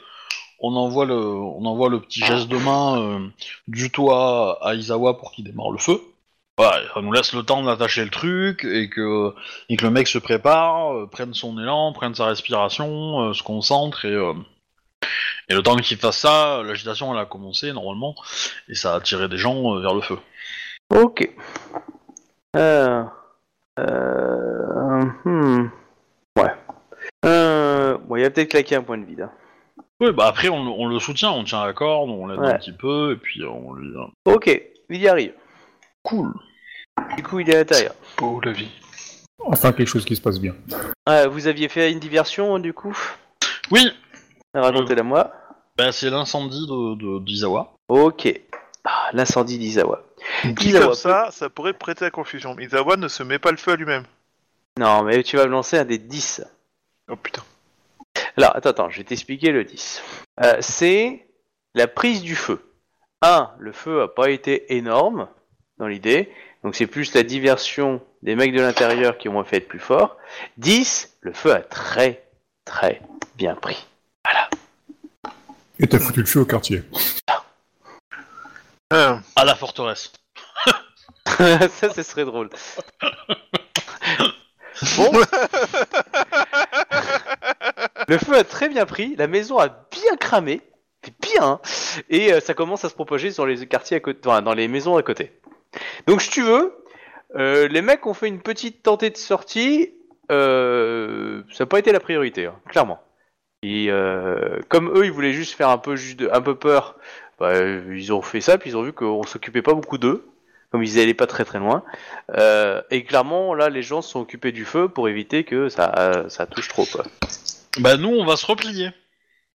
[0.62, 3.28] On envoie le, on envoie le petit geste de main euh,
[3.68, 6.02] du toit à Izawa pour qu'il démarre le feu.
[6.60, 9.34] Voilà, ça nous laisse le temps d'attacher le truc et que,
[9.70, 13.44] et que le mec se prépare, euh, prenne son élan, prenne sa respiration, euh, se
[13.44, 14.34] concentre et, euh,
[15.48, 18.14] et le temps qu'il fasse ça, l'agitation elle a commencé normalement
[18.68, 20.18] et ça a attiré des gens vers le feu.
[20.94, 21.30] Ok.
[22.58, 23.04] Euh...
[23.80, 25.04] Euh...
[25.24, 25.70] Hmm.
[26.38, 26.54] Ouais.
[27.24, 29.22] Bon, il va peut-être claquer un point de vide.
[29.22, 29.32] hein.
[30.02, 32.52] Oui, bah après on, le- on le soutient, on tient la corde, on l'aide Ouais.
[32.54, 33.94] un petit peu et puis on lui.
[34.26, 35.34] Ok, il y arrive.
[36.04, 36.34] Cool.
[37.18, 37.94] Du coup, il est à l'intérieur.
[38.18, 38.70] Beau, la vie.
[39.46, 40.56] Enfin, quelque chose qui se passe bien.
[41.06, 42.98] Ah, vous aviez fait une diversion, du coup?
[43.72, 43.90] Oui,
[44.54, 45.32] Racontez-la moi.
[45.78, 47.74] bah, c'est l'incendie de de- d'Izawa.
[47.88, 48.28] Ok.
[48.84, 50.04] Ah, l'incendie d'Izawa.
[50.44, 52.56] Dit Izawa comme ça, ça pourrait prêter à confusion.
[52.56, 54.04] Mizawa ne se met pas le feu à lui-même.
[54.78, 56.42] Non, mais tu vas me lancer un des 10.
[57.10, 57.44] Oh putain.
[58.38, 60.02] Alors, attends, attends, je vais t'expliquer le 10.
[60.44, 61.28] Euh, c'est
[61.76, 62.62] la prise du feu.
[63.22, 63.52] 1.
[63.60, 65.28] Le feu a pas été énorme
[65.80, 66.30] dans l'idée,
[66.64, 70.18] Donc c'est plus la diversion des mecs de l'intérieur qui ont fait être plus forts.
[70.58, 72.28] 10, le feu a très
[72.66, 73.02] très
[73.36, 73.88] bien pris.
[75.80, 76.84] Et t'as foutu le feu au quartier.
[78.92, 80.12] Euh, À la forteresse.
[81.38, 82.50] Ça, ce serait drôle.
[84.98, 85.12] Bon.
[88.08, 90.62] Le feu a très bien pris, la maison a bien cramé,
[91.04, 91.62] c'est bien, hein.
[92.10, 94.68] et euh, ça commence à se propager sur les quartiers à côté, enfin, dans les
[94.68, 95.40] maisons à côté.
[96.08, 96.74] Donc, si tu veux,
[97.36, 99.94] euh, les mecs ont fait une petite tentée de sortie,
[100.32, 103.00] euh, ça n'a pas été la priorité, hein, clairement.
[103.62, 106.96] Et euh, comme eux, ils voulaient juste faire un peu, juste, un peu peur,
[107.40, 110.26] bah, ils ont fait ça, puis ils ont vu qu'on s'occupait pas beaucoup d'eux,
[110.72, 111.84] comme ils allaient pas très très loin.
[112.38, 115.94] Euh, et clairement, là, les gens se sont occupés du feu pour éviter que ça,
[115.98, 116.86] euh, ça touche trop.
[116.86, 117.06] Quoi.
[117.80, 118.92] Bah nous, on va se replier.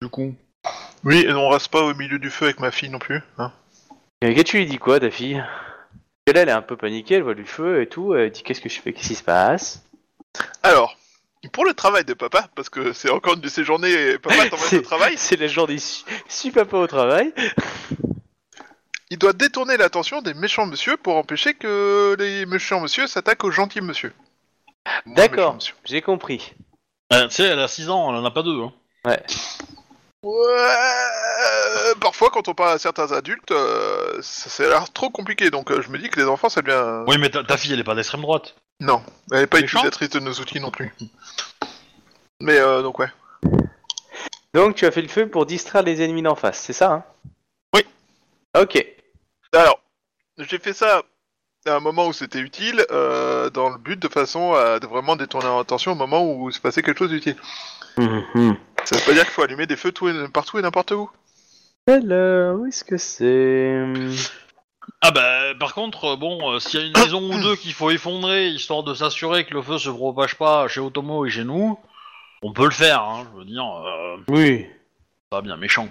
[0.01, 0.35] Du coup.
[1.03, 3.21] Oui, et on reste pas au milieu du feu avec ma fille non plus.
[3.37, 3.51] Hein.
[4.21, 5.43] Et que tu lui dis quoi, ta fille?
[6.27, 8.13] Là, elle est un peu paniquée, elle voit du feu et tout.
[8.15, 9.83] Elle dit qu'est-ce que je fais, qu'est-ce qui se passe?
[10.63, 10.95] Alors,
[11.51, 14.47] pour le travail de papa, parce que c'est encore une de ces journées, et papa
[14.49, 17.33] t'emmène au travail, C'est la journée su, su papa au travail.
[19.09, 23.51] il doit détourner l'attention des méchants monsieur pour empêcher que les méchants monsieur s'attaquent aux
[23.51, 24.13] gentils monsieur.
[25.05, 25.57] D'accord.
[25.85, 26.53] J'ai compris.
[27.13, 28.61] Euh, tu sais, elle a 6 ans, elle en a pas deux.
[28.61, 28.73] Hein.
[29.05, 29.21] Ouais,
[31.99, 35.71] parfois quand on parle à certains adultes, euh, ça, ça a l'air trop compliqué, donc
[35.71, 37.03] euh, je me dis que les enfants ça devient...
[37.07, 38.55] Oui, mais ta, ta fille, elle est pas d'extrême droite.
[38.79, 40.93] Non, elle n'est pas Méchant utilisatrice de nos outils non plus.
[42.39, 43.09] Mais euh, donc ouais.
[44.53, 47.03] Donc, tu as fait le feu pour distraire les ennemis d'en face, c'est ça hein?
[47.73, 47.85] Oui.
[48.59, 48.85] Ok.
[49.53, 49.79] Alors,
[50.37, 51.03] j'ai fait ça
[51.65, 55.15] à un moment où c'était utile, euh, dans le but de façon à de vraiment
[55.15, 57.37] détourner l'attention au moment où il se passait quelque chose d'utile.
[57.97, 58.57] Mhm.
[58.85, 61.09] Ça veut pas dire qu'il faut allumer des feux tout et, partout et n'importe où.
[61.87, 63.79] Alors, où est-ce que c'est
[65.01, 67.73] Ah bah, par contre, euh, bon, euh, s'il y a une maison ou deux qu'il
[67.73, 71.43] faut effondrer, histoire de s'assurer que le feu se propage pas chez Otomo et chez
[71.43, 71.79] nous,
[72.43, 74.67] on peut le faire, hein, je veux dire, euh, Oui.
[75.29, 75.87] pas bien méchant.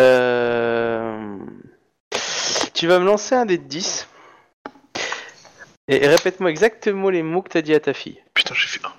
[0.00, 1.36] Euh...
[2.74, 4.08] Tu vas me lancer un dé de 10.
[5.88, 8.18] Et, et répète-moi exactement les mots que t'as dit à ta fille.
[8.32, 8.92] Putain, j'ai fait un.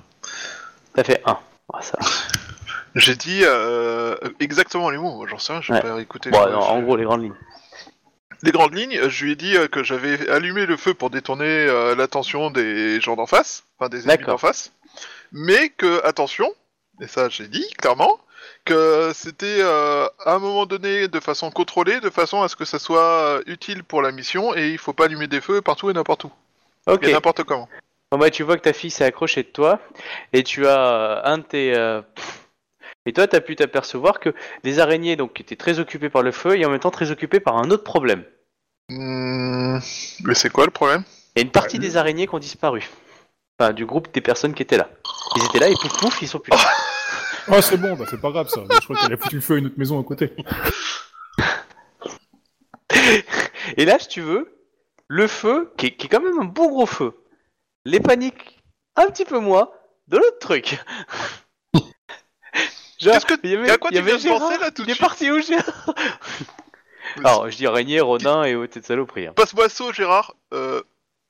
[0.94, 1.40] T'as fait 1.
[1.82, 1.98] ça.
[2.96, 5.82] J'ai dit euh, exactement les mots, j'en sais rien, j'ai Ouais.
[5.82, 7.36] pas écouté Bon, les, non, en gros, les grandes lignes.
[8.44, 9.08] les grandes lignes.
[9.08, 13.00] Je lui ai dit euh, que j'avais allumé le feu pour détourner euh, l'attention des
[13.00, 14.34] gens d'en face, enfin des ennemis D'accord.
[14.34, 14.74] d'en face,
[15.32, 16.54] mais que, attention,
[17.02, 18.20] et ça j'ai dit clairement,
[18.66, 22.66] que c'était euh, à un moment donné de façon contrôlée, de façon à ce que
[22.66, 23.00] ça soit
[23.38, 26.26] euh, utile pour la mission, et il faut pas allumer des feux partout et n'importe
[26.26, 26.32] où,
[26.88, 27.08] Ok.
[27.08, 27.70] et n'importe comment.
[28.12, 29.80] Bon, bah, tu vois que ta fille s'est accrochée de toi.
[30.34, 31.74] Et tu as euh, un de tes.
[31.74, 32.02] euh,
[33.06, 34.34] Et toi, t'as pu t'apercevoir que
[34.64, 37.40] les araignées donc, étaient très occupées par le feu et en même temps très occupées
[37.40, 38.24] par un autre problème.
[38.90, 39.80] Hmm,
[40.24, 41.04] mais c'est quoi le problème?
[41.36, 42.88] Il y a une partie des araignées qui ont disparu.
[43.58, 44.90] Enfin, du groupe des personnes qui étaient là.
[45.36, 46.58] Ils étaient là et pouf pouf, ils sont plus là.
[47.48, 48.62] Oh, c'est bon, bah c'est pas grave ça.
[48.70, 50.34] Je crois qu'elle a foutu le feu à une autre maison à côté.
[53.78, 54.62] Et là, si tu veux,
[55.08, 57.14] le feu, qui est, qui est quand même un bon gros feu,
[57.86, 58.62] les paniques
[58.96, 59.72] un petit peu moins
[60.08, 60.80] de l'autre truc.
[63.02, 64.84] Qu'est-ce que- il y avait, à quoi il y tu viens de penser, là, tout
[64.84, 65.94] de Il est suite parti où Gérard
[67.18, 69.28] Alors, je dis araignée, Rodin et haute de saloperie.
[69.28, 69.34] hein.
[69.36, 70.36] Passe-moi saut, Gérard.
[70.54, 70.82] Euh,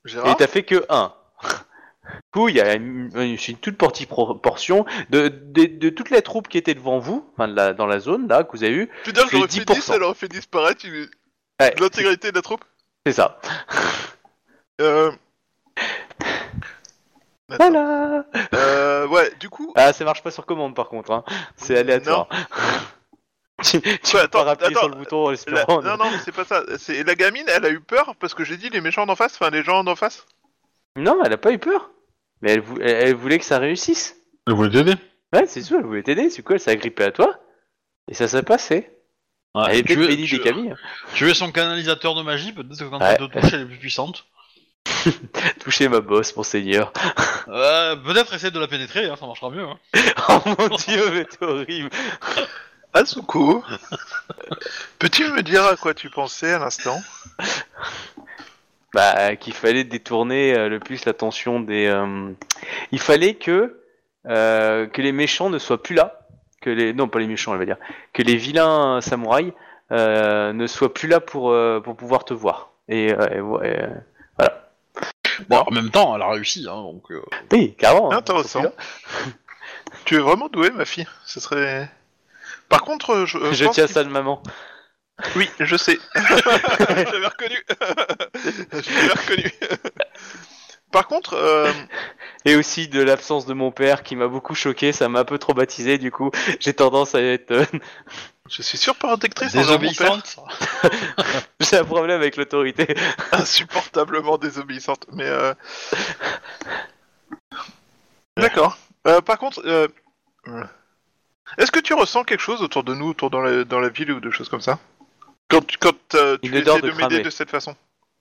[0.06, 1.14] Et Gérard t'as fait que un.
[1.44, 6.10] Du coup, il y a une, une- une toute petite proportion de, de, de toutes
[6.10, 8.64] les troupes qui étaient devant vous, enfin de la- dans la zone là que vous
[8.64, 9.94] avez eu, Putain, c'est j'aurais fait 10, 10%.
[9.96, 11.10] elle aurait fait disparaître une-
[11.62, 11.74] Ouais.
[11.80, 12.66] l'intégralité de la troupe.
[13.06, 13.40] c'est ça.
[14.82, 15.12] Euh...
[17.58, 18.26] Voilà.
[18.54, 21.24] euh, ouais, du coup, Ah, ça marche pas sur commande par contre, hein.
[21.56, 22.28] c'est aléatoire.
[23.64, 25.82] tu tu Ouais, peux attends, pas appuyer attends, sur le bouton en la- espérant.
[25.82, 26.64] non, non, mais c'est pas ça.
[26.78, 29.34] C'est la gamine, elle a eu peur parce que j'ai dit les méchants d'en face,
[29.40, 30.26] enfin les gens d'en face.
[30.96, 31.92] Non, elle a pas eu peur.
[32.42, 34.16] Mais elle, vou- elle- elle voulait que ça réussisse.
[34.48, 34.96] Elle voulait t'aider
[35.34, 36.30] Ouais, c'est sûr, elle voulait t'aider.
[36.30, 37.36] C'est quoi Elle s'est agrippée à toi?
[38.10, 38.90] Et ça s'est passé.
[39.56, 40.74] elle était tu, es, bénie tu, des Camille.
[41.14, 43.16] tu es son canalisateur de magie, peut-être que quand Ouais.
[43.20, 44.26] elle te touche, elle est plus puissante.
[45.60, 46.92] Touchez ma bosse, monseigneur.
[47.48, 49.64] Euh, peut-être essayer de la pénétrer, hein, ça marchera mieux.
[49.66, 49.78] Hein.
[50.30, 51.90] oh mon dieu, mais c'est horrible.
[52.94, 53.62] Asuko,
[55.00, 57.02] peux-tu me dire à quoi tu pensais à l'instant
[58.94, 61.88] Bah, qu'il fallait détourner euh, le plus l'attention des.
[61.88, 62.32] euh,
[62.92, 63.82] Il fallait que
[64.28, 66.22] euh, que les méchants ne soient plus là,
[66.62, 67.78] que les non pas les méchants, elle va dire,
[68.14, 69.52] que les vilains samouraïs
[69.92, 72.70] euh, ne soient plus là pour euh, pour pouvoir te voir.
[72.88, 74.11] Et, euh, et vo- et, euh, voilà.
[75.50, 77.04] Bon, en même temps, elle a réussi, hein, donc...
[77.12, 78.12] euh, Oui, carrément.
[78.12, 78.64] hein, Intéressant.
[80.06, 81.08] Tu es vraiment doué, ma fille.
[81.26, 81.90] Ce serait.
[82.70, 84.42] Par contre, je, euh, Je pense tiens qu'il- ça de maman.
[85.36, 86.00] Oui, je sais.
[86.16, 86.22] je
[87.12, 87.58] l'avais reconnu.
[88.74, 89.52] je l'avais reconnu.
[90.92, 91.72] Par contre, euh,
[92.46, 95.38] Et aussi de l'absence de mon père qui m'a beaucoup choqué, ça m'a un peu
[95.38, 97.52] traumatisé, du coup j'ai tendance à être...
[97.52, 97.66] euh,
[98.50, 100.18] je suis surprotectrice envers mon père.
[100.18, 100.40] Désobéissante.
[101.62, 102.88] J'ai un problème avec l'autorité.
[103.32, 105.06] insupportablement désobéissante.
[105.14, 105.54] Mais euh...
[108.36, 108.78] d'accord.
[109.08, 109.88] Euh, par contre, euh,
[111.58, 114.12] est-ce que tu ressens quelque chose autour de nous, autour dans la, dans la ville
[114.12, 114.80] ou de choses comme ça?
[115.48, 117.76] Quand, tu- quand euh, essaies de de, m'aider de cette façon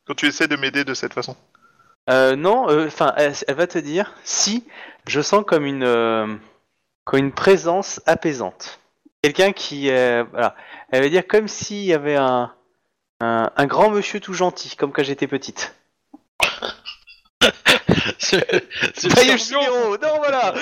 [0.07, 1.37] Quand tu essaies de m'aider de cette façon
[2.11, 4.67] Euh, non, enfin, elle, elle va te dire si
[5.07, 6.27] je sens comme une, euh,
[7.05, 8.81] comme une présence apaisante.
[9.23, 10.57] Quelqu'un qui, euh, voilà,
[10.91, 12.53] elle va dire comme s'il y avait un,
[13.21, 15.75] un, un grand monsieur tout gentil, comme quand j'étais petite.
[18.19, 18.45] C'est
[18.95, 20.55] c'est Bah, le Yoshihiro, non, voilà.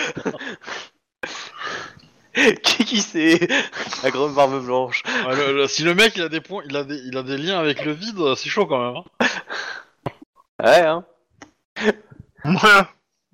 [2.62, 3.48] qui qui c'est?
[4.02, 5.02] La grande barbe blanche.
[5.28, 7.36] Le- le- si le mec il a des points, il a des, il a des
[7.36, 9.02] liens avec le vide, c'est chaud quand même.
[9.20, 9.26] hein.
[10.62, 11.04] Ouais, hein.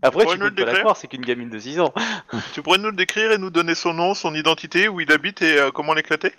[0.02, 1.80] Après, Pourrais tu nous peux le pas la décrire croire, c'est qu'une gamine de 6
[1.80, 1.92] ans.
[2.52, 5.40] Tu pourrais nous le décrire et nous donner son nom, son identité, où il habite
[5.42, 6.32] et euh, comment l'éclater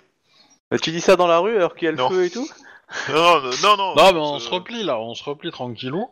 [0.70, 2.08] Bah, tu dis ça dans la rue alors qu'il y a le Non.
[2.08, 2.48] feu et tout
[3.08, 3.94] Non, non, non, non.
[3.96, 6.08] Non mais on se replie là, on se replie tranquillou.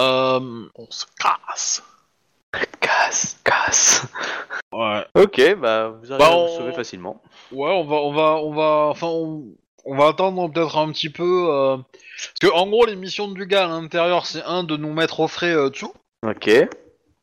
[0.00, 0.40] Euh,
[0.74, 1.82] On se casse.
[2.80, 4.06] Casse, casse.
[4.72, 5.06] ouais.
[5.14, 7.22] Ok, bah vous arrivez Bah, à on- sauver facilement.
[7.52, 9.44] Ouais, on va, on va, on va, enfin, on,
[9.84, 13.46] on va attendre peut-être un petit peu, euh, parce que en gros, les missions du
[13.46, 15.92] gars à l'intérieur, c'est un de nous mettre au frais euh, dessous,
[16.26, 16.48] Ok.
[16.48, 16.68] Eh,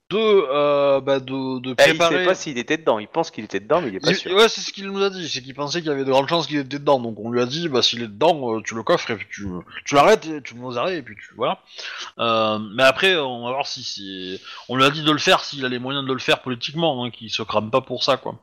[0.09, 2.19] deux, euh, bah, de, de il préparer.
[2.19, 4.15] sait pas s'il était dedans, il pense qu'il était dedans, mais il est pas Il-
[4.15, 4.33] sûr.
[4.33, 6.29] ouais, c'est ce qu'il nous a dit, c'est qu'il pensait qu'il y avait de grandes
[6.29, 8.73] chances qu'il était dedans, donc on lui a dit, bah s'il est dedans, euh, tu
[8.73, 9.45] le coffres et puis tu,
[9.85, 11.59] tu l'arrêtes, et tu nous arrêtes et puis tu, voilà.
[12.19, 15.43] Euh, mais après, on va voir si c'est, on lui a dit de le faire
[15.43, 18.15] s'il a les moyens de le faire politiquement, hein, qu'il se crame pas pour ça,
[18.15, 18.35] quoi.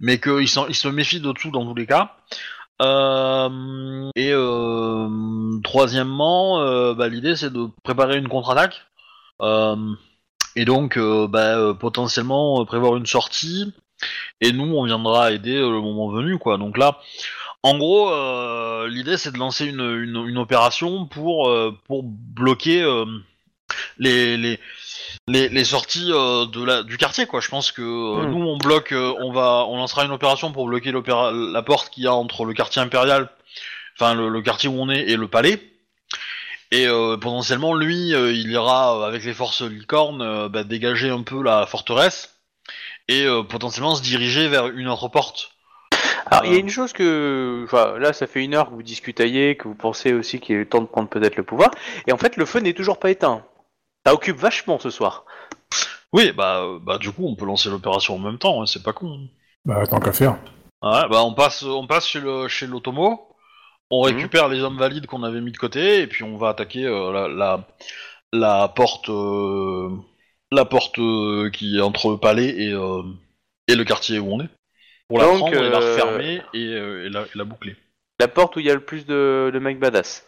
[0.00, 2.16] Mais qu'il s'en- il se méfie de tout dans tous les cas.
[2.82, 5.08] Euh, et euh,
[5.62, 8.86] troisièmement, euh, bah, l'idée c'est de préparer une contre-attaque.
[10.54, 13.72] Et donc, bah, potentiellement prévoir une sortie.
[14.40, 16.58] Et nous, on viendra aider le moment venu, quoi.
[16.58, 16.98] Donc là,
[17.62, 18.10] en gros,
[18.86, 21.50] l'idée c'est de lancer une, une, opération pour
[21.86, 22.84] pour bloquer
[23.98, 24.60] les, les
[25.28, 27.40] les les sorties euh, de la du quartier, quoi.
[27.40, 28.30] Je pense que euh, Hmm.
[28.30, 32.04] nous, on bloque, euh, on va, on lancera une opération pour bloquer la porte qu'il
[32.04, 33.28] y a entre le quartier impérial,
[33.96, 35.60] enfin le, le quartier où on est et le palais.
[36.74, 36.86] Et
[37.20, 42.38] potentiellement, lui, il ira avec les forces licornes bah, dégager un peu la forteresse
[43.08, 45.50] et potentiellement se diriger vers une autre porte.
[46.24, 47.62] Alors, il y a une chose que.
[47.64, 50.64] Enfin, là, ça fait une heure que vous discutez, que vous pensez aussi qu'il est
[50.64, 51.70] temps de prendre peut-être le pouvoir.
[52.06, 53.44] Et en fait, le feu n'est toujours pas éteint.
[54.06, 55.24] Ça occupe vachement ce soir.
[56.12, 58.82] Oui, bah, euh, bah du coup, on peut lancer l'opération en même temps, hein, c'est
[58.82, 59.28] pas con.
[59.64, 60.32] Bah, tant qu'à faire.
[60.82, 63.28] Ouais, bah on passe, on passe chez le chez l'automo,
[63.90, 64.14] on Mhm.
[64.16, 67.12] récupère les hommes valides qu'on avait mis de côté et puis on va attaquer euh,
[67.12, 67.68] la, la
[68.32, 69.90] la porte euh,
[70.50, 73.02] la porte euh, qui est entre le palais et euh,
[73.68, 74.48] et le quartier où on est.
[75.08, 77.76] Pour la Donc, prendre et la euh, refermer et, euh, et la, et la boucler.
[78.18, 80.26] La porte où il y a le plus de, de mecs badass.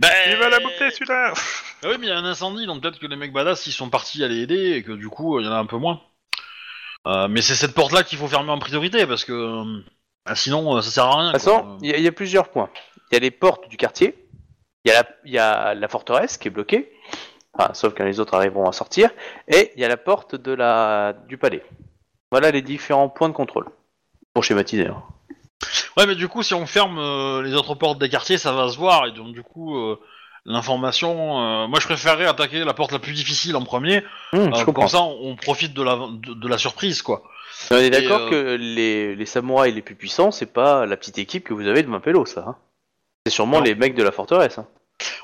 [0.00, 1.34] Ben, Il va la boucler celui-là
[1.82, 3.72] Ah oui, mais il y a un incendie, donc peut-être que les mecs badass ils
[3.72, 6.00] sont partis aller aider et que du coup il y en a un peu moins.
[7.06, 9.80] Euh, mais c'est cette porte-là qu'il faut fermer en priorité parce que euh,
[10.26, 11.26] ah, sinon euh, ça sert à rien.
[11.28, 12.68] De toute façon, il y, a- il y a plusieurs points.
[13.10, 14.16] Il y a les portes du quartier,
[14.84, 16.92] il y, a la- il y a la forteresse qui est bloquée,
[17.54, 19.10] enfin, sauf quand les autres arriveront à sortir,
[19.46, 21.64] et il y a la porte de la, du palais.
[22.32, 23.66] Voilà les différents points de contrôle.
[24.34, 24.88] Pour schématiser.
[24.88, 25.02] hein.
[25.96, 28.68] Ouais, mais du coup, si on ferme euh, les autres portes des quartiers, ça va
[28.68, 29.98] se voir, et donc du coup, euh,
[30.48, 31.40] l'information.
[31.40, 34.02] euh, moi, je préférerais attaquer la porte la plus difficile en premier.
[34.32, 37.22] Hum, euh, je comme ça, on, on profite de la, de, de la surprise, quoi.
[37.70, 41.18] On est d'accord euh, que les, les samouraïs les plus puissants, c'est pas la petite
[41.18, 42.44] équipe que vous avez de Mapello, ça.
[42.48, 42.56] hein.
[43.26, 43.64] C'est sûrement Non.
[43.64, 44.58] les mecs de la forteresse.
[44.58, 44.66] hein.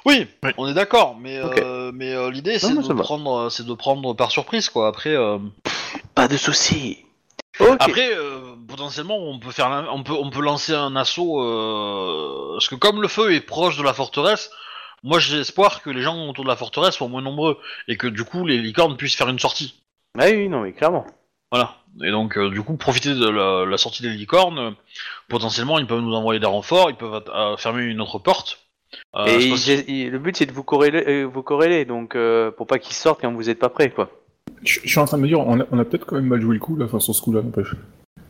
[0.04, 0.50] Oui, Oui.
[0.58, 4.30] on est d'accord, mais euh, mais euh, l'idée c'est de prendre, c'est de prendre par
[4.30, 4.86] surprise, quoi.
[4.88, 5.38] Après, euh,
[6.14, 6.98] Pas de soucis.
[7.60, 7.68] Ok.
[7.80, 12.68] après, euh, potentiellement, on peut faire, on peut, on peut lancer un assaut, euh, parce
[12.68, 14.50] que comme le feu est proche de la forteresse.
[15.04, 17.58] Moi, j'ai espoir que les gens autour de la forteresse soient moins nombreux
[17.88, 19.74] et que du coup les licornes puissent faire une sortie.
[20.18, 21.04] Ah oui, non, mais clairement.
[21.52, 21.74] Voilà.
[22.04, 24.58] Et donc, euh, du coup, profiter de la, la sortie des licornes.
[24.58, 24.70] euh,
[25.28, 28.58] potentiellement, ils peuvent nous envoyer des renforts, ils peuvent euh, fermer une autre porte.
[29.16, 32.50] Euh, Et il- il- le but c'est de vous corréler, euh, vous corréler donc euh,
[32.50, 34.08] pour pas qu'ils sortent quand vous êtes pas prêts, quoi.
[34.62, 36.26] Je je suis en train de me dire, on a, on a peut-être quand même
[36.26, 37.74] mal joué le coup, là, enfin, sur ce coup-là, n'empêche.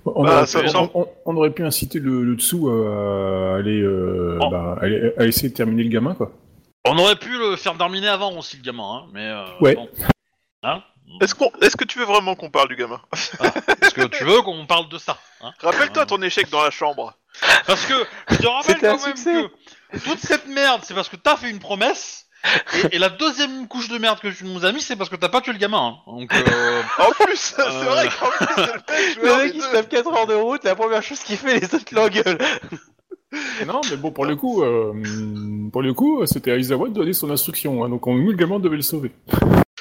[0.06, 0.44] On, Bah,
[0.76, 4.51] on- on- on aurait pu inciter le, le dessous à aller, euh, Oh.
[4.51, 6.30] bah, aller- à essayer de terminer le gamin, quoi.
[6.86, 9.23] On aurait pu le faire terminer avant aussi, le gamin, hein, mais.
[9.27, 9.74] euh, Ouais.
[9.74, 9.89] bon.
[10.62, 10.82] Hein?
[11.20, 13.01] Est-ce qu'on, est-ce que tu veux vraiment qu'on parle du gamin?
[13.12, 15.52] Est-ce que tu veux qu'on parle de ça hein?
[15.61, 17.15] Rappelle-toi Euh, ton échec dans la chambre.
[17.66, 17.94] Parce que
[18.31, 19.51] je te rappelle C'était un quand même succès.
[19.93, 22.27] que toute cette merde, c'est parce que t'as fait une promesse.
[22.90, 25.16] Et, et la deuxième couche de merde que tu nous as mis, c'est parce que
[25.16, 25.97] t'as pas tué le gamin.
[26.06, 26.12] hein.
[26.12, 27.85] Donc, euh, En plus, c'est Euh.
[27.85, 29.73] vrai qu'en plus, c'est le mec Le joueur mec des il se deux.
[29.73, 32.39] tape 4 heures de route, la première chose qu'il fait, les autres l'engueulent.
[33.66, 34.93] Non, mais bon, pour le coup, euh,
[35.73, 38.59] pour le coup, c'était à Aizawa de donner son instruction, hein, donc on, le gamin
[38.59, 39.12] devait le sauver.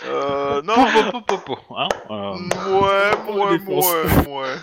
[0.05, 2.34] Euh, non, po, po, po, po, hein, euh,
[2.80, 4.55] Ouais, ouais, ouais, ouais.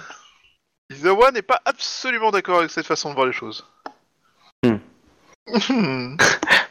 [0.90, 3.64] Izawa n'est pas absolument d'accord avec cette façon de voir les choses.
[4.64, 4.76] Hmm.
[5.48, 6.16] Mhm.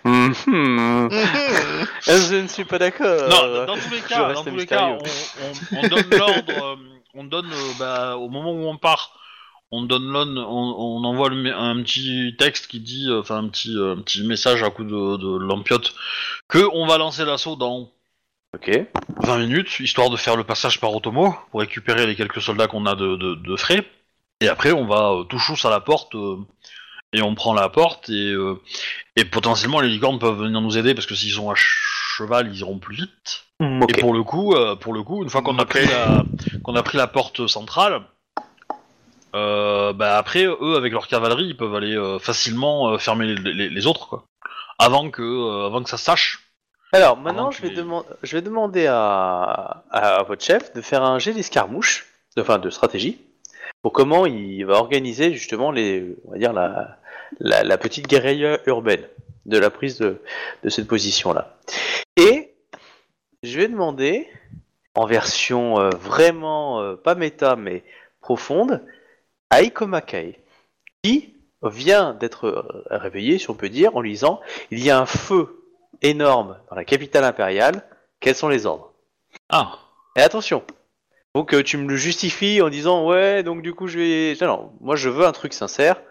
[0.05, 0.33] Mhm.
[0.45, 1.09] Mhm.
[2.07, 3.29] Je ne suis pas d'accord.
[3.29, 4.97] Non, dans tous les cas, dans tous les cas, mystérieux.
[5.71, 6.75] on, on- on donne l'ordre, euh,
[7.15, 9.11] on donne euh, bah, au moment où on part,
[9.71, 13.75] on donne on, on envoie le un petit texte qui dit, euh, enfin un petit,
[13.75, 15.93] euh, un petit message à coup de, de lampiote,
[16.47, 17.91] que on va lancer l'assaut dans
[18.55, 18.71] Ok.
[19.21, 22.87] 20 minutes, histoire de faire le passage par Otomo pour récupérer les quelques soldats qu'on
[22.87, 23.85] a de, de, de frais.
[24.41, 26.37] Et après, on va euh, tout chousse à la porte euh,
[27.13, 28.59] et on prend la porte et, euh,
[29.15, 32.59] et potentiellement les licornes peuvent venir nous aider parce que s'ils sont à cheval, ils
[32.59, 33.43] iront plus vite.
[33.59, 33.83] Mm.
[33.87, 35.69] Et pour le coup, euh, pour le coup, une fois qu'on a Ok.
[35.69, 36.23] pris la,
[36.63, 38.01] qu'on a pris la porte centrale,
[39.35, 43.53] euh, bah après, eux avec leur cavalerie, ils peuvent aller euh, facilement euh, fermer les,
[43.53, 44.23] les- les autres quoi.
[44.77, 46.51] Avant que, avant que ça se sache.
[46.93, 47.83] Alors maintenant, je vais, les-
[48.23, 49.83] je vais demander à...
[49.91, 53.19] à votre chef de faire un jet d'escarmouche, de- enfin de stratégie,
[53.81, 56.97] pour comment il va organiser justement les, on va dire la,
[57.39, 59.05] la, la petite guérilla urbaine
[59.45, 60.21] de la prise de,
[60.63, 61.57] de cette position-là.
[62.17, 62.53] Et
[63.43, 64.27] je vais demander,
[64.95, 67.83] en version vraiment pas méta mais
[68.21, 68.83] profonde,
[69.49, 70.39] à Ikomakai,
[71.03, 74.39] qui vient d'être réveillé, si on peut dire, en lui disant
[74.71, 75.63] il y a un feu
[76.01, 77.83] énorme dans la capitale impériale,
[78.19, 78.93] quels sont les ordres?
[79.49, 79.79] Ah.
[80.15, 80.63] Et attention
[81.35, 84.37] Donc euh, tu me le justifies en disant ouais, donc du coup je vais...
[84.41, 86.01] Non, non, moi je veux un truc sincère.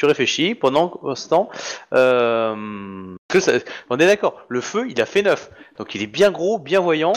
[0.00, 1.50] Tu réfléchis pendant ce temps.
[1.92, 3.52] euh, que ça-
[3.90, 5.50] On est d'accord, le feu il a fait neuf.
[5.76, 7.12] Donc il est bien gros, bien voyant.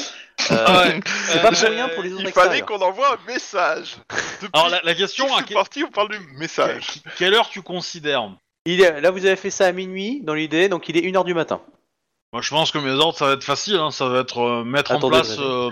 [0.52, 1.00] Euh, Ah ouais.
[1.28, 3.96] c'est pas Euh, pour rien pour les autres Il fallait qu'on envoie un message.
[4.42, 6.86] Depuis Alors la, la question, que à je suis que- parti, on parle du message.
[7.18, 8.30] quelle heure tu considères
[8.66, 9.00] Il est...
[9.00, 11.62] Là vous avez fait ça à minuit dans l'idée, donc il est 1h du matin.
[12.34, 13.78] Moi, je pense que mes ordres, ça va être facile.
[13.78, 13.92] Hein.
[13.92, 15.38] Ça va être euh, mettre en place.
[15.40, 15.70] euh,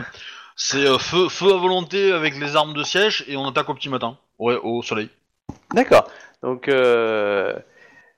[0.55, 3.73] c'est euh, feu, feu à volonté avec les armes de siège et on attaque au
[3.73, 4.15] petit matin.
[4.39, 5.09] Ouais, au soleil.
[5.73, 6.07] D'accord.
[6.43, 7.53] Donc, euh...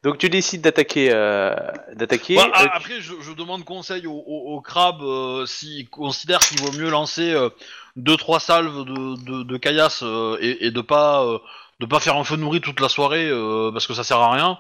[0.04, 1.56] donc tu décides d'attaquer, euh,
[1.94, 2.38] d'attaquer.
[2.38, 6.40] Ouais, ah, euh, après, je, je demande conseil au, au, au crabe euh, s'il considère
[6.40, 7.50] qu'il vaut mieux lancer euh,
[7.95, 11.38] deux trois salves de, de, de caillasse euh, et, et de pas euh,
[11.80, 14.32] de pas faire un feu nourri toute la soirée euh, parce que ça sert à
[14.32, 14.58] rien.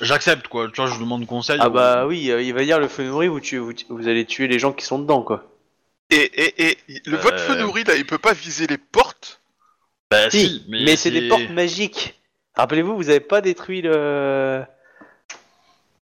[0.00, 0.68] J'accepte quoi.
[0.68, 1.58] Tu vois, je demande conseil.
[1.60, 4.26] Ah bah oui, euh, il va dire le feu nourri, vous, tuez- vous, vous allez
[4.26, 5.44] tuer les gens qui sont dedans, quoi.
[6.10, 9.40] Et, et, et le, votre feu nourri, là, il peut pas viser les portes?
[10.10, 12.20] Bah, Si, si, mais, mais, c'est des portes magiques.
[12.56, 14.62] Rappelez-vous, vous avez pas détruit le...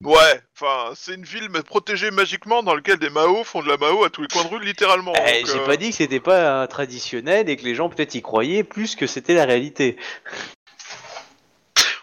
[0.04, 3.78] Ouais, enfin, c'est une ville mais protégée magiquement dans laquelle des Mao font de la
[3.78, 5.14] Mao à tous les coins de rue, littéralement.
[5.16, 7.90] Eh, donc, J'ai euh, pas dit que c'était pas euh, traditionnel et que les gens
[7.90, 9.98] peut-être y croyaient plus que c'était la réalité.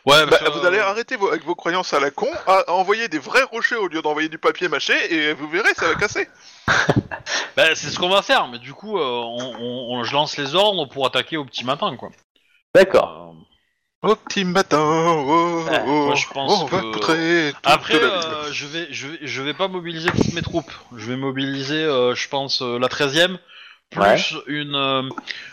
[0.04, 3.06] Ouais, bah, vous allez arrêter vos, avec vos croyances à la con, à, à envoyer
[3.06, 6.28] des vrais rochers au lieu d'envoyer du papier mâché, et vous verrez, ça va casser.
[7.56, 10.36] Bah, c'est ce qu'on va faire, mais du coup, euh, on, on- on- je lance
[10.38, 12.10] les ordres pour attaquer au petit matin, quoi.
[12.74, 13.34] D'accord.
[13.36, 13.41] Euh,
[14.02, 17.92] Au petit matin, oh, Ouais, oh, moi, je pense on va que- poutrer toute Après,
[17.94, 18.08] la ville.
[18.10, 20.72] euh, je vais, je vais, je vais pas mobiliser toutes mes troupes.
[20.96, 23.38] Je vais mobiliser, euh, je pense, euh, la 13e
[23.90, 24.16] plus Ouais.
[24.48, 25.02] une, euh,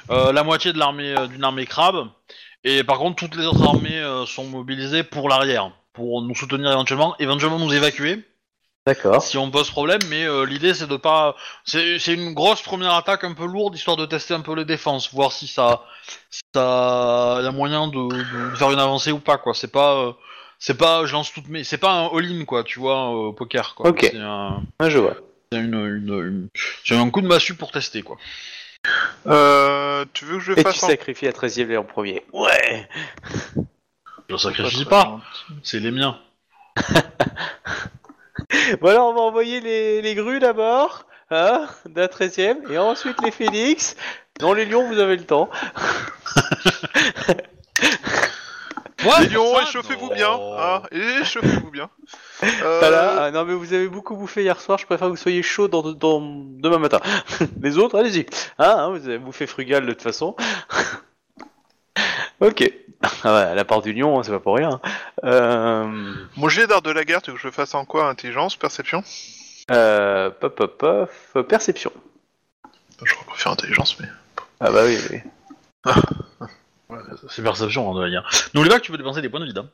[0.09, 2.07] euh, la moitié de l'armée, euh, d'une armée crabe.
[2.63, 6.71] Et par contre, toutes les autres armées euh, sont mobilisées pour l'arrière, pour nous soutenir
[6.71, 8.23] éventuellement, éventuellement nous évacuer
[8.89, 9.21] D'accord.
[9.21, 9.99] si on pose problème.
[10.09, 13.75] Mais euh, l'idée, c'est de pas, c'est, c'est une grosse première attaque un peu lourde,
[13.75, 15.83] histoire de tester un peu les défenses, voir si ça,
[16.31, 19.53] si ça, y a moyen de, de faire une avancée ou pas, quoi.
[19.53, 20.13] C'est pas, euh,
[20.57, 23.33] c'est pas, je lance toutes mes, c'est pas un all-in, quoi, tu vois, euh, au
[23.33, 23.89] poker, quoi.
[23.89, 24.07] Ok.
[24.11, 25.15] C'est un, Ouais, je vois.
[25.51, 26.47] c'est une, une, une-
[26.83, 28.17] j'ai un coup de massue pour tester, quoi.
[29.27, 30.87] Euh, tu veux que je Et tu fasse en...
[30.87, 32.25] sacrifies la 13 e et en premier.
[32.33, 32.87] Ouais.
[34.29, 35.19] Je sacrifie pas,
[35.63, 36.17] c'est les miens.
[38.81, 43.31] Alors on va envoyer les, les grues d'abord, hein, la 13 e et ensuite les
[43.31, 43.95] phénix.
[44.41, 45.49] Non les lions vous avez le temps.
[49.05, 51.89] Ouais, Les lions, échauffez-vous bien, hein, échauffez-vous bien.
[52.43, 55.17] Euh, Voilà, ah, non mais vous avez beaucoup bouffé hier soir, je préfère que vous
[55.17, 56.99] soyez chaud dans, dans demain matin.
[57.61, 58.25] Les autres, allez-y.
[58.57, 60.35] Hein, hein, vous avez bouffé frugal de toute façon.
[62.41, 62.69] ok.
[63.23, 64.79] Ah ouais, la part du lion, hein, c'est pas pour rien.
[65.23, 68.55] Euh, Mon jet d'art de la guerre, tu veux que je fasse en quoi Intelligence,
[68.55, 69.03] perception
[69.71, 71.91] euh, pop, pop, pop, perception.
[73.03, 74.07] Je préfère intelligence, mais...
[74.59, 75.21] Ah bah oui, oui.
[76.89, 76.97] Ouais,
[77.29, 78.27] c'est perception, hein, de la guerre.
[78.53, 79.59] N'oublie pas que tu peux dépenser des points de vide.
[79.59, 79.69] hein.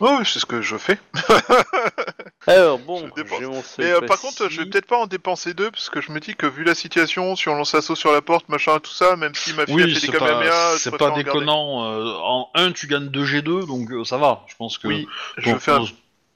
[0.00, 0.98] Oh, c'est ce que je fais.
[2.46, 3.38] Alors bon, Je dépense.
[3.38, 5.90] j'ai mon seuil Mais euh, par contre, je vais peut-être pas en dépenser deux, parce
[5.90, 8.48] que je me dis que vu la situation, si on lance l'assaut sur la porte,
[8.48, 10.90] machin, tout ça, même si ma fille a Oui, fait c'est des Kamehameha, pas, c'est
[11.14, 11.84] déconnant.
[11.92, 14.44] euh, en 1, tu gagnes 2 G2, donc euh, ça va.
[14.46, 15.06] Je pense que Oui,
[15.36, 15.88] je ton, vais faire ton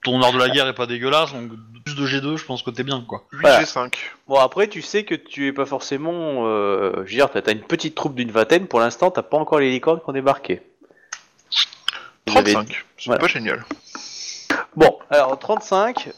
[0.06, 1.50] art de la guerre est pas dégueulasse, donc
[1.84, 3.24] plus de G2, je pense que t'es bien, quoi.
[3.32, 3.62] 8 Voilà.
[3.62, 3.92] G5.
[4.28, 6.46] Bon après, tu sais que tu es pas forcément.
[6.46, 8.66] Euh, je veux dire, t'as t'as une petite troupe d'une vingtaine.
[8.66, 10.62] Pour l'instant, t'as pas encore les licornes qui ont débarqué.
[12.26, 12.84] Vous avez- 35.
[12.98, 13.20] C'est voilà.
[13.20, 13.64] pas génial.
[14.76, 16.10] Bon, alors 35.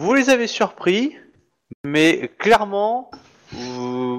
[0.00, 1.16] Vous les avez surpris,
[1.84, 3.10] mais clairement,
[3.54, 4.18] euh,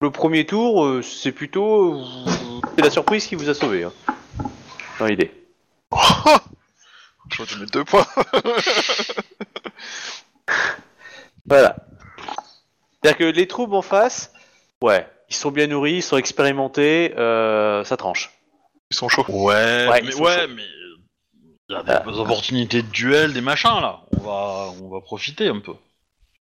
[0.00, 2.04] le premier tour, euh, c'est plutôt euh,
[2.76, 3.84] c'est la surprise qui vous a sauvé.
[3.84, 3.92] Hein,
[4.98, 5.30] dans l'idée.
[7.32, 8.06] Je vais te mettre deux points.
[11.46, 11.76] Voilà.
[13.02, 14.32] C'est-à-dire que les troupes en face,
[14.80, 18.30] ouais, ils sont bien nourris, ils sont expérimentés, euh, ça tranche.
[18.90, 19.24] Ils sont chauds.
[19.28, 20.48] Ouais, Ouais, mais ouais, chauds.
[20.54, 20.62] mais
[21.68, 24.02] il y a des opportunités de duel, des machins là.
[24.16, 25.74] On va, on va profiter un peu.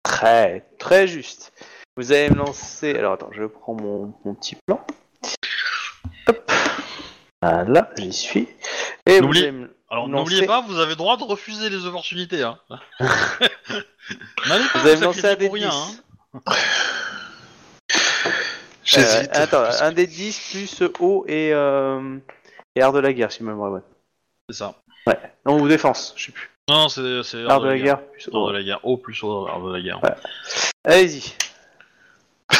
[0.02, 1.52] Très, très juste.
[1.96, 2.94] Vous allez me lancer.
[2.96, 4.84] Alors attends, je prends mon, mon petit plan.
[6.26, 6.52] Hop.
[7.42, 8.48] Voilà, j'y suis.
[9.10, 12.42] Et vous N'oublie- allez me- Alors n'oubliez pas, vous avez droit de refuser les opportunités.
[12.42, 12.58] Hein.
[13.00, 15.70] N'allez pas vous allez me vous un sacrifier dé pour de rien.
[15.70, 16.02] 10.
[16.34, 16.40] Hein.
[18.84, 19.30] J'hésite.
[19.36, 22.18] Euh, attends, un dé de 10 plus haut et, euh,
[22.74, 23.82] et art de la guerre, si ma mémoire est bonne.
[24.48, 24.74] C'est ça.
[25.46, 26.50] Non, ou défense, je sais plus.
[26.68, 28.48] Non, c'est c'est Art de la guerre plus Art haut.
[28.48, 28.78] de la guerre.
[28.84, 30.02] O plus O, art de la guerre.
[30.04, 30.14] Ouais.
[30.84, 31.34] Allez-y.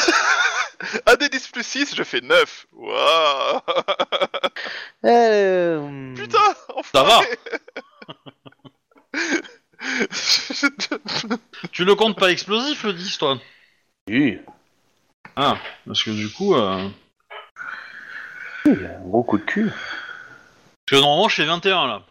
[1.05, 2.65] Un des 10 plus 6, je fais 9.
[2.73, 3.59] Waouh
[5.05, 6.37] Euh, Putain
[6.93, 7.19] Ça va.
[11.71, 13.37] Tu le comptes pas explosif le 10 toi?
[14.09, 14.39] Oui,
[15.35, 16.87] Ah, parce que du coup, euh...
[18.65, 19.65] il y a un gros coup de cul.
[19.69, 19.79] parce
[20.87, 22.01] que normalement je fais 21 là.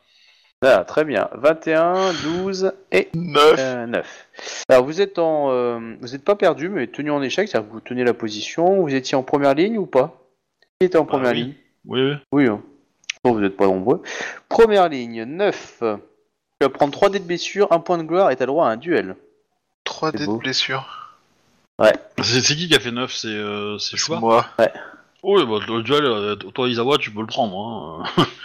[0.63, 1.29] Ah, très bien.
[1.35, 3.55] 21, 12 et 9.
[3.59, 4.29] Euh, 9.
[4.69, 7.73] Alors vous êtes en, euh, vous n'êtes pas perdu, mais tenu en échec, c'est-à-dire que
[7.75, 8.83] vous tenez la position.
[8.83, 10.21] Vous étiez en première ligne ou pas?
[10.79, 11.43] Qui était en Bah première oui.
[11.43, 11.55] ligne?
[11.87, 12.17] Oui, oui.
[12.33, 12.47] Oui.
[12.49, 12.63] hein.
[13.25, 14.03] Bon, vous n'êtes pas nombreux.
[14.49, 15.79] Première ligne, 9.
[15.81, 15.87] Tu
[16.63, 18.77] vas prendre 3 dés de blessure, 1 point de gloire et t'as droit à un
[18.77, 19.17] duel.
[19.85, 20.37] 3 C'est dés de beau.
[20.39, 20.97] blessure.
[22.23, 24.21] C'est c'est qui qui a fait 9 C'est euh, c'est C'est Chouard?
[24.21, 24.47] moi.
[25.23, 28.05] Oui, bah, le duel, euh, toi Isawa, tu peux le prendre.
[28.17, 28.25] Hein.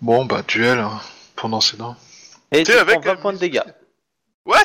[0.00, 0.78] Bon, bah, duel.
[0.80, 1.00] hein,
[1.36, 1.96] Pendant ces dents.
[2.52, 3.62] Et tu prends avec 20 la points de dégâts.
[4.44, 4.58] What?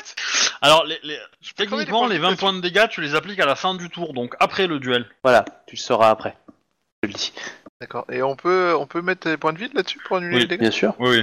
[0.60, 3.00] Alors, les, les- Je peux crever techniquement, les points 20 de points de dégâts, tu
[3.00, 5.06] les appliques à la fin du tour, donc après le duel.
[5.24, 6.36] Voilà, tu le sauras après.
[7.02, 7.32] Je le dis.
[7.80, 8.04] D'accord.
[8.12, 10.46] Et on peut, on peut mettre des points de vide là-dessus pour annuler Oui, les
[10.48, 10.94] dégâts Bien sûr.
[10.98, 11.22] Oui, oui.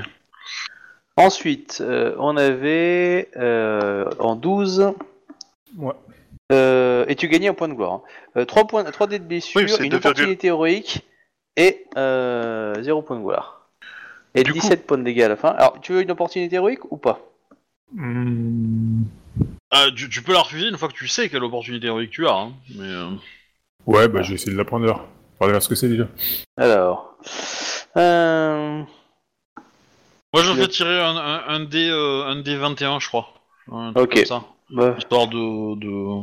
[1.15, 4.93] Ensuite, euh, on avait euh, en 12.
[5.77, 5.93] Ouais.
[6.51, 8.01] Euh, et tu gagnais un point de gloire.
[8.35, 8.45] Hein.
[8.45, 9.97] 3, points, 3 dés de blessure, Oui, c'est une 2,1.
[9.97, 11.05] opportunité héroïque
[11.57, 13.67] et euh, 0 point de gloire.
[14.33, 15.49] Et Du coup- 17 points de dégâts à la fin.
[15.49, 17.19] Alors, tu veux une opportunité héroïque ou pas?
[17.93, 19.03] Hmm,
[19.71, 22.27] Ah, tu, tu peux la refuser une fois que tu sais quelle opportunité héroïque tu
[22.27, 22.33] as.
[22.33, 22.53] Hein.
[22.75, 23.09] Mais, euh,
[23.85, 25.07] Ouais, bah j'ai essayé de la prendre alors.
[25.39, 26.07] Regardez ce que c'est déjà.
[26.57, 27.15] Alors.
[27.97, 28.81] Euh...
[30.33, 33.29] Moi, je fais tirer un, un, un dé, euh, un dé 21, je crois.
[33.71, 34.15] Un truc Ok.
[34.15, 34.43] comme ça.
[34.69, 36.21] Bah, Histoire de, de,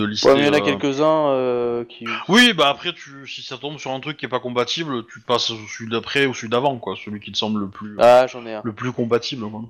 [0.00, 0.28] de lister.
[0.28, 2.04] ouais, mais il y en a euh, quelques-uns euh, qui.
[2.28, 5.20] Oui, bah après, tu, si ça tombe sur un truc qui est pas compatible, tu
[5.20, 6.94] passes au celui d'après ou celui d'avant, quoi.
[7.02, 8.62] Celui qui te semble le plus, Ah, j'en ai un.
[8.64, 9.62] le plus compatible, quoi.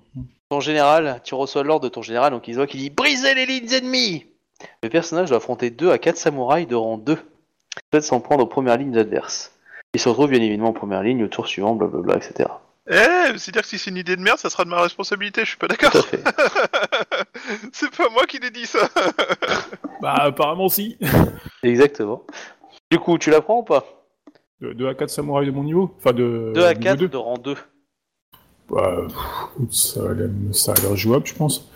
[0.51, 3.45] Ton général, tu reçois l'ordre de ton général, donc il voit qui dit Brisez les
[3.45, 4.25] lignes ennemies
[4.83, 7.19] Le personnage doit affronter 2 à 4 samouraïs de rang 2,
[7.91, 9.53] peut s'en prendre aux premières lignes adverses.
[9.95, 12.49] Il se retrouve bien évidemment en première ligne au tour suivant, blablabla, etc.
[12.91, 15.49] Eh, c'est-à-dire que si c'est une idée de merde, ça sera de ma responsabilité, je
[15.51, 15.93] suis pas d'accord.
[17.73, 18.89] C'est pas moi qui l'ai dit ça.
[20.01, 20.97] Bah apparemment si.
[21.65, 22.25] Exactement.
[22.91, 23.85] Du coup, tu la prends ou pas?
[24.61, 25.93] De 2 à 4 samouraïs de mon niveau?
[25.99, 26.53] Enfin de.
[26.55, 27.09] 2 à niveau 4 deux.
[27.09, 27.57] de rang 2.
[28.71, 29.17] Bah, pff,
[29.57, 31.69] écoute, ça a l'air ça a l'air jouable, je pense.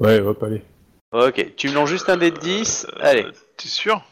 [0.00, 0.62] Ouais, hop, allez.
[1.12, 2.86] Ok, tu me lances juste un dé de 10.
[3.00, 3.24] Allez.
[3.24, 4.02] Euh, T'es sûr?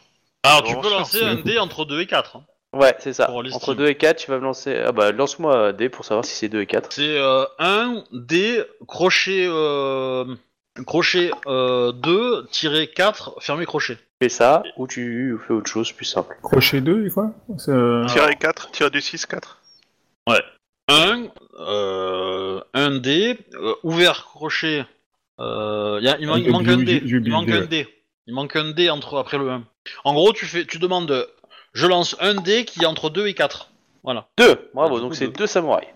[0.45, 2.37] Alors, tu peux lancer un dé entre 2 et 4.
[2.37, 2.43] hein.
[2.73, 3.25] Ouais, c'est ça.
[3.27, 3.57] Pour l'estime.
[3.57, 4.75] Entre 2 et 4, tu vas me lancer.
[4.85, 6.91] Ah bah, lance-moi un dé pour savoir si c'est 2 et 4.
[6.91, 10.25] C'est euh, 1 dé, crochet, euh,
[10.85, 13.95] crochet euh, 2, tiré 4, fermé crochet.
[13.95, 16.37] Tu fais ça, ou tu fais autre chose plus simple.
[16.43, 17.31] Crochet 2 et quoi?
[17.57, 19.61] C'est, euh, Tirer 4, tirer du 6, 4.
[20.87, 24.85] 1, euh, 1 dé, euh, ouvert crochet.
[25.39, 27.01] Euh, y a- il, man- il Euh, manque un dé.
[27.05, 27.67] j'ai oublié Il manque un ouais.
[27.67, 27.87] dé.
[28.27, 29.63] Il manque un dé entre après le 1.
[30.03, 31.27] En gros, tu fais, tu demandes,
[31.73, 33.69] je lance un dé qui est entre 2 et 4.
[34.03, 34.27] Voilà.
[34.37, 35.33] 2 Bravo, donc c'est deux.
[35.33, 35.87] 2 samouraïs.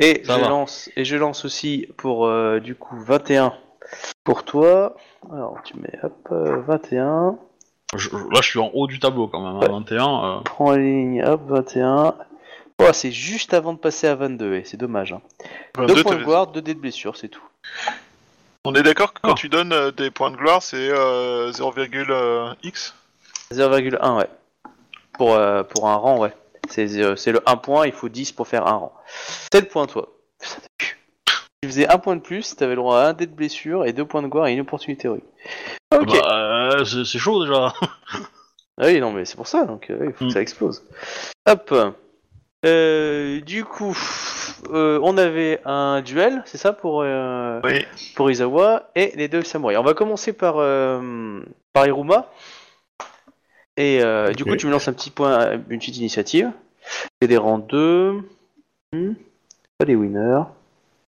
[0.00, 0.48] Et Ça je, va.
[0.48, 3.54] lance, et je lance aussi pour euh, du coup 21
[4.24, 4.96] pour toi.
[5.32, 7.38] Alors tu mets hop, euh, 21.
[7.96, 9.68] Je- je- là, je suis en haut du tableau quand même, à Ouais.
[9.72, 10.24] 21.
[10.24, 10.40] euh.
[10.44, 12.14] Prends la ligne, hop, 21.
[12.78, 15.12] Oh, c'est juste avant de passer à 22, et c'est dommage.
[15.14, 15.22] Hein.
[15.78, 17.42] 22, 2 points de t'avais- gloire, 2 dés de blessure, c'est tout.
[18.66, 19.34] On est d'accord que quand Oh.
[19.34, 22.94] tu donnes euh, des points de gloire, c'est euh, 0,x
[23.52, 24.28] 0,1, ouais.
[25.14, 26.34] Pour, euh, pour un rang, ouais.
[26.68, 28.92] C'est euh, c'est le 1 point, il faut 10 pour faire un rang.
[29.52, 30.08] C'est le point, toi.
[30.78, 30.98] Pu.
[31.62, 33.92] Tu faisais un point de plus, t'avais le droit à un dé de blessure et
[33.94, 35.24] deux points de gloire et une opportunité héroïque.
[35.94, 36.12] Ok.
[36.20, 37.72] Bah, euh, c'est c'est chaud déjà.
[38.78, 40.28] Ah oui, non, mais c'est pour ça, donc euh, il faut Mm.
[40.28, 40.84] que ça explose.
[41.48, 41.74] Hop.
[42.66, 43.96] Euh, du coup,
[44.72, 47.84] euh, on avait un duel, c'est ça pour, euh, Oui.
[48.14, 49.78] pour Izawa et les deux samouraïs.
[49.78, 51.40] On va commencer par, euh,
[51.72, 52.26] par Iruma.
[53.76, 56.50] Et euh, du coup, tu me lances un petit point, une petite initiative.
[57.20, 58.12] C'est des rangs 2.
[58.92, 59.12] Hmm.
[59.78, 60.44] Pas des winners.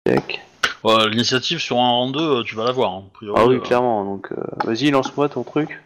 [0.07, 0.41] Check.
[0.83, 2.91] Ouais, L'initiative sur un rang 2, tu vas l'avoir.
[2.93, 3.03] Hein,
[3.35, 4.03] Ah oui, clairement.
[4.05, 5.79] Donc, euh, vas-y, lance-moi ton truc.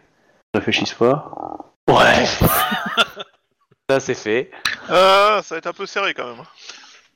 [0.54, 1.32] Réfléchisse pas.
[1.88, 2.24] Ouais.
[3.90, 4.50] Ça, c'est fait.
[4.88, 6.44] Ah, ça va être un peu serré quand même.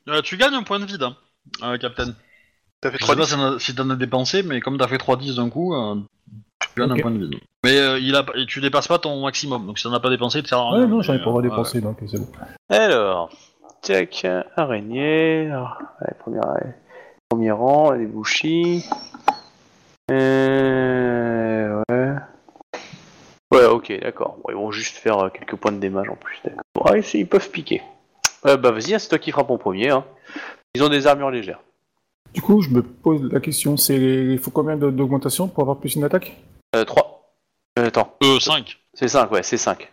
[0.07, 1.15] Euh, tu gagnes un point de vide, hein,
[1.63, 2.13] euh, Captain.
[2.81, 5.35] T'as fait Je 3 sais pas si t'en as- dépensé, mais comme t'as fait 3-10
[5.37, 5.95] d'un coup, euh,
[6.59, 6.99] tu gagnes Ok.
[6.99, 7.35] un point de vide.
[7.63, 10.09] Mais euh, il a, et tu dépasses pas ton maximum, donc si t'en as pas
[10.11, 10.81] dépensé, tu sert à rien.
[10.81, 12.27] Ouais, non, j'en ai pas euh, dépensé, donc c'est bon.
[12.69, 13.31] Alors,
[13.83, 15.49] check, araignée.
[15.49, 16.71] Alors, allez, premier, allez,
[17.29, 18.85] premier rang, les bouchis.
[20.11, 22.15] Euh, ouais.
[23.51, 24.37] Ouais, ok, d'accord.
[24.43, 26.37] Bon, ils vont juste faire euh, quelques points de démage en plus.
[26.43, 27.03] d'accord.
[27.03, 27.81] Si, ils peuvent piquer.
[28.45, 29.89] Euh, bah vas-y, hein, c'est toi qui frappe en premier.
[29.89, 30.03] Hein.
[30.75, 31.59] Ils ont des armures légères.
[32.33, 35.77] Du coup, je me pose la question, c'est il faut combien de- d'augmentation pour avoir
[35.77, 36.35] plus une attaque?
[36.75, 37.33] Euh, 3.
[37.79, 38.77] Euh, attends, Euh, 5.
[38.93, 39.89] c'est 5, ouais, c'est 5.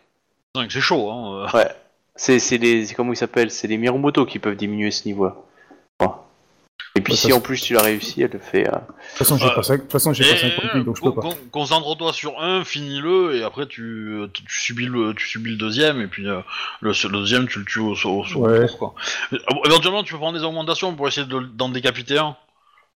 [0.57, 1.47] 5, c'est chaud, hein.
[1.55, 1.57] euh.
[1.59, 1.69] Ouais.
[2.17, 2.85] C'est c'est les.
[2.87, 3.51] c'est Comment ils s'appellent?
[3.51, 5.35] C'est les Mirumoto qui peuvent diminuer ce niveau-là.
[6.95, 8.69] Et puis Ouais, si en plus tu l'as réussi, elle le fait.
[8.69, 10.55] euh, De toute façon, j'ai Euh, pas 5 de toute façon, j'ai pas Et, 5
[10.61, 11.29] points de vie, donc je peux con- pas.
[11.29, 15.57] con- Concentre-toi sur un, finis-le, et après tu, tu, tu subis le, tu subis le
[15.57, 16.41] deuxième, et puis euh,
[16.83, 18.67] le, le deuxième tu le tues au, au Ouais.
[18.79, 18.95] quoi.
[19.33, 22.37] Euh, Éventuellement, tu peux prendre des augmentations pour essayer de- d'en décapiter un.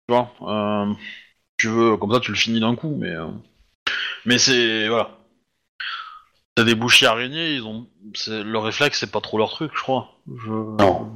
[0.09, 0.93] Tu vois euh,
[1.57, 3.11] Tu veux, comme ça tu le finis d'un coup, mais.
[3.13, 3.29] euh,
[4.27, 4.89] mais c'est.
[4.89, 5.11] Voilà.
[6.55, 7.87] T'as des bouchiers araignées, ils ont.
[8.15, 10.11] c'est- Le réflexe, c'est pas trop leur truc, je crois.
[10.45, 10.51] Je...
[10.51, 11.13] Non.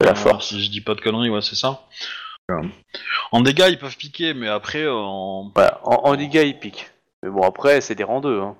[0.00, 0.48] C'est la Euh, force.
[0.48, 1.82] Si je dis pas de conneries, ouais, c'est ça.
[3.32, 5.50] En dégâts, ils peuvent piquer, mais après, euh, en.
[5.54, 6.90] Voilà, en, en dégâts il pique.
[7.22, 8.56] Mais bon après c'est des rangs 2 hein.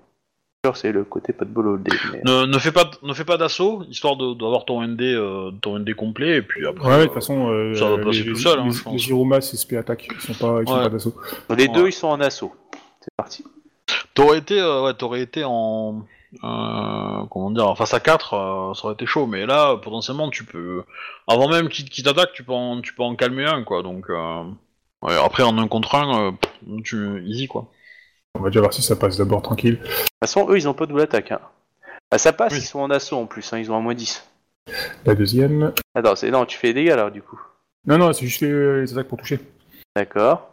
[0.74, 4.14] C'est le côté pas de mais- Ne, ne fais pas, ne fais pas d'assaut, histoire
[4.16, 6.86] de- d'avoir ton ND, euh, ton ND complet, et puis après.
[6.88, 8.70] Ouais, de euh, toute façon, euh, ça va les- passer les, tout seul, hein, les,
[8.70, 8.94] je pense.
[8.94, 10.82] les Irumas, c'est SP attaque, ils sont pas, ils sont Ouais.
[10.84, 11.14] pas d'assaut.
[11.50, 11.68] Les Ouais.
[11.68, 12.54] deux ils sont en assaut.
[13.00, 13.44] C'est parti.
[14.14, 16.04] T'aurais été, euh, ouais, t'aurais été en,
[16.42, 20.44] euh, comment dire, face à 4, euh, ça aurait été chaud, mais là, potentiellement, tu
[20.44, 20.82] peux,
[21.28, 24.06] avant même qu'il qu'il t'attaque, tu peux en, tu peux en calmer un, quoi, donc,
[24.10, 24.44] euh,
[25.02, 27.66] ouais, après, en un contre un, euh, tu, easy, quoi.
[28.38, 29.78] On va déjà voir si ça passe d'abord tranquille.
[29.78, 31.32] De toute façon eux ils ont pas de double attaque.
[31.32, 31.40] Hein.
[32.10, 32.60] Ah, ça passe, Oui.
[32.60, 34.26] ils sont en assaut en plus, hein, ils ont un moins 10.
[35.04, 35.72] La deuxième.
[35.94, 37.38] Attends, c'est non, tu fais les dégâts là du coup.
[37.86, 39.38] Non, non, c'est juste les, les attaques pour toucher.
[39.94, 40.48] D'accord.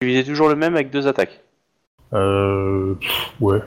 [0.00, 1.40] Tu visais toujours le même avec deux attaques.
[2.12, 2.94] Euh.
[3.00, 3.60] pff, ouais.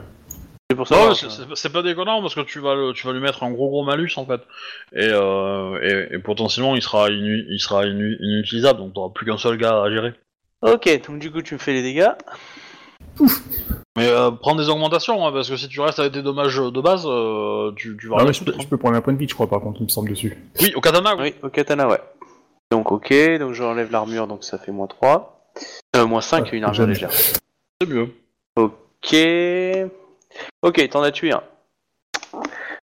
[0.70, 0.96] C'est pour ça.
[0.96, 1.54] Non, hein.
[1.54, 3.84] c'est- pas déconnant parce que tu vas, le, tu vas lui mettre un gros gros
[3.84, 4.42] malus en fait,
[4.92, 9.24] et, euh, et, et potentiellement il sera, inu- il sera inu- inutilisable, donc t'auras plus
[9.24, 10.12] qu'un seul gars à gérer.
[10.60, 12.10] Ok, donc du coup tu me fais les dégâts.
[13.96, 16.80] Mais euh, prends des augmentations, hein, parce que si tu restes avec tes dommages de
[16.82, 18.62] base, euh, tu, tu vas Ah, rien mais je, foutre, peux, hein.
[18.62, 20.36] je peux prendre un point de vie, je crois, par contre, il me semble dessus.
[20.60, 21.22] Oui, au katana, oui.
[21.22, 22.00] Oui, au katana ouais.
[22.70, 25.50] Donc ok, donc j'enlève l'armure donc ça fait moins 3.
[25.96, 26.88] Euh, moins 5 Ouais, une armure j'aime.
[26.90, 27.10] légère.
[27.10, 28.10] c'est mieux.
[28.56, 29.16] Ok.
[30.62, 31.42] Ok, t'en as tué un.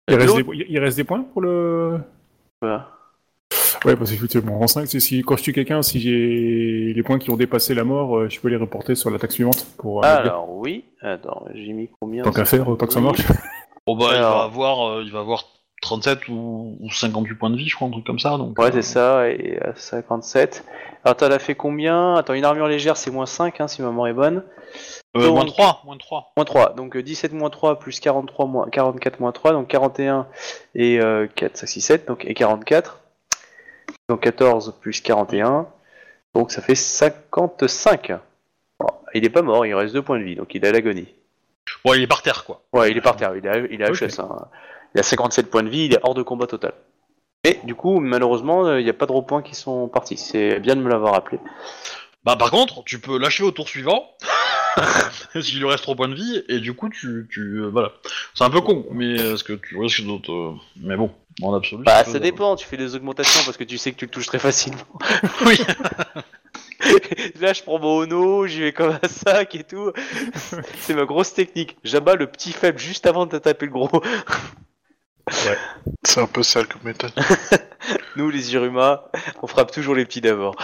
[0.08, 1.98] Il reste, des, il reste des points pour le.
[2.60, 2.90] Voilà.
[3.84, 7.02] Ouais, parce que effectivement, en 5, c'est si, quand je tue quelqu'un, si j'ai les
[7.02, 9.66] points qui ont dépassé la mort, euh, je peux les reporter sur l'attaque suivante.
[9.76, 10.84] Pour, euh, Alors oui.
[11.02, 13.20] Attends, j'ai mis combien Tant qu'à faire, autant que ça marche.
[13.86, 15.44] Bon bah il va avoir, euh, il va avoir
[15.82, 18.38] 37 ou, ou 58 points de vie, je crois, un truc comme ça.
[18.38, 20.64] Donc, Ouais, euh, c'est ça, et à 57.
[21.04, 22.14] Alors, t'en as fait combien?
[22.14, 24.42] Attends, une armure légère, c'est moins 5, hein, si ma mémoire est bonne.
[25.16, 26.32] Euh, Donc- moins 3, moins 3.
[26.36, 30.26] Moins 3, donc euh, 17 moins 3 plus 43 moins 44 moins 3, donc 41
[30.74, 33.00] et euh, 4, 5, 6, 7, donc et 44.
[34.08, 35.66] Donc 14 plus 41,
[36.34, 38.12] donc ça fait 55.
[38.80, 40.72] Bon, il est pas mort, il reste 2 points de vie, donc il est à
[40.72, 41.08] l'agonie.
[41.84, 42.60] Ouais, il est par terre, quoi.
[42.72, 43.96] Ouais, il est par terre, il a, il a Ok.
[44.02, 44.20] HS.
[44.20, 44.28] hein.
[44.94, 46.72] Il a 57 points de vie, il est hors de combat total.
[47.44, 50.16] Et du coup, malheureusement, euh, il n'y a pas de repoints qui sont partis.
[50.16, 51.38] C'est bien de me l'avoir rappelé.
[52.24, 54.04] Bah par contre, tu peux lâcher au tour suivant,
[55.40, 57.26] s'il lui reste 3 points de vie, et du coup tu...
[57.30, 57.92] tu euh, voilà.
[58.34, 60.32] C'est un peu con, mais est-ce que tu risques d'autres...
[60.32, 61.10] euh, Mais bon,
[61.42, 61.82] en absolu...
[61.84, 62.24] Bah, c'est ça faisable.
[62.24, 64.84] dépend, tu fais des augmentations parce que tu sais que tu le touches très facilement.
[65.46, 65.58] Oui.
[67.40, 69.92] Là, je prends mon Ono, j'y vais comme un sac et tout.
[70.80, 71.76] C'est ma grosse technique.
[71.82, 74.02] J'abats le petit faible juste avant de taper le gros.
[76.02, 77.12] C'est un peu sale comme méthode.
[78.16, 79.10] Nous, les Iruma,
[79.42, 80.56] on frappe toujours les petits d'abord.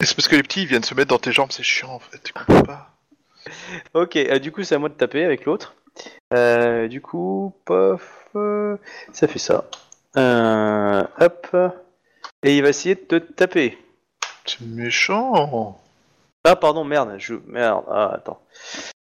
[0.00, 1.98] C'est parce que les petits ils viennent se mettre dans tes jambes, c'est chiant en
[1.98, 2.94] fait, tu comprends pas.
[3.94, 5.74] Ok, euh, du coup, c'est à moi de taper avec l'autre.
[6.34, 8.76] Euh, du coup, pof, euh,
[9.12, 9.64] ça fait ça.
[10.18, 11.56] Euh, hop.
[12.42, 13.78] Et il va essayer de te taper.
[14.44, 15.80] C'est méchant.
[16.44, 17.34] Ah, pardon, merde, je...
[17.46, 18.40] Merde, ah, attends.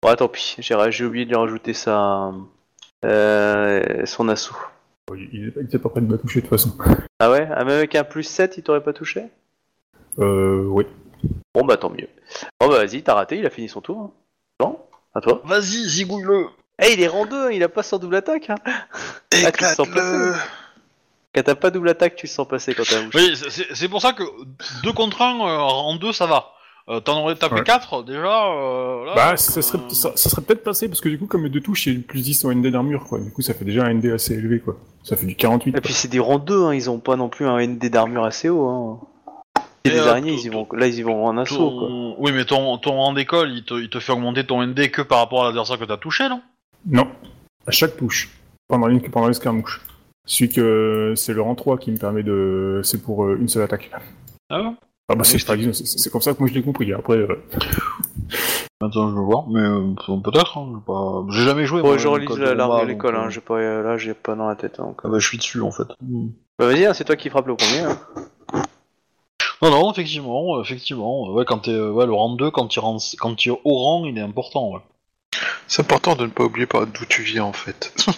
[0.03, 2.33] Bon, tant pis, j'ai oublié de lui rajouter sa...
[3.05, 4.57] Euh, son assaut.
[5.15, 6.77] Il il était pas prêt de me toucher de toute façon.
[7.21, 7.49] Ah ouais?
[7.53, 9.27] Ah, même avec un plus 7, il t'aurait pas touché?
[10.19, 10.85] Euh, oui.
[11.55, 12.09] Bon, bah tant mieux.
[12.61, 14.01] Bon, bah vas-y, t'as raté, il a fini son tour.
[14.01, 14.11] hein.
[14.61, 14.79] Non?
[15.15, 16.47] À toi Vas-y, zigouille-le
[16.83, 18.51] Eh, il est rang 2, il a pas son double attaque.
[18.51, 18.57] Hein.
[19.45, 19.89] Ah, tu sens.
[21.35, 23.37] Quand t'as pas double attaque, tu le sens passer quand t'as un Oui,
[23.75, 24.23] c'est- pour ça que
[24.83, 26.53] 2 contre 1, en 2, ça va.
[26.89, 27.65] Euh, T'en aurais tapé Ouais.
[27.65, 28.47] 4, déjà.
[28.47, 31.27] euh, là, Bah, ça serait, euh, ça, ça serait peut-être passé, parce que du coup,
[31.27, 33.19] comme deux touches, il y a plus 10 en ND d'armure, quoi.
[33.19, 34.77] Du coup, ça fait déjà un ND assez élevé, quoi.
[35.03, 35.71] Ça fait du 48.
[35.71, 35.81] Et quoi.
[35.81, 38.49] puis c'est des rangs 2, hein, ils ont pas non plus un ND d'armure assez
[38.49, 38.69] haut.
[38.69, 39.01] Hein.
[39.87, 41.71] Et les araignées, ton- ils y vont, là ils y vont en assaut.
[41.71, 41.89] Quoi.
[42.19, 45.03] Oui, mais ton, ton rang d'école, il te, il te fait augmenter ton ND que
[45.03, 46.41] par rapport à l'adversaire que t'as touché, non?
[46.89, 47.09] Non.
[47.67, 48.29] À chaque touche.
[48.69, 49.81] Pendant une, pendant l'escarmouche.
[50.27, 52.81] Celui que c'est le rang 3 qui me permet de.
[52.85, 53.91] C'est pour euh, une seule attaque.
[54.51, 54.71] Ah ouais
[55.09, 56.93] Ah bah c'est Oui, pas- c'est c'est comme ça que moi je l'ai compris.
[56.93, 57.45] Après, euh,
[58.83, 61.25] Attends, je vais voir, mais euh, peut-être, hein, j'ai pas...
[61.31, 61.81] J'ai jamais joué.
[61.81, 63.55] Bon, moi, je relise l'école la- de l'arme combat, de l'école, hein, euh, j'ai pas,
[63.55, 64.79] euh, là j'ai pas dans la tête.
[64.81, 65.85] hein, Ah bah, je suis dessus, en fait.
[66.59, 67.81] Bah vas-y, hein, c'est toi qui frappe le premier.
[67.81, 67.99] Hein.
[69.63, 71.31] Non, non, effectivement, effectivement.
[71.33, 73.75] Ouais, quand t'es, euh, ouais, le rang 2, quand tu rends, quand tu es au
[73.79, 74.81] rang, il est important, ouais.
[75.67, 77.95] C'est important de ne pas oublier par d'où tu viens en fait.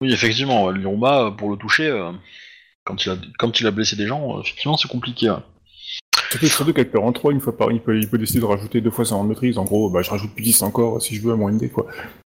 [0.00, 2.12] Oui, effectivement, ouais, Liruma, euh, pour le toucher, euh,
[2.84, 5.28] quand, il a, quand il a blessé des gens, euh, effectivement, c'est compliqué.
[5.28, 5.36] ouais.
[6.30, 8.44] surtout, surtout qu'avec le rang 3, une fois par il peut, il peut décider de
[8.44, 9.58] rajouter deux fois sa rang de maîtrise.
[9.58, 11.86] En gros, bah je rajoute plus 10 encore si je veux à mon ND, quoi.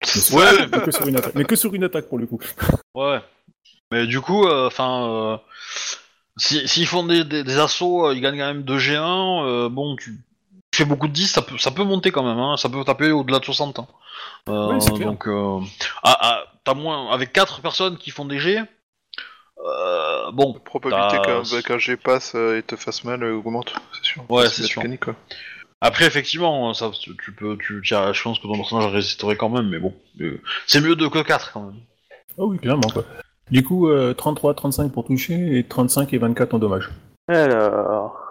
[0.03, 0.45] Mais, sur- Ouais.
[0.71, 1.33] mais que sur une attaque.
[1.35, 2.39] Mais que sur une attaque pour le coup.
[2.93, 3.17] Ouais.
[3.91, 5.41] Mais du coup, enfin,
[6.37, 9.45] s'ils font des, des, des assauts, euh, ils gagnent quand même 2 G1.
[9.45, 10.19] euh, bon, tu,
[10.71, 12.37] tu fais beaucoup de 10, ça peut, ça peut monter quand même.
[12.39, 13.79] Hein, ça peut taper au-delà de 60.
[13.79, 13.87] Hein.
[14.49, 15.07] Euh, clair.
[15.07, 15.59] donc, euh,
[16.03, 18.61] ah, ah, t'as moins avec 4 personnes qui font des G.
[19.65, 21.17] Euh, bon, La probabilité
[21.63, 24.23] qu'un G passe et te fasse mal augmente, c'est sûr.
[24.29, 24.81] Ouais, c'est sûr.
[24.81, 25.15] mécanique, quoi.
[25.81, 29.49] après effectivement, ça, tu tu peux, tu, tiens, je pense que ton personnage résisterait quand
[29.49, 31.79] même, mais bon, euh, c'est mieux de que 4 quand même.
[32.37, 33.05] Ah oui, clairement, quoi.
[33.51, 36.89] Du coup, euh, 33, 35 pour toucher et 35 et 24 en dommage.
[37.27, 38.21] Alors.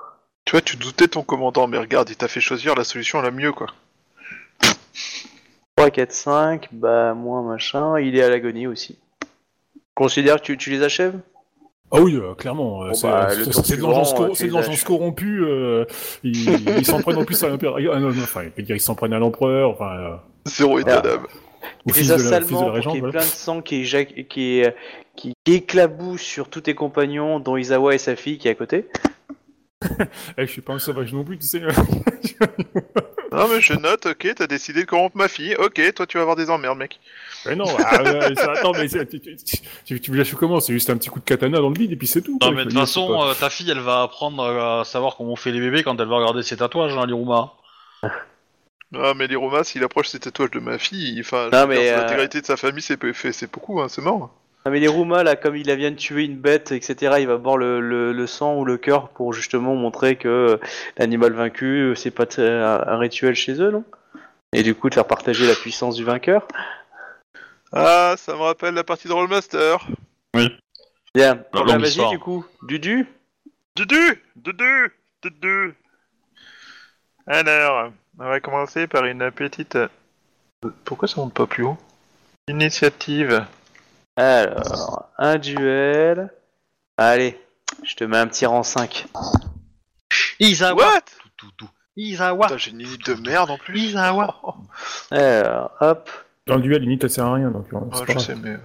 [0.44, 3.30] Tu vois, tu doutais ton commandant, mais regarde, il t'a fait choisir la solution la
[3.30, 3.68] mieux, quoi.
[5.76, 8.98] 3, 4, 5, bah moins machin, il est à l'agonie aussi.
[9.94, 11.18] Considère que tu, tu les achèves?
[11.90, 12.82] Ah oui, euh, clairement.
[12.84, 14.74] euh, Bon, c'est bah, c'est- c'est de l'engeance euh, cor- tu c'est de les l'engeance
[14.74, 14.86] achèves.
[14.86, 15.44] corrompue.
[15.44, 15.84] euh,
[16.24, 17.76] ils ils s'en prennent en plus à l'empereur.
[17.78, 19.70] Ah, non, non, enfin, je veux dire, ils s'en prennent à l'empereur.
[19.70, 20.16] Enfin, euh,
[20.46, 21.02] Zéro état Ah.
[21.02, 21.26] d'âme.
[21.86, 22.96] Au fils ça de, la, de régente.
[22.96, 23.12] ait voilà.
[23.12, 24.76] plein de sang qui, qui, est-
[25.16, 28.54] qui, qui éclabousse sur tous tes compagnons, dont Isawa et sa fille qui est à
[28.54, 28.88] côté.
[30.38, 31.60] Eh, je suis pas un sauvage non plus, tu sais.
[31.60, 36.22] Non, mais je note, ok, t'as décidé de corrompre ma fille, ok, toi tu vas
[36.22, 37.00] avoir des emmerdes, mec.
[37.44, 38.02] mais non, ah,
[38.34, 39.20] ça- attends, mais tu, tu,
[39.84, 41.92] tu, tu me lâches comment C'est juste un petit coup de katana dans le vide
[41.92, 42.32] et puis c'est tout.
[42.32, 45.16] Non quoi, mais de toute façon, pas- euh, ta fille, elle va apprendre à savoir
[45.16, 47.52] comment on fait les bébés quand elle va regarder ses tatouages, hein, Liruma.
[49.02, 51.96] Ah, mais les Romas, s'il approche ses tatouages de ma fille, enfin, Non, mais, euh,
[51.96, 54.30] l'intégralité de sa famille, c'est peu- fait- c'est beaucoup, hein, c'est mort.
[54.66, 57.36] Ah mais les Ruma là, comme il vient de tuer une bête, etc., il va
[57.36, 60.56] boire le, le, le sang ou le cœur pour justement montrer que euh,
[60.96, 63.84] l'animal vaincu, euh, c'est pas t- un, un rituel chez eux, non?
[64.54, 66.48] Et du coup de faire partager la puissance du vainqueur?
[67.72, 69.76] Ah, ça me rappelle la partie de Rollmaster.
[70.32, 70.48] Bien.
[71.14, 72.10] La Bah, longue vas-y histoire.
[72.10, 73.06] du coup, Dudu.
[73.76, 74.92] Dudu Dudu
[75.22, 75.74] Dudu
[77.26, 79.76] Alors, on va commencer par une petite...
[79.76, 79.88] euh,
[80.84, 81.76] Pourquoi ça monte pas plus haut?
[82.48, 83.44] Initiative.
[84.16, 86.30] Alors, un duel.
[86.96, 87.40] Allez,
[87.82, 89.06] je te mets un petit rang 5.
[90.40, 91.00] Isawa What?
[91.20, 91.68] Tout, tout, tout.
[91.96, 93.78] Isawa Putain, j'ai une idée de merde en plus.
[93.78, 94.36] Isawa
[95.10, 96.10] Alors, hop.
[96.46, 97.50] Dans le duel, limite, ça sert à rien.
[97.50, 98.18] Donc, euh, pas je grave.
[98.18, 98.56] sais, mais...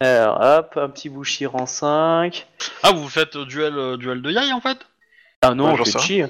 [0.00, 2.46] Alors, hop, un petit bouchi rang 5.
[2.82, 4.78] Ah, vous faites euh, duel, euh, duel de Yai en fait?
[5.42, 6.22] Ah non, Ouais, je j'en sais chi.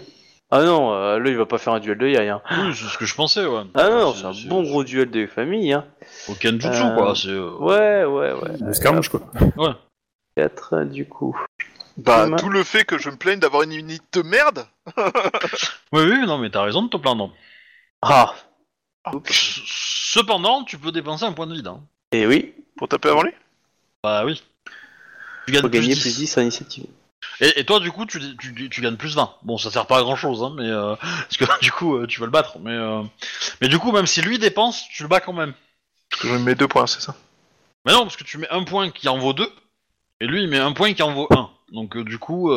[0.51, 2.29] Ah non, euh, là il va pas faire un duel de yai.
[2.29, 2.41] Hein.
[2.51, 3.63] Oui, c'est ce que je pensais, ouais.
[3.75, 5.73] Ah non, c'est un bon gros duel de famille.
[5.73, 5.85] Hein.
[6.29, 7.29] Au Kenjutsu, Euh, quoi, c'est...
[7.29, 8.57] euh, Ouais, ouais, ouais.
[8.61, 9.21] Le escarmouche, quoi.
[10.37, 11.37] 4 du coup.
[11.99, 12.37] Bah, Demain.
[12.37, 14.67] tout le fait que je me plaigne d'avoir une unité de merde
[15.93, 17.33] Oui, oui, non, mais t'as raison de te plaindre.
[18.03, 18.35] Ah
[19.27, 21.81] C- Cependant, tu peux dépenser un point de vide, hein.
[22.13, 23.33] Et oui, pour taper avant lui?
[24.03, 24.43] Bah oui.
[25.47, 26.01] Tu gagnes faut plus gagner 10.
[26.01, 26.87] plus 10 à initiative.
[27.41, 29.35] Et, et toi, du coup, tu, tu, tu gagnes plus 20.
[29.43, 32.07] Bon, ça sert pas à grand chose, hein, mais euh, parce que du coup, euh,
[32.07, 32.59] tu vas le battre.
[32.61, 33.03] Mais, euh,
[33.61, 35.53] mais du coup, même si lui dépense, tu le bats quand même.
[36.23, 37.15] Je mets deux points, c'est ça?
[37.85, 39.51] Mais non, parce que tu mets un point qui en vaut deux,
[40.21, 41.51] et lui, il met un point qui en vaut un.
[41.73, 42.51] Donc, du coup,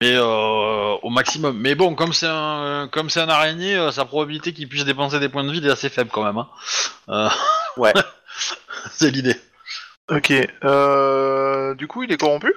[0.00, 1.58] mais au maximum.
[1.58, 5.28] Mais bon, comme c'est un, comme c'est un araignée, sa probabilité qu'il puisse dépenser des
[5.28, 6.44] points de vie est assez faible quand même.
[7.08, 7.30] Hein.
[7.76, 7.92] Ouais.
[8.92, 9.36] c'est l'idée.
[10.10, 10.32] Ok.
[10.64, 12.52] Euh, du coup, il est corrompu?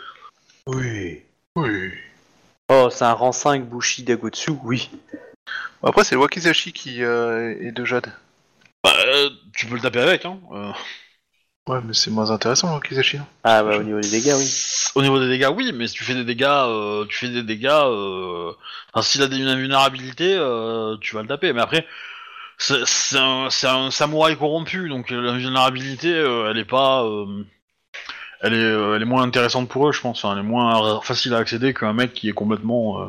[0.68, 1.22] Oui.
[1.56, 1.92] Oui.
[2.70, 4.90] Oh, c'est un rang 5 Bushi Dagotsu, oui.
[5.84, 8.12] Après, c'est le Wakizashi qui euh, est de Jade.
[8.84, 10.26] Bah, euh, tu peux le taper avec.
[10.26, 10.40] Hein.
[10.54, 10.72] Euh,
[11.68, 13.18] Ouais, mais c'est moins intéressant, le Wakizashi.
[13.18, 13.28] hein.
[13.44, 14.52] Ah bah au niveau des dégâts, oui.
[14.96, 17.44] Au niveau des dégâts, oui, mais si tu fais des dégâts, euh, tu fais des
[17.44, 17.68] dégâts.
[17.70, 18.52] Euh...
[18.94, 21.54] Enfin, s'il a des- une invulnérabilité, euh, tu vas le taper.
[21.54, 21.86] Mais après,
[22.58, 27.46] c'est c'est un, c'est un samouraï corrompu, donc euh, l'invulnérabilité, euh, elle est pas, euh,
[28.42, 30.24] elle est, euh, elle est moins intéressante pour eux, je pense.
[30.24, 33.02] Enfin, elle est moins facile à accéder qu'un mec qui est complètement.
[33.02, 33.08] euh,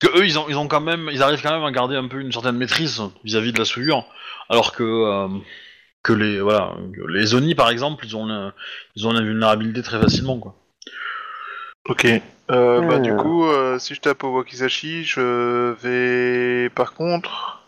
[0.00, 2.08] Que eux, ils ont, ils ont quand même, ils arrivent quand même à garder un
[2.08, 4.04] peu une certaine maîtrise vis-à-vis de la souillure,
[4.48, 5.28] alors que euh,
[6.02, 8.52] que les, voilà, que les Oni par exemple, ils ont, le-
[8.96, 10.54] ils ont l'invulnérabilité très facilement, quoi.
[11.88, 12.06] Ok.
[12.50, 16.68] Euh, Bah, du coup, euh, si je tape au Wakizashi, je vais.
[16.70, 17.60] Par contre.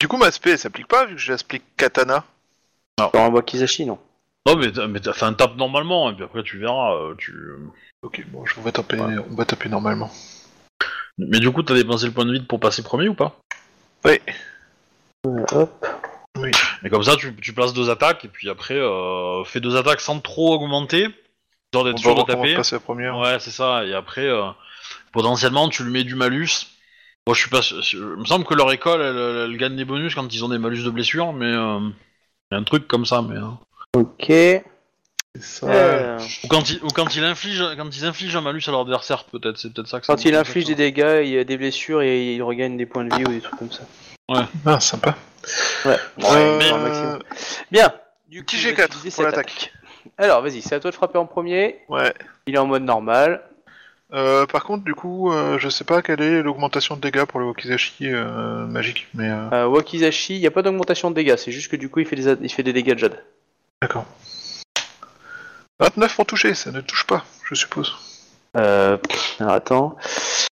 [0.00, 2.24] Du coup, ma SP, elle s'applique pas vu que j'applique Katana?
[2.98, 3.98] Dans un Wakizashi, non.
[4.46, 6.94] Non, mais t'as mais t'as fait un tape normalement, et puis après tu verras.
[6.94, 7.34] euh, tu...
[8.02, 9.16] Ok, bon, je- on va taper, Ouais.
[9.30, 10.10] on va taper normalement.
[11.16, 13.38] Mais du coup, t'as dépensé le point de vide pour passer premier ou pas?
[14.04, 14.18] Oui.
[15.26, 15.86] Euh, hop.
[16.84, 20.00] Et comme ça, tu, tu places deux attaques, et puis après, euh, fais deux attaques
[20.00, 21.04] sans trop augmenter,
[21.72, 22.54] genre On d'être sûr de taper.
[22.56, 23.16] passer la première.
[23.16, 24.50] Ouais, c'est ça, et après, euh,
[25.12, 26.66] potentiellement, tu lui mets du malus.
[27.26, 27.80] Bon, je suis pas sûr.
[27.94, 30.48] Il me semble que leur école, elle, elle- elle gagne des bonus quand ils ont
[30.50, 31.46] des malus de blessure, mais.
[31.46, 31.80] Euh,
[32.52, 33.36] y a un truc comme ça, mais.
[33.36, 33.48] euh,
[33.94, 34.26] Ok.
[34.28, 34.62] C'est
[35.40, 35.66] ça.
[35.66, 38.80] Euh, Ou quand, il, ou quand, il inflige, quand ils infligent un malus à leur
[38.82, 41.44] adversaire, peut-être, c'est peut-être ça que Quand ça il inflige des dégâts, il y a
[41.44, 43.82] des blessures et il regagne des points de vie ou des trucs comme ça.
[44.64, 45.16] Ah, sympa.
[45.84, 45.96] Ouais.
[46.24, 47.18] Euh, c'est un maximum.
[47.70, 47.92] Bien.
[48.28, 49.72] Du coup, Petit il va G4 utiliser pour l'attaque.
[50.18, 51.80] Alors, vas-y, c'est à toi de frapper en premier.
[51.88, 52.14] Ouais.
[52.46, 53.42] Il est en mode normal.
[54.12, 57.40] Euh, par contre, du coup, euh, je sais pas quelle est l'augmentation de dégâts pour
[57.40, 61.36] le Wakizashi euh, magique, mais euh, Euh, Wakizashi, il n'y a pas d'augmentation de dégâts,
[61.36, 63.18] c'est juste que du coup, il fait des, il fait des dégâts de Jade.
[63.84, 64.06] D'accord.
[65.78, 67.94] 29 pour toucher, ça ne touche pas, je suppose.
[68.56, 68.96] Euh,
[69.38, 69.96] alors attends.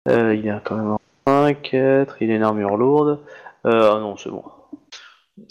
[0.08, 3.20] Euh, il est quand même en 5, 4, il a une armure lourde.
[3.66, 4.42] Euh, ah non, c'est bon.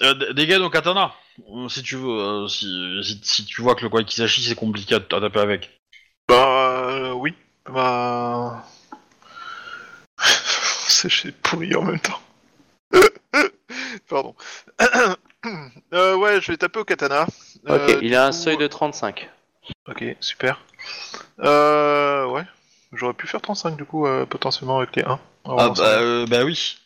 [0.02, 1.14] Euh, dégâts au katana,
[1.54, 2.68] euh, si tu veux, euh, si,
[3.02, 5.80] si, si tu vois que le Kwaikizashi c'est compliqué à, à taper avec.
[6.28, 7.34] Bah, euh, oui.
[7.66, 8.66] Bah.
[10.90, 12.20] C'est c'est pourri en même temps.
[14.10, 14.36] Pardon.
[15.94, 17.24] euh, ouais, je vais taper au katana.
[17.68, 19.30] Ok, Euh, il du a un coup, seuil de 35.
[19.88, 20.60] Ok, super.
[21.42, 22.44] Euh, ouais.
[22.94, 25.20] J'aurais pu faire 35 du coup, euh, potentiellement avec les 1.
[25.46, 26.78] Ah bah, euh, bah oui.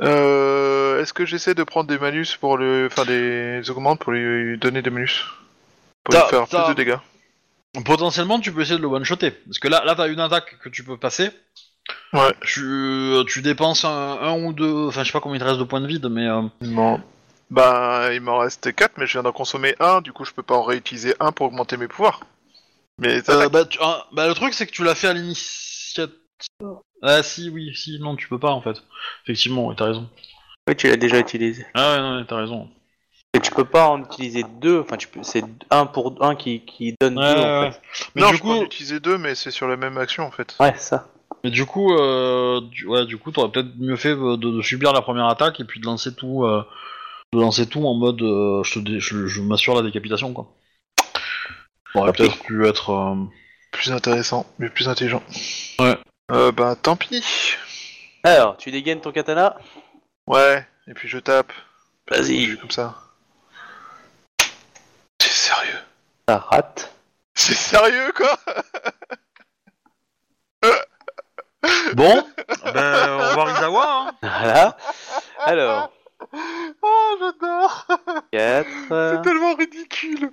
[0.00, 2.88] Euh, Est-ce que j'essaie de prendre des malus pour le.
[2.90, 5.24] Enfin, des augmentes pour lui donner des malus?
[6.04, 6.96] Pour lui faire plus de dégâts.
[7.84, 9.30] Potentiellement tu peux essayer de le one-shotter.
[9.30, 11.30] Parce que là, là t'as une attaque que tu peux passer.
[12.12, 12.32] Ouais.
[12.42, 13.88] Tu, tu dépenses un,
[14.20, 16.06] un ou deux, enfin je sais pas combien il te reste de points de vide,
[16.10, 16.26] mais...
[16.28, 17.00] euh, Bon.
[17.52, 20.42] Bah, il m'en reste 4, mais je viens d'en consommer un, du coup je peux
[20.42, 22.20] pas en réutiliser un pour augmenter mes pouvoirs.
[22.98, 26.16] Mais Euh, bah, tu- ah, bah, le truc c'est que tu l'as fait à l'initiative.
[27.02, 28.82] Ah si, oui, si, non, tu peux pas en fait.
[29.24, 30.08] Effectivement, ouais, t'as raison.
[30.68, 31.66] Oui, tu l'as déjà utilisé.
[31.74, 32.70] Ah ouais, non, ouais, t'as raison.
[33.34, 36.60] Et tu peux pas en utiliser deux, enfin, tu peux, c'est un pour un qui,
[36.64, 37.80] qui donne Ouais, deux en ouais, fait.
[38.14, 40.24] Mais non, du je peux en coup, utiliser deux, mais c'est sur la même action
[40.24, 40.54] en fait.
[40.60, 41.08] Ouais, ça.
[41.44, 44.62] mais du coup, euh, du, ouais, du coup, t'aurais peut-être mieux fait euh, de, de
[44.62, 46.62] subir la première attaque et puis de lancer tout, euh,
[47.32, 50.48] de lancer tout en mode, euh, je, te je, je m'assure la décapitation quoi.
[51.92, 52.16] Ça aurait Ok.
[52.18, 52.90] peut-être pu être.
[52.90, 53.14] euh,
[53.70, 55.22] Plus intéressant, mais plus intelligent.
[55.78, 55.96] Ouais.
[56.30, 57.24] Euh, bah tant pis.
[58.22, 59.56] Alors, tu dégaines ton katana
[60.26, 61.52] Ouais, et puis je tape.
[62.10, 62.56] Vas-y.
[62.58, 62.94] Comme ça.
[65.20, 65.78] C'est sérieux.
[66.28, 66.92] Ça rate.
[67.34, 68.38] C'est sérieux quoi
[71.94, 72.26] Bon,
[72.74, 73.86] ben, au revoir Isawa.
[73.86, 74.12] Hein.
[74.22, 74.76] Voilà.
[75.38, 75.92] Alors,
[77.20, 77.86] j'adore
[78.32, 78.66] 4.
[78.88, 80.32] C'est tellement ridicule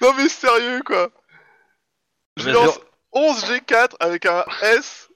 [0.00, 1.10] Non mais sérieux quoi
[2.36, 5.10] Je Mais lance sur- 11 G4 avec un S.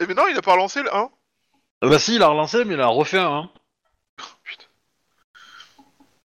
[0.00, 1.10] Et mais non, il a pas relancé le 1.
[1.84, 3.50] Euh, Bah si, il a relancé, mais il a refait un 1.
[4.44, 4.64] putain.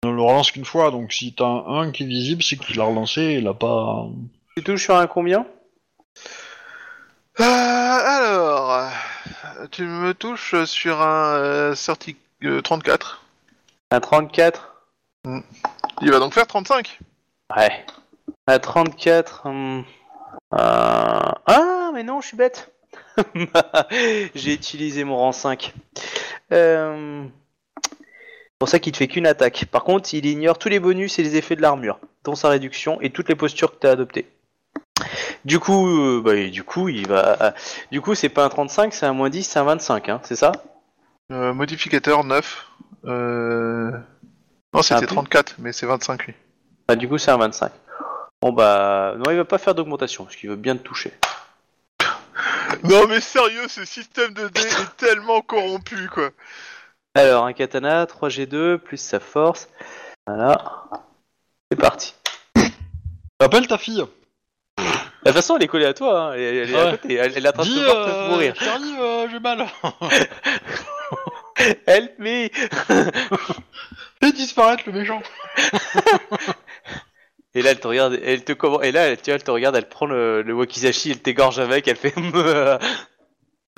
[0.05, 2.80] On le relance qu'une fois, donc si t'as un 1 qui est visible, c'est qu'il
[2.80, 4.05] a relancé, il a pas...
[4.55, 5.45] Tu touches sur un combien?
[7.39, 8.89] Euh, alors,
[9.72, 13.24] tu me touches sur un euh, certi- euh, 34.
[13.95, 14.76] Un 34
[16.01, 16.99] Il va donc faire 35.
[17.55, 17.85] Ouais.
[18.45, 19.85] À 34, hum,
[20.53, 22.73] Euh, Ah, mais non, je suis bête.
[24.35, 25.73] J'ai utilisé mon rang 5.
[26.51, 27.23] Euh...
[27.85, 29.63] C'est pour ça qu'il te fait qu'une attaque.
[29.72, 32.99] Par contre, il ignore tous les bonus et les effets de l'armure, dont sa réduction
[32.99, 34.27] et toutes les postures que tu as adoptées.
[35.45, 37.53] Du coup, euh, bah, et du coup, il va.
[37.91, 40.35] Du coup, c'est pas un 35, c'est un moins 10, c'est un 25, hein, c'est
[40.35, 40.51] ça?
[41.31, 42.68] Euh, modificateur 9.
[43.06, 43.91] Euh...
[44.73, 46.34] Non, c'était plus 34, mais c'est 25 lui.
[46.88, 47.72] Ah, du coup, c'est un 25.
[48.41, 51.14] Bon bah, non, il va pas faire d'augmentation parce qu'il veut bien te toucher.
[52.84, 56.31] Non mais sérieux, ce système de dés est tellement corrompu quoi.
[57.15, 59.69] Alors, un katana, 3G2, plus sa force.
[60.27, 60.84] Voilà.
[61.72, 62.14] C'est parti.
[63.39, 64.03] Appelle ta fille.
[64.77, 64.84] De
[65.23, 66.34] toute façon, elle est collée à toi, hein.
[66.34, 66.91] elle, elle est à Ouais.
[66.91, 68.56] côté, elle, elle est en train de Dis, te voir te euh, mourir.
[68.57, 69.65] Charlie, euh, j'ai mal.
[71.88, 72.49] Help me
[74.22, 75.22] Fais disparaître le méchant.
[77.53, 79.52] Et là, elle te regarde, elle te comment Et là, elle, tu vois, elle te
[79.52, 82.14] regarde, elle prend le, le wakizashi, elle t'égorge avec, elle fait.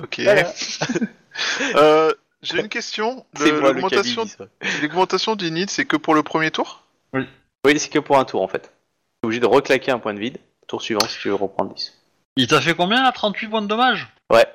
[0.00, 0.20] Ok.
[1.74, 3.26] Euh, J'ai une question.
[3.40, 4.24] L'augmentation
[4.80, 6.84] l'augmentation d'init, c'est que pour le premier tour?
[7.12, 8.62] Oui, c'est que pour un tour en fait.
[8.62, 10.38] T'es obligé de reclaquer un point de vide.
[10.68, 11.94] Tour suivant si tu veux reprendre 10.
[12.36, 14.08] Il t'a fait combien là 38 points de dommage?
[14.30, 14.46] Ouais.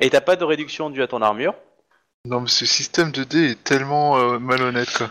[0.00, 1.54] Et t'as pas de réduction due à ton armure.
[2.28, 5.10] Non mais ce système de dés est tellement euh, malhonnête quoi.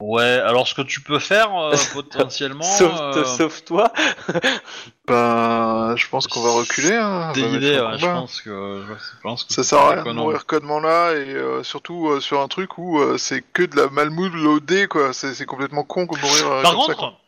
[0.00, 2.62] Ouais, alors ce que tu peux faire euh, potentiellement.
[2.64, 3.92] sauf, euh, sauf toi.
[5.06, 6.94] Ben, je pense qu'on va reculer.
[6.94, 7.32] Hein.
[7.34, 8.82] Des idées, ouais, je pense que.
[8.88, 12.20] Je pense que Ça sert à rien de mourir connement là et euh, surtout euh,
[12.20, 15.12] sur un truc où euh, c'est que de la malmoule loadée quoi.
[15.12, 16.46] C'est complètement con de mourir.
[16.50, 17.18] euh, Par comme ça, contre,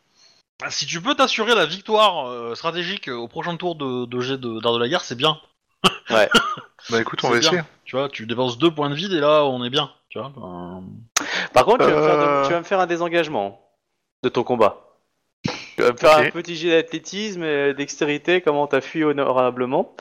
[0.71, 4.61] si tu peux t'assurer la victoire euh, stratégique au prochain tour de, de jet de-
[4.61, 5.39] d'art de la guerre, c'est bien.
[6.11, 6.29] Ouais.
[6.91, 7.49] Bah écoute, on va bien.
[7.51, 7.63] essayer.
[7.87, 9.91] Tu vois, tu dépenses deux points de vide et là on est bien.
[10.09, 10.33] Tu vois.
[10.37, 10.81] euh,
[11.55, 12.43] Par contre, tu vas, me faire Euh.
[12.43, 13.61] de- tu vas me faire un désengagement
[14.23, 14.83] de ton combat.
[15.77, 16.27] Tu vas me faire Ok.
[16.27, 19.95] un petit jet d'athlétisme et dextérité, comment t'as fui honorablement.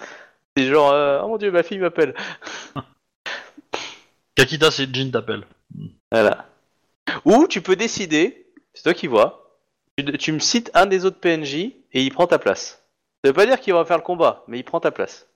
[0.58, 2.16] C'est genre, euh, oh mon dieu, ma fille m'appelle.
[4.36, 5.46] Kakita, c'est Jin t'appelle.
[6.12, 6.46] Voilà.
[7.24, 9.58] Ou tu peux décider, c'est toi qui vois,
[9.98, 12.84] tu, tu me cites un des autres PNJ et il prend ta place.
[13.24, 15.28] Ça veut pas dire qu'il va faire le combat, mais il prend ta place.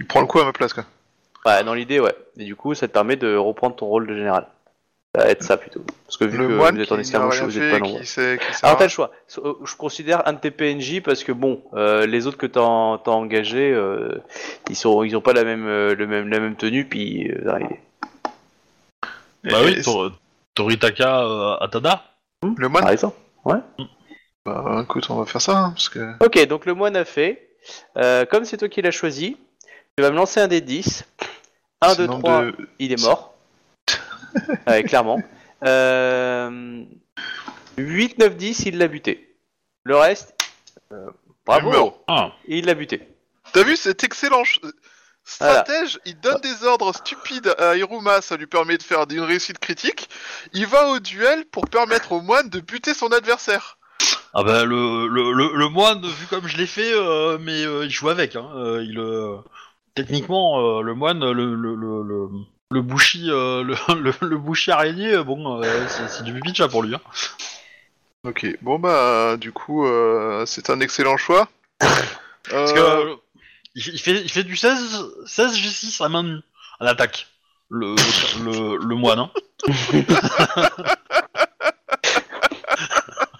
[0.00, 0.84] Il prend le coup à ma place quoi.
[1.46, 2.14] Ouais, dans l'idée, ouais.
[2.38, 4.46] Et du coup, ça te permet de reprendre ton rôle de général.
[5.16, 5.84] Ça va être ça plutôt.
[6.06, 8.02] Parce que vu Le que vous êtes en escarmouche, vous êtes pas nombreux.
[8.64, 9.12] Alors t'as le choix.
[9.28, 12.46] So- euh, Je considère un de tes PNJ parce que bon, euh, les autres que
[12.46, 14.20] t'as en- t'as engagés, euh,
[14.68, 17.58] ils sont, ils ont pas la même, euh, le même, la même tenue, puis euh,
[19.44, 20.10] Bah Et- oui, Tor-
[20.54, 22.02] Toritaka euh, Atada.
[22.56, 23.16] Le moine par exemple.
[24.46, 26.12] Bah écoute, on va faire ça hein, parce que.
[26.24, 27.50] Ok, donc le moine a fait.
[27.96, 29.36] Euh, comme c'est toi qui l'as choisi,
[29.96, 31.04] tu vas me lancer un des 10.
[31.86, 33.34] 1, c'est 2, le nombre 3, de- il est mort.
[34.66, 35.22] ouais, clairement.
[35.64, 36.82] Euh,
[37.78, 39.36] 8, 9, 10, il l'a buté.
[39.84, 40.34] Le reste,
[40.92, 41.06] euh,
[41.46, 41.96] bravo.
[42.08, 42.32] Ah.
[42.46, 43.08] il l'a buté.
[43.52, 44.60] T'as vu cet excellent ch-
[45.24, 49.58] stratège Il donne des ordres stupides à Hiruma, ça lui permet de faire une réussite
[49.58, 50.08] critique.
[50.52, 53.78] Il va au duel pour permettre au moine de buter son adversaire.
[54.36, 57.84] Ah bah le, le, le, le moine, vu comme je l'ai fait, euh, mais euh,
[57.84, 58.34] il joue avec.
[58.36, 58.50] Hein.
[58.56, 59.36] euh, il, euh,
[59.94, 62.28] techniquement, euh, le moine, le, le, le, le,
[62.70, 66.56] le bouchi, euh, le, le, le bouchi araignée, euh, bon, euh, c'est du pipi de
[66.56, 66.94] chat pour lui.
[66.94, 67.00] Hein.
[68.24, 71.48] Ok, bon bah du coup, euh, c'est un excellent choix.
[72.50, 73.16] Parce que
[73.74, 76.40] il, il fait, il fait du 16, 16 G6 à main nue,
[76.80, 77.26] à l'attaque.
[77.70, 77.94] Le,
[78.44, 79.18] le, le moine.
[79.18, 79.30] Hein.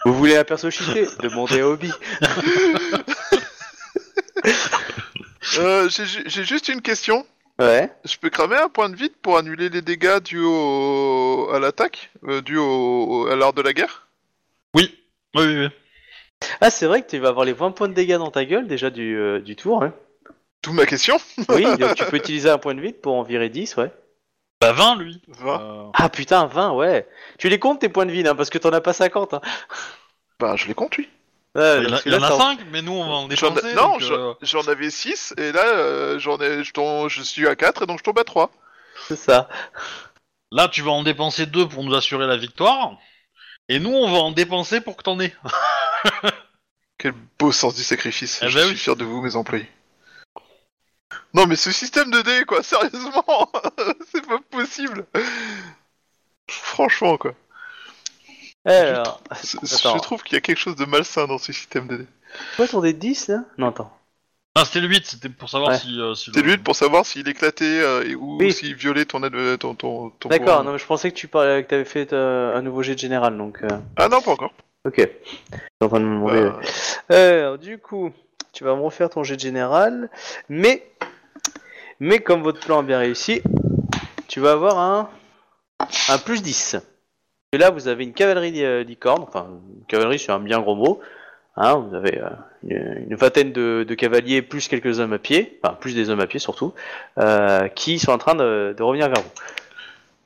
[0.04, 1.90] Vous voulez un perso cheaté Demandez à Obi.
[5.58, 7.26] euh, J'ai ju- j'ai juste une question.
[7.58, 7.90] Ouais.
[8.04, 11.48] Je peux cramer un point de vide pour annuler les dégâts dus au...
[11.52, 13.28] à l'attaque, euh, dus au...
[13.30, 14.08] à l'art de la guerre?
[14.74, 14.92] Oui,
[15.36, 15.56] oui, oui.
[15.66, 15.68] oui.
[16.60, 18.66] Ah, c'est vrai que tu vas avoir les 20 points de dégâts dans ta gueule
[18.66, 19.82] déjà du, euh, du tour.
[19.82, 19.94] Hein.
[20.62, 21.16] D'où ma question.
[21.48, 23.90] Oui, donc tu peux utiliser un point de vide pour en virer 10, ouais.
[24.60, 25.22] Bah 20 lui.
[25.28, 25.60] Va.
[25.62, 27.06] Euh, Ah putain, 20, ouais.
[27.38, 29.34] Tu les comptes tes points de vide, hein, parce que t'en as pas 50.
[29.34, 29.40] Hein.
[30.40, 31.08] Bah je les compte, oui.
[31.56, 33.74] Ouais, il y en a, y en en- 5, mais nous on va en dépenser.
[33.74, 37.54] non, euh, j'en avais 6 et là euh, j'en ai, je, tombe- je suis à
[37.54, 38.50] 4 et donc je tombe à 3.
[39.06, 39.48] C'est ça.
[40.50, 42.96] Là, tu vas en dépenser 2 pour nous assurer la victoire.
[43.68, 45.34] Et nous, on va en dépenser pour que t'en aies.
[46.98, 48.40] Quel beau sens du sacrifice.
[48.42, 48.78] Eh je ben suis oui.
[48.78, 49.68] fier de vous, mes employés.
[51.34, 53.50] Non, mais ce système de dés, quoi, sérieusement,
[54.12, 55.06] c'est pas possible.
[56.50, 57.34] Franchement, quoi.
[58.64, 59.96] Alors, C'est- Attends.
[59.96, 62.06] Je trouve qu'il y a quelque chose de malsain dans ce système de dés.
[62.56, 63.40] quoi ton dé de 10 là?
[63.58, 63.92] Non, attends.
[64.56, 65.78] Ah, c'était le 8, c'était pour savoir Ouais.
[65.78, 66.00] si.
[66.00, 68.52] euh, si C'est le- lui pour savoir s'il éclatait euh, et- ou Oui.
[68.52, 71.64] s'il violait ton, ad- ton, ton, ton D'accord, non, mais je pensais que tu parlais,
[71.64, 73.58] que t'avais fait euh, un nouveau jet de général, donc.
[73.64, 74.52] euh, Ah non, pas encore.
[74.86, 74.98] Ok.
[74.98, 76.50] Je suis en train de me demander.
[77.08, 78.12] Bah, Alors, du coup,
[78.52, 80.08] tu vas me refaire ton jet de général,
[80.48, 80.86] mais,
[81.98, 83.42] mais comme votre plan est bien réussi,
[84.28, 85.10] tu vas avoir un,
[86.10, 86.76] un plus 10.
[87.54, 89.46] Et là, vous avez une cavalerie euh, licorne, enfin,
[89.78, 91.00] une cavalerie c'est un bien gros mot.
[91.56, 92.28] Hein, vous avez euh,
[92.66, 96.18] une, une vingtaine de, de cavaliers plus quelques hommes à pied, enfin plus des hommes
[96.18, 96.74] à pied surtout,
[97.18, 99.30] euh, qui sont en train de, de revenir vers vous.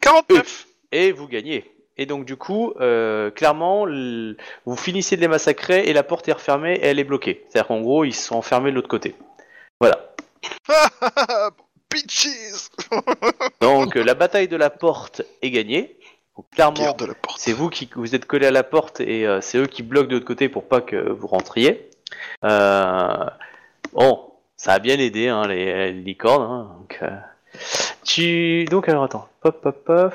[0.01, 1.71] 49 Et vous gagnez.
[1.99, 6.29] Et donc du coup, euh, clairement, l- vous finissez de les massacrer et la porte
[6.29, 7.45] est refermée et elle est bloquée.
[7.51, 9.15] C'est-à-dire qu'en gros, ils sont enfermés de l'autre côté.
[9.81, 9.99] Voilà.
[11.91, 12.71] Bitches
[13.61, 15.97] Donc euh, la bataille de la porte est gagnée.
[16.39, 16.97] Donc, clairement,
[17.37, 20.09] c'est vous qui vous êtes collé à la porte et euh, c'est eux qui bloquent
[20.09, 21.91] de l'autre côté pour pas que vous rentriez.
[22.45, 23.25] Euh,
[23.93, 26.43] bon, ça a bien aidé hein, les, les licornes.
[26.43, 27.11] hein, donc, euh,
[28.05, 30.15] tu donc alors attends, pop pop pop.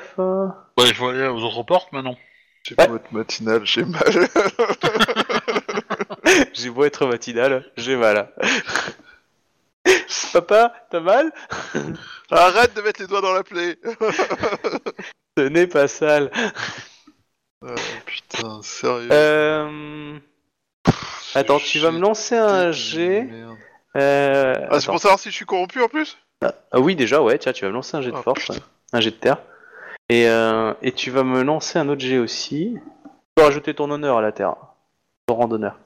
[0.78, 2.16] Ouais, il faut aller aux autres portes maintenant.
[2.62, 2.86] J'ai Ouais.
[2.86, 4.02] pas votre matinale, j'ai mal.
[6.54, 8.32] J'ai beau être matinal, j'ai mal.
[10.32, 11.30] Papa, t'as mal?
[12.30, 13.76] Arrête de mettre les doigts dans la plaie
[15.36, 16.30] Ce n'est pas sale.
[17.66, 17.74] Ah,
[18.06, 19.08] Putain, sérieux.
[19.10, 20.18] Euh...
[21.34, 23.28] Attends, tu vas me lancer un G.
[23.96, 24.54] Euh...
[24.70, 27.52] Ah, c'est pour savoir si je suis corrompu en plus Ah oui, déjà, ouais, tiens,
[27.52, 28.58] tu vas me lancer un jet de Ah, force, putain.
[28.92, 29.38] un jet de terre.
[30.08, 32.74] Et, euh, et tu vas me lancer un autre jet aussi.
[33.04, 34.54] Tu peux rajouter ton honneur à la terre.
[35.26, 35.78] Ton rang d'honneur.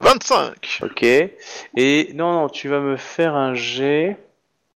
[0.00, 1.02] 25 Ok.
[1.02, 4.16] Et non, non, tu vas me faire un jet.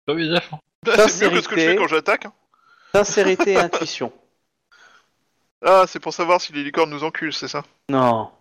[0.05, 0.59] Pas bizarre.
[0.87, 2.25] Ah, C'est mieux que ce que je fais quand j'attaque.
[2.25, 2.33] hein.
[2.95, 4.11] Sincérité et intuition.
[5.63, 7.63] Ah, c'est pour savoir si les licornes nous enculent, c'est ça?
[7.89, 8.31] Non.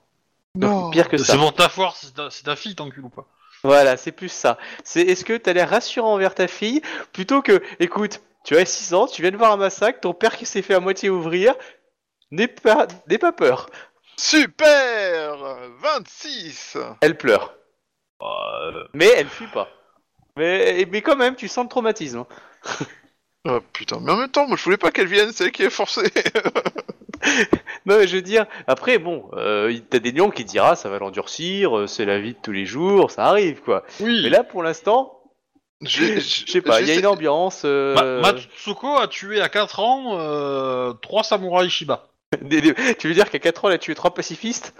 [0.90, 1.32] Pire que ça.
[1.32, 3.27] C'est pour ta foire, c'est ta, c'est ta fille, t'encules ou pas?
[3.65, 4.56] Voilà, c'est plus ça.
[4.85, 6.81] C'est est-ce que t'as l'air rassurant envers ta fille
[7.12, 10.36] plutôt que, écoute, tu as 6 ans, tu viens de voir un massacre, ton père
[10.36, 11.55] qui s'est fait à moitié ouvrir,
[12.31, 13.69] n'aie pas, n'aie pas peur.
[14.16, 15.36] Super
[15.81, 17.55] 26 Elle pleure,
[18.23, 19.69] Euh, mais elle fuit pas.
[20.39, 22.24] Mais, mais quand même, tu sens le traumatisme.
[23.48, 25.62] Oh putain, mais en même temps, moi je voulais pas qu'elle vienne, c'est elle qui
[25.62, 26.10] est forcée.
[27.86, 30.89] Non, mais je veux dire, après, bon, euh, t'as des lions qui te dira, ça
[30.89, 33.85] va l'endurcir, euh, c'est la vie de tous les jours, ça arrive, quoi.
[34.01, 34.20] Oui.
[34.24, 35.20] Mais là, pour l'instant,
[35.82, 37.62] je sais pas, il y a une ambiance.
[37.65, 42.09] euh, Ma- Matsuko a tué à 4 ans euh, 3 samouraïs Shiba.
[42.42, 44.74] des- des- tu veux dire qu'à 4 ans, elle a tué 3 pacifistes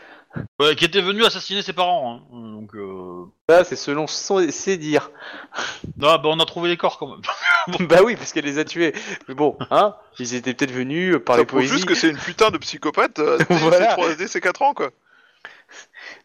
[0.61, 2.21] Ouais, qui étaient venus assassiner ses parents.
[2.33, 2.37] Hein.
[2.53, 3.25] Donc, euh...
[3.49, 5.11] Ça, c'est selon son, ses dires.
[5.97, 7.87] Non, bah, on a trouvé les corps quand même.
[7.89, 8.93] bah oui, parce qu'elle les a tués.
[9.27, 11.73] Mais bon, hein, ils étaient peut-être venus par Ça les poésies.
[11.73, 13.97] juste que c'est une putain de psychopathe euh, Voilà.
[14.27, 14.91] ses 4 ans, quoi.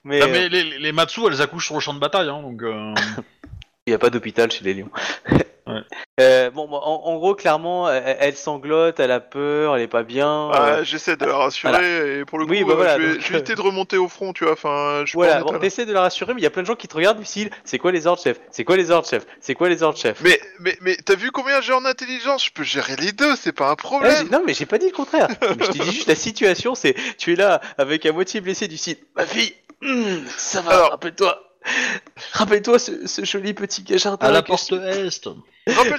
[0.03, 2.27] Mais Non, euh, mais les, les Matsu, elles accouchent sur le champ de bataille.
[2.29, 2.93] Hein, donc, euh...
[3.87, 4.89] il n'y a pas d'hôpital chez les lions.
[5.65, 5.79] Ouais.
[6.19, 10.03] Euh, bon, en, en gros, clairement, elle, elle sanglote, elle a peur, elle est pas
[10.03, 10.49] bien.
[10.53, 13.01] Ah, euh, J'essaie de la rassurer, et pour le coup, Oui, bah euh, voilà, je,
[13.01, 15.57] vais, donc, je vais éviter de remonter au front, tu vois, enfin, je voilà, bon,
[15.59, 17.25] t'essaies de la rassurer, mais il y a plein de gens qui te regardent du
[17.25, 18.39] style c'est quoi les ordres, chef?
[18.51, 19.25] C'est quoi les ordres, chef?
[19.39, 20.19] C'est quoi les ordres, chef?
[20.21, 22.45] Mais, mais, mais t'as vu combien j'ai en intelligence?
[22.45, 24.87] Je peux gérer les deux, c'est pas un Ah, problème non, mais j'ai pas dit
[24.87, 25.27] le contraire.
[25.57, 28.67] Mais je t'ai dit juste la situation, c'est tu es là avec à moitié blessé
[28.67, 28.99] du site.
[29.15, 31.39] Ma fille, hum, ça va, Alors- rappelle-toi.
[32.33, 34.27] Rappelle-toi ce, ce joli petit jardin.
[34.27, 35.27] à la porte tu- est.
[35.67, 35.97] Rappelle-toi,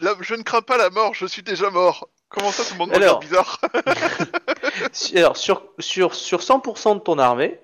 [0.00, 0.16] Voilà.
[0.20, 2.08] je ne crains pas la mort, je suis déjà mort.
[2.30, 3.20] Comment ça, tout le monde Alors.
[3.20, 3.60] bizarre
[5.14, 7.60] Alors, sur, sur, sur 100% de ton armée,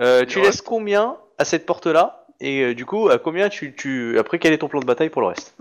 [0.00, 4.18] euh, tu laisses combien à cette porte-là Et euh, du coup, à combien tu, tu.
[4.18, 5.54] Après, quel est ton plan de bataille pour le reste?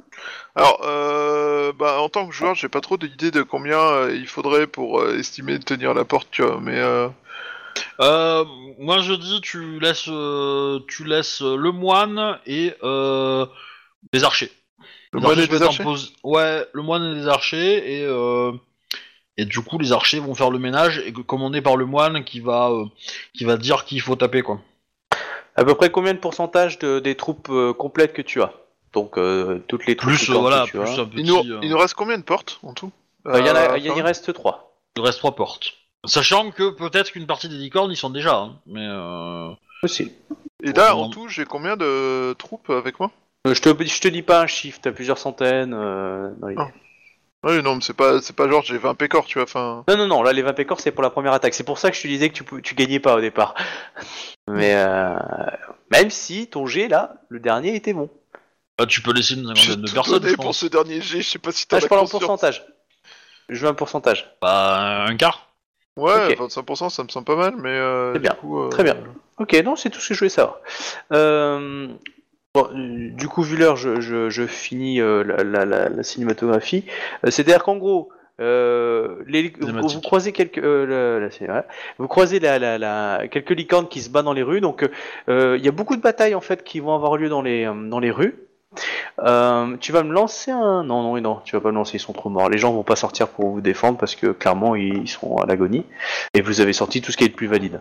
[0.55, 4.27] Alors, euh, bah, en tant que joueur, j'ai pas trop d'idée de combien euh, il
[4.27, 6.79] faudrait pour euh, estimer de tenir la porte, tu vois, mais...
[7.99, 8.43] Euh...
[8.77, 13.45] Moi, je dis, tu laisses, euh, tu laisses euh, le moine et euh,
[14.11, 14.51] les archers.
[15.13, 15.83] Le Les moine et en archers
[16.23, 18.51] Ouais, le moine et les archers et euh,
[19.37, 22.41] et du coup, les archers vont faire le ménage et commandé par le moine qui
[22.41, 22.85] va euh,
[23.33, 24.59] qui va dire qu'il faut taper quoi.
[25.55, 28.51] À peu près combien de pourcentage de, des troupes euh, complètes que tu as?
[28.91, 31.01] Donc, euh, toutes les troupes Plus voilà, que tu plus as.
[31.01, 31.19] un petit.
[31.21, 32.91] il, nous, euh, il nous reste combien de portes, en tout?
[33.27, 34.77] Euh, Il y, en a- il reste 3.
[34.97, 35.73] Il reste trois portes.
[36.07, 39.49] Sachant que peut-être qu'une partie des licornes y sont déjà, hein, mais euh...
[39.83, 40.11] Aussi.
[40.63, 43.11] Et là, en tout, j'ai combien de troupes avec moi?
[43.47, 45.73] Euh, je, te, je te dis pas un chiffre, t'as plusieurs centaines.
[45.73, 46.69] euh, dans les- Ah.
[47.43, 49.83] Oui, non, mais c'est pas, c'est pas genre j'ai 20 pécores, tu vois, enfin...
[49.87, 51.53] Non, non, non, là les 20 pécores c'est pour la première attaque.
[51.53, 53.53] C'est pour ça que je te disais que tu, pou- tu gagnais pas au départ.
[54.49, 55.15] Mais euh,
[55.91, 58.09] même si ton G là, le dernier était bon.
[58.79, 60.57] bah, tu peux laisser une J'ai cinquantaine de tout personnes, donné je pour pense.
[60.57, 62.65] ce dernier G, je sais pas si t'as Ah, je parle en pourcentage.
[63.49, 64.31] Je veux un pourcentage.
[64.41, 65.44] Bah, un quart.
[65.97, 66.37] Ouais, Ok.
[66.51, 68.95] 25% ça me semble pas mal, mais euh, C'est du bien, coup, euh, très bien.
[69.37, 70.59] Ok, non, c'est tout ce que je voulais savoir.
[71.13, 71.87] Euh,
[72.53, 76.03] bon, euh, du coup, vu l'heure, je, je, je finis euh, la, la, la, la
[76.03, 76.85] cinématographie.
[77.25, 78.09] Euh, C'est-à-dire qu'en gros,
[78.41, 80.85] euh, les, vous, croisez quelques, euh,
[81.19, 81.63] le- la- ouais.
[81.97, 84.61] vous croisez la, la, la- quelques licornes qui se battent dans les rues.
[84.61, 84.87] Donc,
[85.29, 87.65] euh, il y a beaucoup de batailles en fait qui vont avoir lieu dans les
[87.65, 88.35] euh, dans les rues.
[89.19, 92.01] Euh, tu vas me lancer un non non non tu vas pas me lancer ils
[92.01, 92.49] sont trop morts.
[92.49, 95.85] Les gens vont pas sortir pour vous défendre parce que clairement ils, sont à l'agonie
[96.33, 97.79] et vous avez sorti tout ce qui est le plus valide.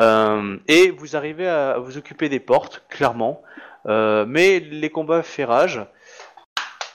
[0.00, 3.42] Euh, et vous arrivez à vous occuper des portes clairement.
[3.86, 5.80] Euh, mais les combats fait rage.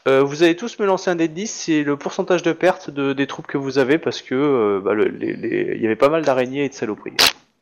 [0.07, 2.89] Euh, vous allez tous me lancer un dé de 10, c'est le pourcentage de perte
[2.89, 5.85] de, des troupes que vous avez parce que euh, bah, le- les- les- il y
[5.85, 7.15] avait pas mal d'araignées et de saloperies.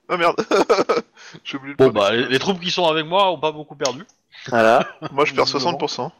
[0.09, 0.35] Ah merde.
[1.43, 3.51] J'ai oublié de Bon bah les- les, les troupes qui sont avec moi ont pas
[3.51, 4.03] beaucoup perdu.
[4.47, 4.87] Voilà.
[5.11, 5.77] Moi je perds visiblement.
[5.77, 6.11] 60%.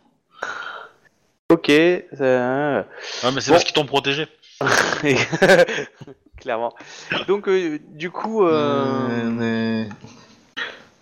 [1.52, 1.70] ok.
[1.70, 2.84] euh,
[3.24, 3.54] Ouais, mais c'est Bon.
[3.54, 4.28] parce qu'ils t'ont protégé.
[6.38, 6.74] Clairement.
[7.28, 9.86] Donc euh, du coup, euh,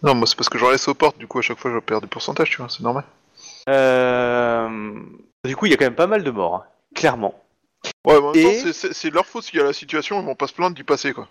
[0.04, 1.80] Non, moi c'est parce que j'en laisse aux portes, du coup à chaque fois je
[1.80, 3.04] perds des pourcentages, tu vois, c'est normal.
[3.70, 5.00] euh,
[5.46, 6.64] du coup il y a quand même pas mal de morts, hein,
[6.96, 7.40] clairement.
[8.06, 9.66] Ouais, mais en même Et- temps, c'est- c'est c'est de leur faute s'il y a
[9.66, 11.28] la situation, ils vont pas se plaindre d'y passer quoi.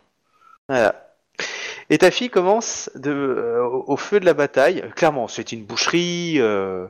[0.68, 1.11] Voilà.
[1.92, 4.82] Et ta fille commence de, euh, au feu de la bataille.
[4.96, 6.36] Clairement, c'est une boucherie.
[6.38, 6.86] euh,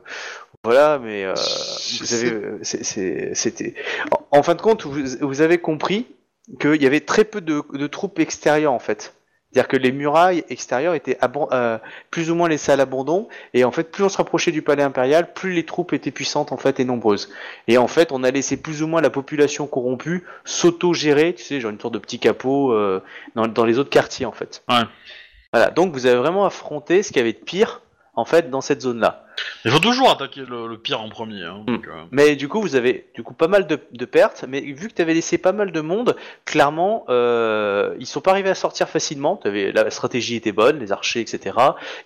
[0.63, 1.33] voilà, mais euh,
[1.99, 3.75] vous avez, c'était.
[4.11, 6.07] En, en fin de compte, vous, vous avez compris
[6.61, 9.13] qu'il y avait très peu de, de troupes extérieures en fait.
[9.53, 11.17] C'est-à-dire que les murailles extérieures étaient
[11.51, 11.77] euh,
[12.09, 14.81] plus ou moins laissées à l'abandon, et en fait, plus on se rapprochait du palais
[14.81, 17.31] impérial, plus les troupes étaient puissantes en fait et nombreuses.
[17.67, 21.61] Et en fait, on a laissé plus ou moins la population corrompue s'auto-gérer, tu sais,
[21.61, 23.03] genre une sorte de petit capot euh,
[23.35, 24.63] dans, dans les autres quartiers en fait.
[24.69, 24.81] Ouais.
[25.51, 27.81] Voilà, donc vous avez vraiment affronté ce qu'il y avait de pire
[28.15, 29.25] en fait dans cette zone-là.
[29.65, 31.43] Il faut toujours attaquer le, le pire en premier.
[31.43, 34.45] Hein, donc, euh, Mais du coup, vous avez du coup pas mal de, de pertes,
[34.47, 36.15] mais vu que tu avais laissé pas mal de monde,
[36.45, 39.39] clairement, euh, ils sont pas arrivés à sortir facilement.
[39.45, 41.57] La stratégie était bonne, les archers, etc.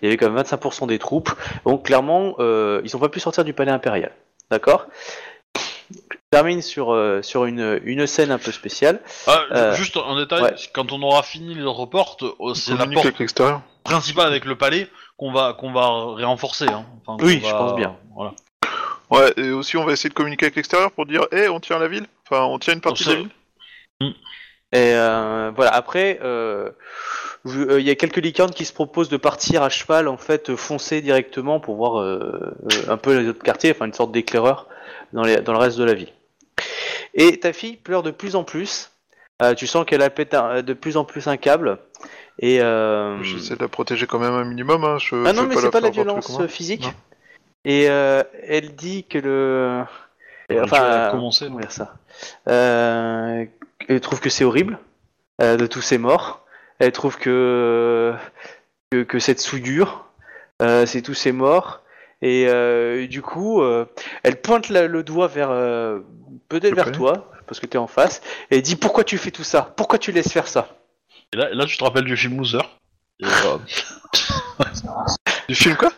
[0.01, 1.31] Il y avait quand même 25% des troupes,
[1.65, 4.11] donc clairement, euh, ils ont pas pu sortir du palais impérial.
[4.49, 4.85] D'accord?
[5.91, 8.99] Je termine sur, euh, sur une, une scène un peu spéciale.
[9.27, 10.55] ah, Euh, juste un détail, ouais.
[10.73, 13.33] quand on aura fini les autres portes, euh, c'est la porte avec
[13.83, 15.87] principale avec le palais qu'on va qu'on va
[16.25, 16.67] renforcer.
[16.67, 16.85] Hein.
[17.05, 17.95] Enfin, Oui, je pense bien.
[18.15, 18.33] Voilà.
[19.09, 21.79] Ouais, et aussi on va essayer de communiquer avec l'extérieur pour dire, hé, on tient
[21.79, 22.05] la ville.
[22.29, 23.29] Enfin, on tient une partie de la ville.
[24.73, 26.69] Et euh, voilà, après, euh,
[27.45, 30.55] euh, il y a quelques licornes qui se proposent de partir à cheval, en fait,
[30.57, 32.03] foncer directement pour voir
[32.89, 34.67] un peu les autres quartiers, enfin une sorte d'éclaireur
[35.13, 36.11] dans, les- dans le reste de la ville.
[37.13, 38.91] Et ta fille pleure de plus en plus.
[39.41, 41.77] Euh, tu sens qu'elle a pété un- de plus en plus un câble.
[42.39, 44.83] Et euh, J'essaie de la protéger quand même un minimum.
[44.83, 44.97] Hein.
[44.99, 46.83] Je ah non, mais c'est pas la violence physique.
[46.83, 46.93] Non.
[47.65, 49.83] Et euh, elle dit que le.
[50.49, 51.95] Tu Enfin, euh, commencer, dire ça?
[52.47, 53.45] Euh,
[53.89, 54.79] Elle trouve que c'est horrible
[55.41, 56.45] euh, de tous ces morts.
[56.79, 58.13] Elle trouve que
[58.91, 60.05] que, que cette souillure,
[60.61, 61.81] euh, c'est tous ces morts.
[62.21, 63.85] Et euh, du coup, euh,
[64.23, 65.99] elle pointe la- le doigt vers euh,
[66.49, 69.43] peut-être vers toi, parce que t'es en face, et elle dit pourquoi tu fais tout
[69.43, 69.73] ça?
[69.75, 70.69] Pourquoi tu laisses faire ça?
[71.33, 72.59] Et là, là, tu te rappelles du film Loser
[73.19, 73.57] Et, euh,
[75.49, 75.91] Du film quoi?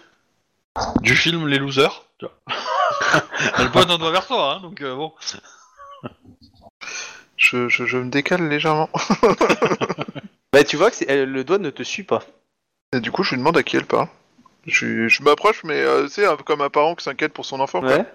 [1.01, 2.35] Du film Les Losers tu vois.
[3.57, 5.13] Elle pointe un doigt vers toi, hein, donc euh, bon.
[7.37, 8.89] je, je, je me décale légèrement.
[10.51, 12.23] Bah tu vois que c'est- le doigt ne te suit pas.
[12.91, 14.07] Et du coup, je lui demande à qui elle parle.
[14.65, 17.59] Je, je m'approche, mais euh, c'est un peu comme un parent qui s'inquiète pour son
[17.59, 17.81] enfant.
[17.81, 17.89] quoi.
[17.91, 18.05] Ouais.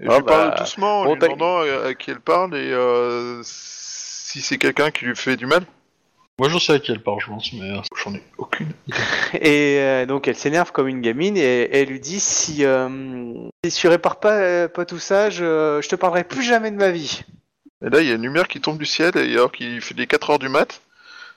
[0.00, 2.10] Et je Ah lui parle bah, doucement en bon, lui t'as- demandant à, à qui
[2.10, 5.64] elle parle et euh, si c'est quelqu'un qui lui fait du mal.
[6.38, 7.70] Moi, je sais à qui elle parle, je pense, mais.
[7.70, 8.72] euh, J'en ai aucune.
[9.34, 13.34] Et euh, donc elle s'énerve comme une gamine et, et elle lui dit si, euh,
[13.66, 16.76] si tu répares pas, euh, pas tout ça, je, je te parlerai plus jamais de
[16.76, 17.22] ma vie.
[17.84, 19.94] Et là, il y a une lumière qui tombe du ciel et alors qu'il fait
[19.94, 20.80] les 4 heures du mat.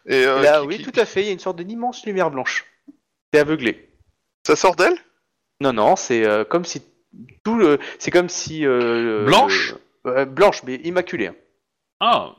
[0.07, 2.06] Et euh, Là, qui- oui, qui- tout à fait, il y a une sorte d'immense
[2.06, 2.65] lumière blanche.
[3.32, 3.90] T'es aveuglé.
[4.48, 4.95] Ça sort d'elle?
[5.60, 6.82] Non, non, c'est euh, comme si
[7.44, 9.76] tout le, c'est comme si euh, Blanche?
[10.07, 11.28] euh, blanche, mais immaculée.
[11.28, 11.36] hein.
[11.99, 12.36] Ah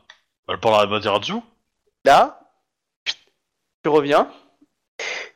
[0.49, 1.35] Elle parlera de Materazzu
[2.05, 2.42] Là,
[3.83, 4.31] tu reviens.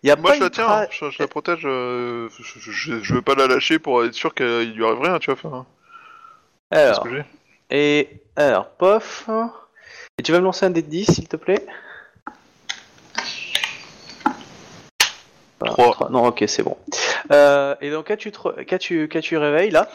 [0.02, 1.62] Il y a Moi, je la tiens, tra- je, je la protège.
[1.64, 5.18] euh, je, je, je veux pas la lâcher pour être sûr qu'il lui arrive rien,
[5.18, 5.50] tu vois.
[5.50, 5.66] Enfin,
[6.72, 7.24] c'est ce Alors, que j'ai.
[7.70, 9.28] et alors, pof.
[10.18, 11.66] Et tu vas me lancer un dé de 10, s'il te plaît.
[15.58, 15.92] Voilà, Trois.
[15.92, 16.10] trois.
[16.10, 16.76] Non, ok, c'est bon.
[17.32, 19.90] Euh, et donc, quand tu, te re- quand tu, quand tu réveilles, là,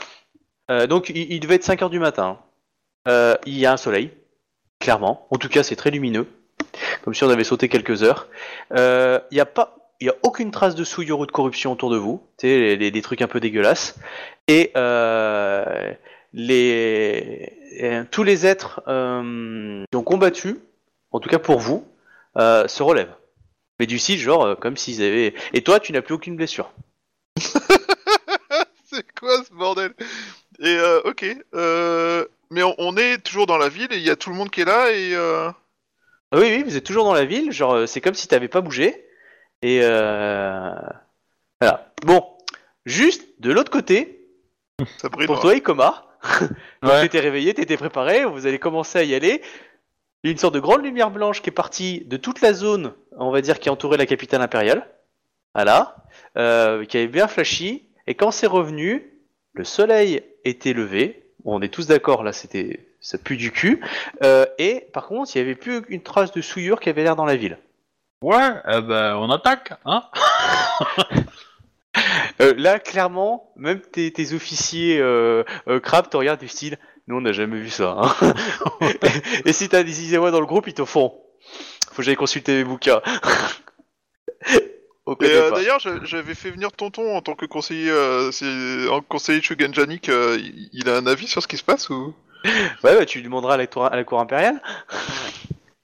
[0.71, 2.39] euh, donc il, il devait être 5h du matin.
[3.07, 4.11] Euh, il y a un soleil,
[4.79, 5.27] clairement.
[5.31, 6.27] En tout cas, c'est très lumineux.
[7.03, 8.27] Comme si on avait sauté quelques heures.
[8.75, 9.75] Euh, Il y a pas...
[9.99, 12.89] Il y a aucune trace de souillure ou de corruption autour de vous, les, les-
[12.89, 13.99] des trucs un peu dégueulasses.
[14.47, 15.93] Et euh,
[16.33, 17.53] les,
[17.83, 20.57] euh, tous les êtres euh, qui ont combattu,
[21.11, 21.85] en tout cas pour vous,
[22.37, 23.13] euh, se relèvent.
[23.79, 25.35] Mais du style, genre, euh, comme s'ils avaient...
[25.53, 26.71] Et toi, tu n'as plus aucune blessure.
[28.85, 29.93] C'est quoi ce bordel?
[30.59, 34.09] Et euh, ok, euh, mais on, on est toujours dans la ville et il y
[34.09, 35.13] a tout le monde qui est là et.
[36.31, 38.47] Ah Oui, oui, vous êtes toujours dans la ville, genre euh, c'est comme si t'avais
[38.47, 39.05] pas bougé.
[39.61, 40.71] Et euh...
[41.59, 41.93] voilà.
[42.05, 42.25] Bon,
[42.85, 44.27] juste de l'autre côté,
[44.97, 45.27] Ça brille.
[45.27, 46.07] pour toi, Ikoma,
[46.81, 47.01] donc Ouais.
[47.01, 49.41] t'étais réveillé, t'étais préparé, vous allez commencer à y aller.
[50.23, 52.53] Il y a une sorte de grande lumière blanche qui est partie de toute la
[52.53, 54.87] zone, on va dire, qui entourait la capitale impériale.
[55.55, 55.95] Voilà.
[56.37, 57.89] Euh, qui avait bien flashy.
[58.07, 59.19] Et quand c'est revenu,
[59.53, 61.33] le soleil était levé.
[61.43, 63.81] Bon, on est tous d'accord, là, c'était, ça pue du cul.
[64.23, 67.15] Euh, et par contre, il y avait plus une trace de souillure qui avait l'air
[67.17, 67.57] dans la ville.
[68.21, 70.03] Ouais, ben, on attaque, hein
[72.39, 77.17] Euh, là, clairement, même tes, tes officiers euh, euh, crabes te regardent du style, nous
[77.17, 77.97] on n'a jamais vu ça.
[77.99, 78.33] Hein.
[79.45, 81.13] et si t'as des Iséwa dans le groupe, ils te font.
[81.91, 83.01] Faut que j'aille consulter mes bouquins.
[85.23, 88.31] Euh, d'ailleurs, je- j'avais fait venir Tonton en tant que conseiller, euh,
[88.89, 90.07] en conseiller Shugen Janik.
[90.09, 92.13] euh, il il a un avis sur ce qui se passe ou?
[92.45, 94.61] Ouais, bah, tu lui demanderas à la, tour- à la cour impériale.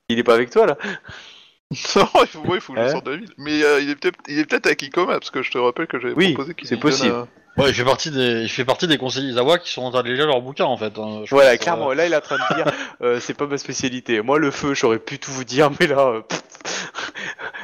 [0.10, 0.78] Il est pas avec toi là.
[0.82, 2.92] Non, il faut, ouais, il faut que je Ouais.
[2.92, 3.34] sorte de la ville.
[3.38, 5.88] Mais euh, il est peut-être, il est peut-être avec Ikoma parce que je te rappelle
[5.88, 7.14] que j'avais Oui, proposé qu'il c'est lui donne possible.
[7.14, 7.28] un-
[7.58, 10.04] Ouais, il fait partie des, il fait partie des conseillers Izawa qui sont en train
[10.04, 10.94] de lire leurs bouquins, en fait.
[11.00, 11.22] hein.
[11.26, 11.90] Je Voilà, pense, clairement.
[11.90, 12.72] euh, Là, il est en train de dire,
[13.02, 14.22] euh, c'est pas ma spécialité.
[14.22, 16.44] Moi, le feu, j'aurais pu tout vous dire, mais là, euh, pff.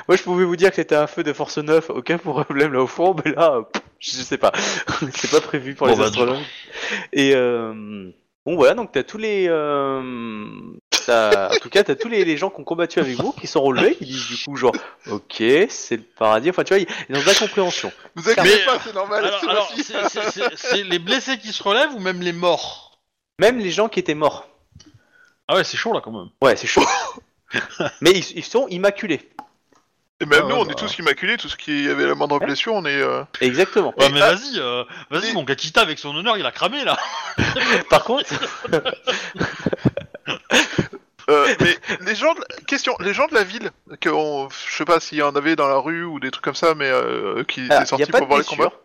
[0.07, 2.82] moi, je pouvais vous dire que c'était un feu de force 9, aucun problème là
[2.82, 4.52] au fond, mais là, euh, pff, je sais pas.
[5.15, 6.41] c'est pas prévu pour Bon, les bah, astronomes.
[7.14, 8.10] Et euh,
[8.45, 10.02] bon, voilà, donc t'as tous les, euh,
[11.10, 13.61] en tout cas, t'as tous les, les gens qui ont combattu avec vous, qui sont
[13.61, 14.76] relevés, qui disent du coup genre,
[15.10, 16.49] ok, c'est le paradis.
[16.49, 17.91] Enfin, tu vois, ils ils ont de la compréhension.
[18.15, 19.26] Vous inquiétez Mais, pas, c'est normal.
[19.26, 22.99] Alors, c'est alors, les blessés qui se relèvent ou même les morts?
[23.40, 24.48] Même les gens qui étaient morts.
[25.48, 26.30] Ah ouais, c'est chaud là quand même.
[26.41, 26.86] Ouais, c'est chaud.
[28.02, 29.33] mais ils, ils sont immaculés.
[30.22, 30.72] Et même Ah nous, ouais, on bah.
[30.72, 33.02] est tous immaculés, tout ce qui avait la moindre blessure, on est.
[33.02, 33.94] euh, Exactement.
[33.98, 36.84] Ouais, mais ah, vas-y, euh, vas-y, et- mon Kakita avec son honneur, il a cramé
[36.85, 36.98] là.
[37.90, 38.30] Par contre,
[41.30, 42.41] euh, mais les gens, de...
[42.65, 43.72] question, les gens de la ville,
[44.02, 44.49] que on...
[44.49, 46.76] je sais pas s'il y en avait dans la rue ou des trucs comme ça,
[46.76, 48.64] mais euh, qui Ah, étaient a sortis pas pour de voir les combats.
[48.69, 48.80] blessure.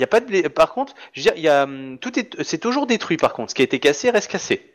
[0.00, 2.42] Y a pas de blé- Par contre, je veux dire, y a hum, tout est
[2.42, 3.50] c'est toujours détruit par contre.
[3.50, 4.73] Ce qui a été cassé reste cassé.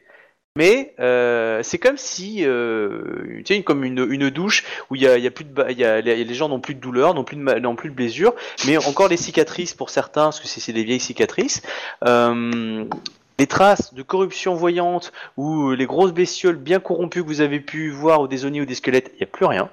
[0.56, 5.08] Mais euh, c'est comme si euh, tu sais comme une, une douche où il y
[5.08, 7.24] a, y a plus de y a, les les gens n'ont plus de douleur, n'ont
[7.24, 8.34] plus de n'ont plus de blessures,
[8.66, 11.62] mais encore des cicatrices pour certains parce que c'est des vieilles cicatrices.
[12.06, 12.84] Euh,
[13.38, 17.90] les traces de corruption voyante ou les grosses bestioles bien corrompues que vous avez pu
[17.90, 19.70] voir ou des ou des squelettes, il y a plus rien.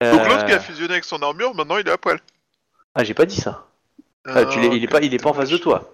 [0.00, 2.20] Donc l'autre qui Euh, a fusionné avec son armure, maintenant il est à poil.
[2.94, 3.66] Ah, j'ai pas dit ça.
[4.24, 5.90] Ah, tu l'es- il est pas, il est pas en face de toi.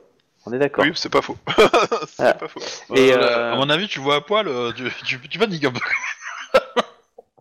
[0.49, 0.85] On est d'accord.
[0.85, 1.37] Oui, c'est pas faux.
[2.09, 2.33] c'est Ah.
[2.35, 2.61] pas faux.
[2.95, 5.65] Et, Euh, euh, À mon avis, tu vois à poil, euh, tu, tu, tu paniques
[5.65, 5.81] un peu.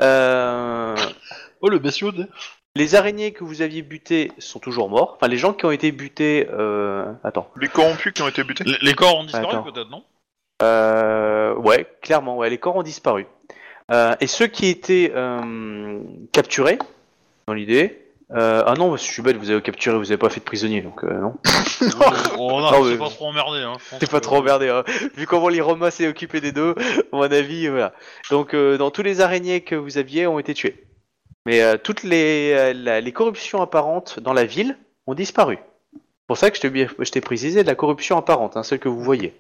[0.02, 0.96] Euh,
[1.62, 2.12] Oh le bestiau,
[2.76, 5.14] les araignées que vous aviez butées sont toujours morts.
[5.16, 6.48] Enfin, les gens qui ont été butés.
[6.54, 7.12] Euh...
[7.24, 7.50] Attends.
[7.60, 8.64] Les corrompus qui ont été butés.
[8.66, 9.64] Les, les corps ont disparu Attends.
[9.64, 10.04] peut-être, non?
[10.62, 11.56] Euh...
[11.56, 12.38] Ouais, clairement.
[12.38, 13.26] Ouais, les corps ont disparu.
[13.92, 16.00] Euh, et ceux qui étaient euh,
[16.32, 16.78] capturés,
[17.48, 18.04] dans l'idée.
[18.36, 18.64] Euh...
[18.66, 19.38] Ah non, je suis bête.
[19.38, 21.36] Vous avez capturé, vous avez pas fait de prisonnier, donc euh, non.
[22.38, 23.60] Oh non, Non, c'est mais- pas trop emmerdé.
[23.62, 23.78] Hein.
[24.00, 24.84] T'es pas que- trop emmerdé, hein.
[25.16, 26.76] Vu comment les Romains s'est occupé des deux,
[27.12, 27.94] à mon avis, voilà.
[28.30, 30.84] Donc, euh, dans tous les araignées que vous aviez ont été tués.
[31.46, 35.60] Mais euh, toutes les, euh, la- les corruptions apparentes dans la ville ont disparu.
[35.94, 39.02] C'est pour ça que je t'ai, précisé de la corruption apparente, hein, celle que vous
[39.02, 39.34] voyez.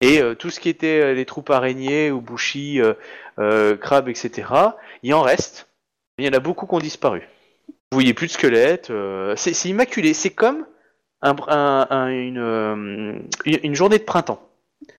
[0.00, 2.20] Et euh, tout ce qui était euh, les troupes araignées, ou
[2.80, 2.94] euh,
[3.38, 4.48] euh, crabes, etc.,
[5.04, 5.68] il en reste.
[6.18, 7.28] Il y en a beaucoup qui ont disparu.
[7.96, 8.90] Vous voyez plus de squelettes.
[8.90, 10.12] euh, c'est, c'est immaculé.
[10.12, 10.66] C'est comme
[11.22, 14.46] un, un- un- une, euh, une, journée de printemps.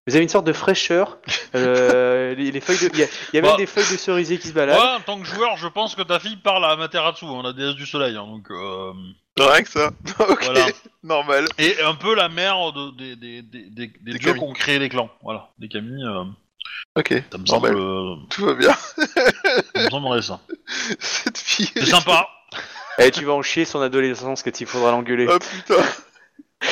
[0.08, 1.20] Vous avez une sorte de fraîcheur.
[1.54, 3.58] euh, les, les feuilles de, il y a, il y a même Bah.
[3.58, 4.80] des feuilles de cerisier qui se baladent.
[4.80, 7.54] Moi, en tant que joueur, je pense que ta fille parle à Amaterasu, hein, la
[7.54, 8.16] déesse du soleil.
[8.18, 8.92] hein, donc, euh,
[9.38, 9.92] Rien que ça.
[10.20, 10.66] ok, voilà.
[11.04, 11.46] normal.
[11.60, 15.12] Et un peu la mère de, des, des, des, dieux qui ont créé les clans.
[15.22, 16.24] Voilà, des euh,
[16.96, 17.74] Ok, ça me Normal.
[17.74, 18.74] semble, euh, tout va bien.
[18.74, 20.40] ça me semblerait ça.
[20.98, 21.70] Cette fille.
[21.76, 22.28] C'est sympa.
[23.00, 25.28] Et tu vas en chier son adolescence quand il faudra l'engueuler.
[25.30, 25.84] Oh putain.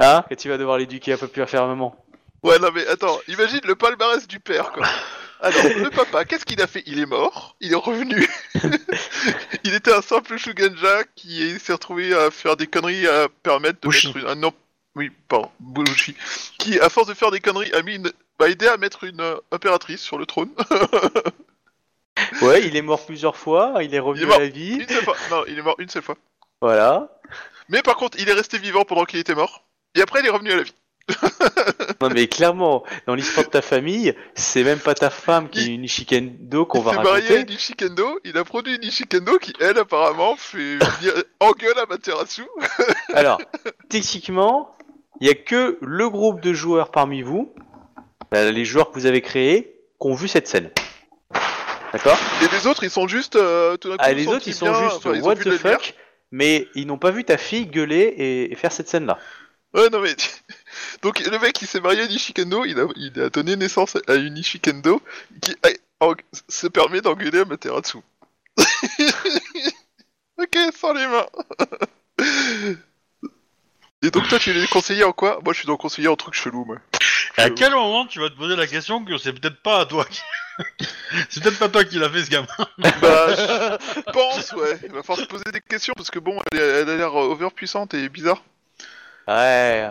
[0.00, 0.24] Hein?
[0.28, 2.04] Quand tu vas devoir l'éduquer un peu plus fermement.
[2.42, 4.88] Ouais, non mais attends, imagine le palmarès du père, quoi.
[5.40, 6.82] Alors, le papa, qu'est-ce qu'il a fait?
[6.86, 8.28] Il est mort, il est revenu.
[9.64, 13.80] il était un simple Shugenja qui est- s'est retrouvé à faire des conneries à permettre
[13.80, 14.08] de Bushi.
[14.14, 14.44] mettre une...
[14.44, 14.50] un
[14.96, 16.16] Oui, pardon, Bushi.
[16.58, 18.10] Qui, à force de faire des conneries, a mis une...
[18.40, 20.50] bah, aidé à mettre une euh, impératrice sur le trône.
[22.42, 24.36] Ouais, il est mort plusieurs fois, il est revenu Il est mort.
[24.36, 24.74] à la vie.
[24.80, 25.16] une seule fois.
[25.30, 26.16] Non, il est mort une seule fois.
[26.60, 27.20] Voilà.
[27.68, 29.64] Mais par contre, il est resté vivant pendant qu'il était mort.
[29.94, 30.74] Et après, il est revenu à la vie.
[32.00, 35.74] Non mais clairement, dans l'histoire de ta famille, c'est même pas ta femme qui est
[35.74, 37.40] une Ishikendo qu'on il va s'est marié à raconter.
[37.42, 42.42] une Ishikendo, il a produit une Ishikendo qui, elle, apparemment, fait dire- engueule à Materasu.
[43.14, 43.40] Alors,
[43.88, 44.74] techniquement,
[45.20, 47.54] il y a que le groupe de joueurs parmi vous
[48.34, 50.70] euh, les joueurs que vous avez créés qui ont vu cette scène.
[51.92, 53.36] D'accord Et les autres, ils sont juste.
[53.36, 55.36] euh, tout d'un coup, Ah, les autres, ils sont bien, juste enfin, ils ont what
[55.36, 55.80] the de la lumière.
[55.80, 55.94] fuck,
[56.30, 59.18] mais ils n'ont pas vu ta fille gueuler et, et faire cette scène-là.
[59.74, 60.14] Ouais, non mais.
[61.02, 63.96] Donc le mec il s'est marié à une Ishikendo, il a, il a donné naissance
[64.06, 65.02] à une Ishikendo
[65.40, 66.14] qui a- en-
[66.48, 67.98] se permet d'engueuler à Materatsu.
[70.38, 71.26] ok, sans les mains.
[74.02, 75.38] Et donc toi tu es conseillé en quoi?
[75.44, 76.76] Moi je suis donc conseiller en truc chelou moi.
[77.38, 79.86] Et à quel moment tu vas te poser la question que c'est peut-être pas à
[79.86, 80.20] toi qui...
[81.30, 82.46] c'est peut-être pas toi qui l'a fait ce gamin
[83.00, 84.78] Bah je pense ouais.
[84.84, 87.14] Il va falloir se poser des questions parce que bon elle, est- elle a l'air
[87.14, 88.42] overpuissante et bizarre.
[89.28, 89.90] Ouais.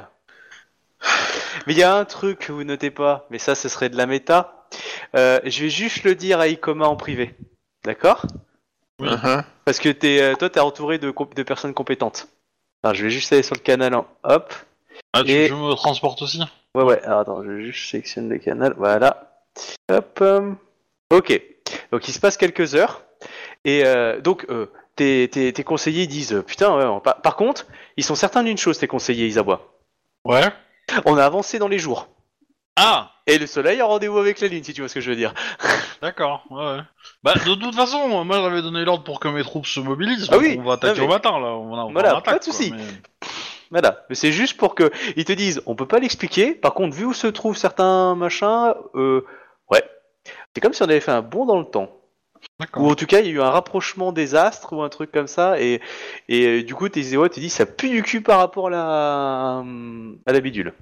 [1.65, 3.97] Mais il y a un truc que vous notez pas, mais ça, ce serait de
[3.97, 4.67] la méta.
[5.15, 7.35] Euh, je vais juste le dire à Ikoma en privé.
[7.83, 8.25] D'accord?
[8.99, 9.09] Oui.
[9.09, 9.43] Uh-huh.
[9.65, 11.11] Parce que t'es, euh, toi, t'es entouré de
[11.43, 12.27] personnes compétentes.
[12.83, 14.53] Alors, je vais juste aller sur le canal en hop.
[15.13, 16.41] Ah, tu, Et- me transportes aussi
[16.73, 19.41] Ouais, ouais, alors attends, je juste sélectionne le canal, voilà.
[19.91, 20.19] Hop.
[20.21, 20.53] euh,
[21.11, 21.41] Ok.
[21.91, 23.03] Donc il se passe quelques heures.
[23.65, 27.67] Et euh, donc, euh, tes, tes, tes conseillers disent euh, Putain, ouais, par, par contre,
[27.97, 29.61] ils sont certains d'une chose, tes conseillers, Isawa.
[30.23, 30.47] Ouais.
[31.05, 32.07] On a avancé dans les jours.
[32.77, 35.09] Ah Et le soleil a rendez-vous avec la lune, si tu vois ce que je
[35.09, 35.33] veux dire.
[36.01, 36.79] D'accord, ouais, ouais.
[37.23, 40.27] Bah, de toute façon, moi j'avais donné l'ordre pour que mes troupes se mobilisent.
[40.31, 41.47] Ah oui, on va attaquer non, mais- au matin, là.
[41.47, 42.71] On, a, on Voilà, attaque, pas de quoi, soucis.
[42.71, 43.27] mais-
[43.71, 44.05] Voilà.
[44.09, 46.53] Mais c'est juste pour que ils te disent On peut pas l'expliquer.
[46.53, 49.25] Par contre, vu où se trouvent certains machins, euh,
[49.69, 49.83] ouais.
[50.55, 51.89] C'est comme si on avait fait un bond dans le temps.
[52.59, 52.83] D'accord.
[52.83, 55.11] Ou en tout cas, il y a eu un rapprochement des astres ou un truc
[55.11, 55.79] comme ça, et,
[56.27, 58.69] et euh, du coup, tes Zéwa te disent ça pue du cul par rapport à
[58.71, 59.63] la,
[60.25, 60.73] à la bidule.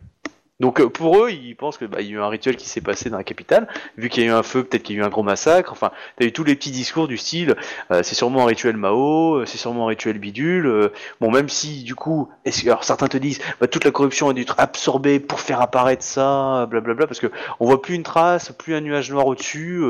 [0.60, 2.68] Donc euh, pour eux, ils pensent que bah, il y a eu un rituel qui
[2.68, 3.68] s'est passé dans la capitale,
[3.98, 5.72] vu qu'il y a eu un feu, peut-être qu'il y a eu un gros massacre.
[5.72, 7.56] Enfin, t'as eu tous les petits discours du style,
[7.91, 10.65] euh, c'est sûrement un rituel Mao, euh, c'est sûrement un rituel bidule.
[10.68, 10.91] euh,
[11.22, 12.30] bon, même si du coup,
[12.65, 16.03] alors certains te disent, bah, toute la corruption a dû être absorbée pour faire apparaître
[16.03, 17.31] ça, blablabla, parce que
[17.61, 19.81] on voit plus une trace, plus un nuage noir au-dessus.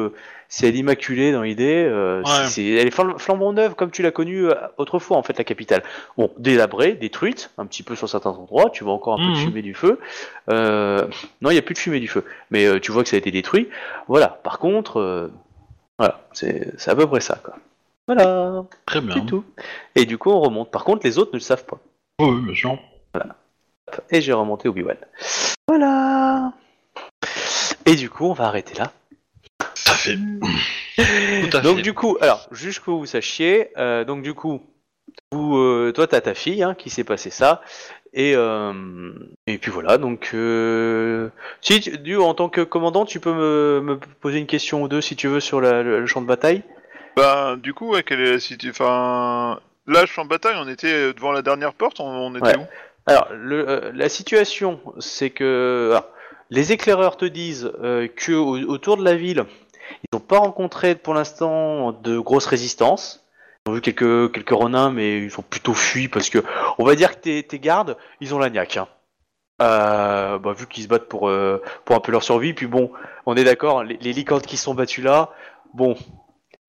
[0.50, 1.86] C'est l'immaculée dans l'idée.
[1.88, 2.48] euh, Ouais.
[2.48, 5.44] c'est- elle est flam- flambant neuve comme tu l'as connue euh, autrefois en fait la
[5.44, 5.84] capitale.
[6.18, 8.70] Bon, délabrée, détruite, un petit peu sur certains endroits.
[8.72, 9.44] Tu vois encore un peu de Mhm.
[9.46, 10.00] fumée du feu.
[10.50, 11.08] Euh,
[11.42, 13.16] non, il n'y a plus de fumée du feu, mais euh, tu vois que ça
[13.16, 13.70] a été détruit.
[14.08, 14.28] Voilà.
[14.44, 15.30] Par contre,
[15.98, 17.56] voilà, c'est c'est à peu près ça quoi.
[18.08, 19.14] Voilà, Très bien.
[19.16, 19.46] c'est tout.
[19.96, 20.72] Et du coup, on remonte.
[20.72, 21.78] Par contre, les autres ne le savent pas.
[22.20, 22.78] Oui, oui, bien sûr.
[24.10, 24.98] Et j'ai remonté Obi-Wan.
[25.68, 26.52] Voilà.
[27.86, 28.92] Et du coup, on va arrêter là.
[30.04, 31.50] Tout à fait.
[31.50, 31.82] Tout à donc fait.
[31.82, 34.62] du coup, alors juste que vous sachiez, euh, donc du coup,
[35.32, 37.62] vous, euh, toi t'as ta fille hein, qui s'est passé ça,
[38.14, 38.74] et euh,
[39.48, 39.98] et puis voilà.
[39.98, 41.30] Donc euh,
[41.62, 44.88] si tu, du, en tant que commandant, tu peux me, me poser une question ou
[44.88, 46.64] deux si tu veux sur la- le, le champ de bataille?
[47.16, 50.68] Bah du coup ouais, quelle est la situ- Enfin là je suis en bataille, on
[50.68, 52.58] était devant la dernière porte, on, on était Ouais.
[52.58, 52.66] où?
[53.06, 56.08] Alors le, euh, la situation, c'est que alors,
[56.52, 59.46] les éclaireurs te disent euh, que au- autour de la ville,
[60.04, 63.26] ils n'ont pas rencontré pour l'instant de grosses résistances.
[63.66, 66.44] Ils ont vu quelques quelques renins, mais ils ont plutôt fui parce que
[66.78, 68.78] on va dire que tes, tes gardes, ils ont la niaque.
[68.78, 68.88] Hein.
[69.62, 72.92] Euh, bah, vu qu'ils se battent pour euh, pour un peu leur survie, puis bon,
[73.26, 75.32] on est d'accord, les, les licornes qui sont battus là,
[75.74, 75.98] bon.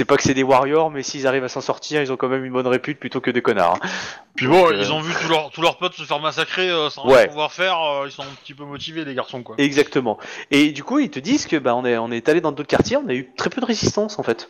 [0.01, 2.29] C'est pas que c'est des warriors, mais s'ils arrivent à s'en sortir, ils ont quand
[2.29, 3.75] même une bonne répute plutôt que des connards.
[3.83, 3.89] hein.
[4.35, 6.71] Puis bon, Donc, euh, ils ont vu tous leurs tous leurs potes se faire massacrer
[6.71, 7.19] euh, sans Ouais.
[7.19, 7.77] rien pouvoir faire.
[7.83, 9.57] euh, ils sont un petit peu motivés, les garçons, quoi.
[9.59, 10.17] Exactement.
[10.51, 12.71] Et du coup, ils te disent que bah on est on est allé dans d'autres
[12.71, 14.49] quartiers, on a eu très peu de résistance en fait.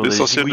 [0.00, 0.10] On a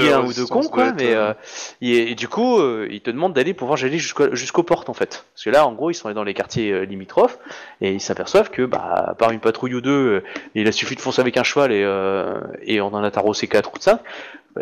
[0.09, 1.33] la un ou deux cons quoi, être, mais euh,
[1.81, 4.93] et, et du coup, euh, ils te demandent d'aller pouvoir aller jusqu'au- jusqu'aux portes en
[4.93, 5.25] fait.
[5.33, 7.39] Parce que là, en gros, ils sont allés dans les quartiers euh, limitrophes
[7.81, 10.23] et ils s'aperçoivent que bah à part une patrouille ou deux, euh,
[10.55, 13.47] il a suffi de foncer avec un cheval et euh, et on en a tarossé
[13.47, 13.99] quatre ou cinq.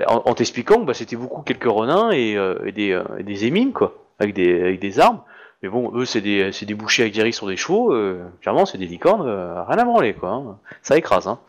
[0.07, 3.45] En, en t'expliquant que bah, c'était beaucoup quelques renins et, euh, et des euh, des
[3.45, 5.19] émines quoi, avec des avec des armes.
[5.64, 7.94] Mais bon, eux, c'est des, c'est des bouchers aguerris sur des chevaux.
[7.94, 10.30] Euh, clairement, c'est des licornes, euh, rien à branler, quoi.
[10.31, 10.57] hein.
[10.81, 11.40] Ça écrase, hein.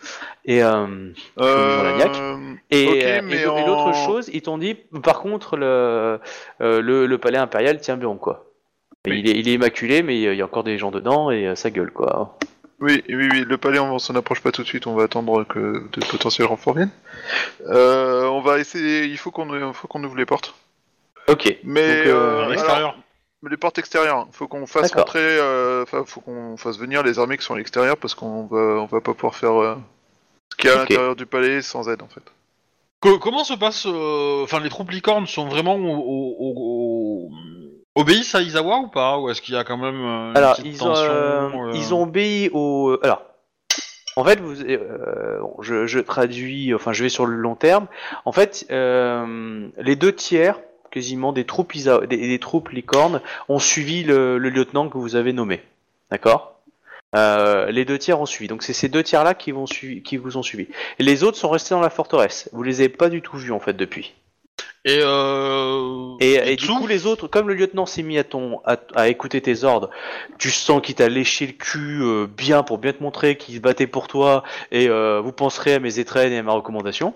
[0.45, 1.11] Et, euh,
[2.71, 6.81] et, euh, et l'au- et l'autre en- chose, ils t'ont dit, par contre, le, euh,
[6.81, 8.45] le, le palais impérial tient bien, quoi.
[9.07, 9.19] Oui.
[9.19, 11.71] Il, est, il est immaculé, mais il y a encore des gens dedans et ça
[11.71, 12.39] gueule, quoi.
[12.81, 15.43] Oui, oui, oui, le palais, on s'en approche pas tout de suite, on va attendre
[15.45, 16.91] que de potentiels renforts viennent.
[17.69, 20.55] Euh, on va essayer, il faut qu'on faut qu'on ouvre les portes.
[21.29, 21.57] Ok.
[21.65, 23.04] Mais Donc, euh, euh, À
[23.49, 25.13] les portes extérieures, il faut qu'on fasse D'accord.
[25.17, 28.59] euh, enfin, faut qu'on fasse venir les armées qui sont à l'extérieur parce qu'on va,
[28.59, 29.77] on va pas pouvoir faire euh,
[30.53, 30.91] ce qu'il y a à Ok.
[30.91, 32.23] l'intérieur du palais sans aide en fait.
[33.01, 33.87] Co- comment se passe.
[33.87, 37.31] euh, Enfin, les troupes licornes sont vraiment au, au- au- au-
[38.01, 39.19] obéissent à Izawa ou pas?
[39.19, 41.51] Ou est-ce qu'il y a quand même euh, une Alors, petite ils ont, tension, euh,
[41.55, 42.97] euh, ils ont obéi au.
[43.03, 43.23] Alors,
[44.17, 47.89] en fait, vous, euh, bon, je, je traduis, enfin, je vais sur le long terme.
[48.25, 50.61] En fait, euh, les deux tiers,
[50.95, 55.61] quasiment, des troupes, des, troupes licornes ont suivi le, lieutenant que vous avez nommé.
[56.11, 56.61] D'accord?
[57.17, 58.49] Euh, les deux tiers ont suivi.
[58.49, 60.69] Donc c'est ces deux tiers-là qui, vont sui- qui vous ont suivi.
[60.99, 62.49] Les autres sont restés dans la forteresse.
[62.53, 64.15] Vous les avez pas du tout vus en fait depuis.
[64.87, 66.15] Et, euh...
[66.21, 69.09] Et, et du coup, les autres, comme le lieutenant s'est mis à, ton, à, à
[69.09, 69.89] écouter tes ordres,
[70.39, 73.61] tu sens qu'il t'a léché le cul euh, bien pour bien te montrer qu'il se
[73.61, 77.15] battait pour toi et euh, vous penserez à mes étrennes et à ma recommandation.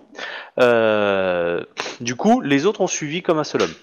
[0.59, 1.63] Euh,
[2.01, 3.75] du coup, les autres ont suivi comme un seul homme.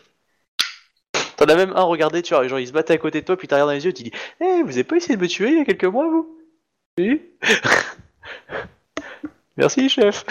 [1.38, 3.38] T'en as même un regardé, tu vois, genre il se battait à côté de toi,
[3.38, 5.28] puis t'as regardé dans les yeux, tu dis Eh, vous avez pas essayé de me
[5.28, 6.40] tuer il y a quelques mois, vous?
[6.98, 7.22] Si
[9.57, 10.26] Merci, chef.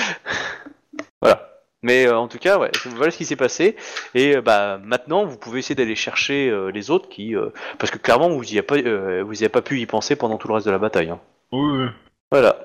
[1.85, 3.77] Mais euh, en tout cas, ouais, voilà ce qui s'est passé.
[4.15, 7.91] Et euh, bah maintenant, vous pouvez essayer d'aller chercher euh, les autres qui, euh, parce
[7.93, 10.39] que clairement, vous y avez pas, euh, vous y avez pas pu y penser pendant
[10.39, 11.11] tout le reste de la bataille.
[11.11, 11.21] hein.
[11.53, 11.87] Oui, oui.
[12.31, 12.57] Voilà.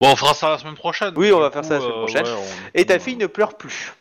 [0.00, 1.14] Bon, on fera ça la semaine prochaine.
[1.16, 2.24] Oui, on va faire ça la semaine prochaine.
[2.26, 3.94] ouais, on- Et ta fille ne pleure plus.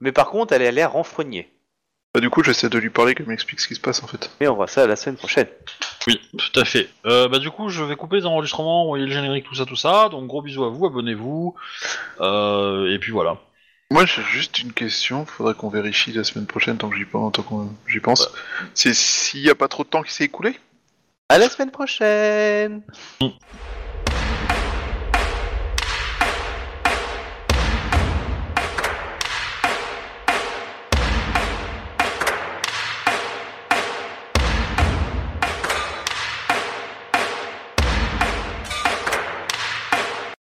[0.00, 1.48] Mais par contre, elle a l'air renfrognée.
[2.12, 4.28] Bah, du coup, j'essaie de lui parler, qu'elle m'explique ce qui se passe en fait.
[4.40, 5.46] Mais on voit ça la semaine prochaine.
[6.08, 6.88] Oui, tout à fait.
[7.06, 9.76] Euh, bah du coup, je vais couper les enregistrements, envoyer le générique, tout ça, tout
[9.76, 10.08] ça.
[10.08, 11.54] Donc gros bisous à vous, abonnez-vous.
[12.20, 13.36] Euh, et puis voilà.
[13.92, 15.26] Moi, j'ai juste une question.
[15.26, 17.32] Faudrait qu'on vérifie la semaine prochaine tant que j'y pense.
[17.88, 18.30] J'y pense.
[18.72, 20.58] C'est s'il y a pas trop de temps qui s'est écoulé?
[21.28, 22.82] À la semaine prochaine.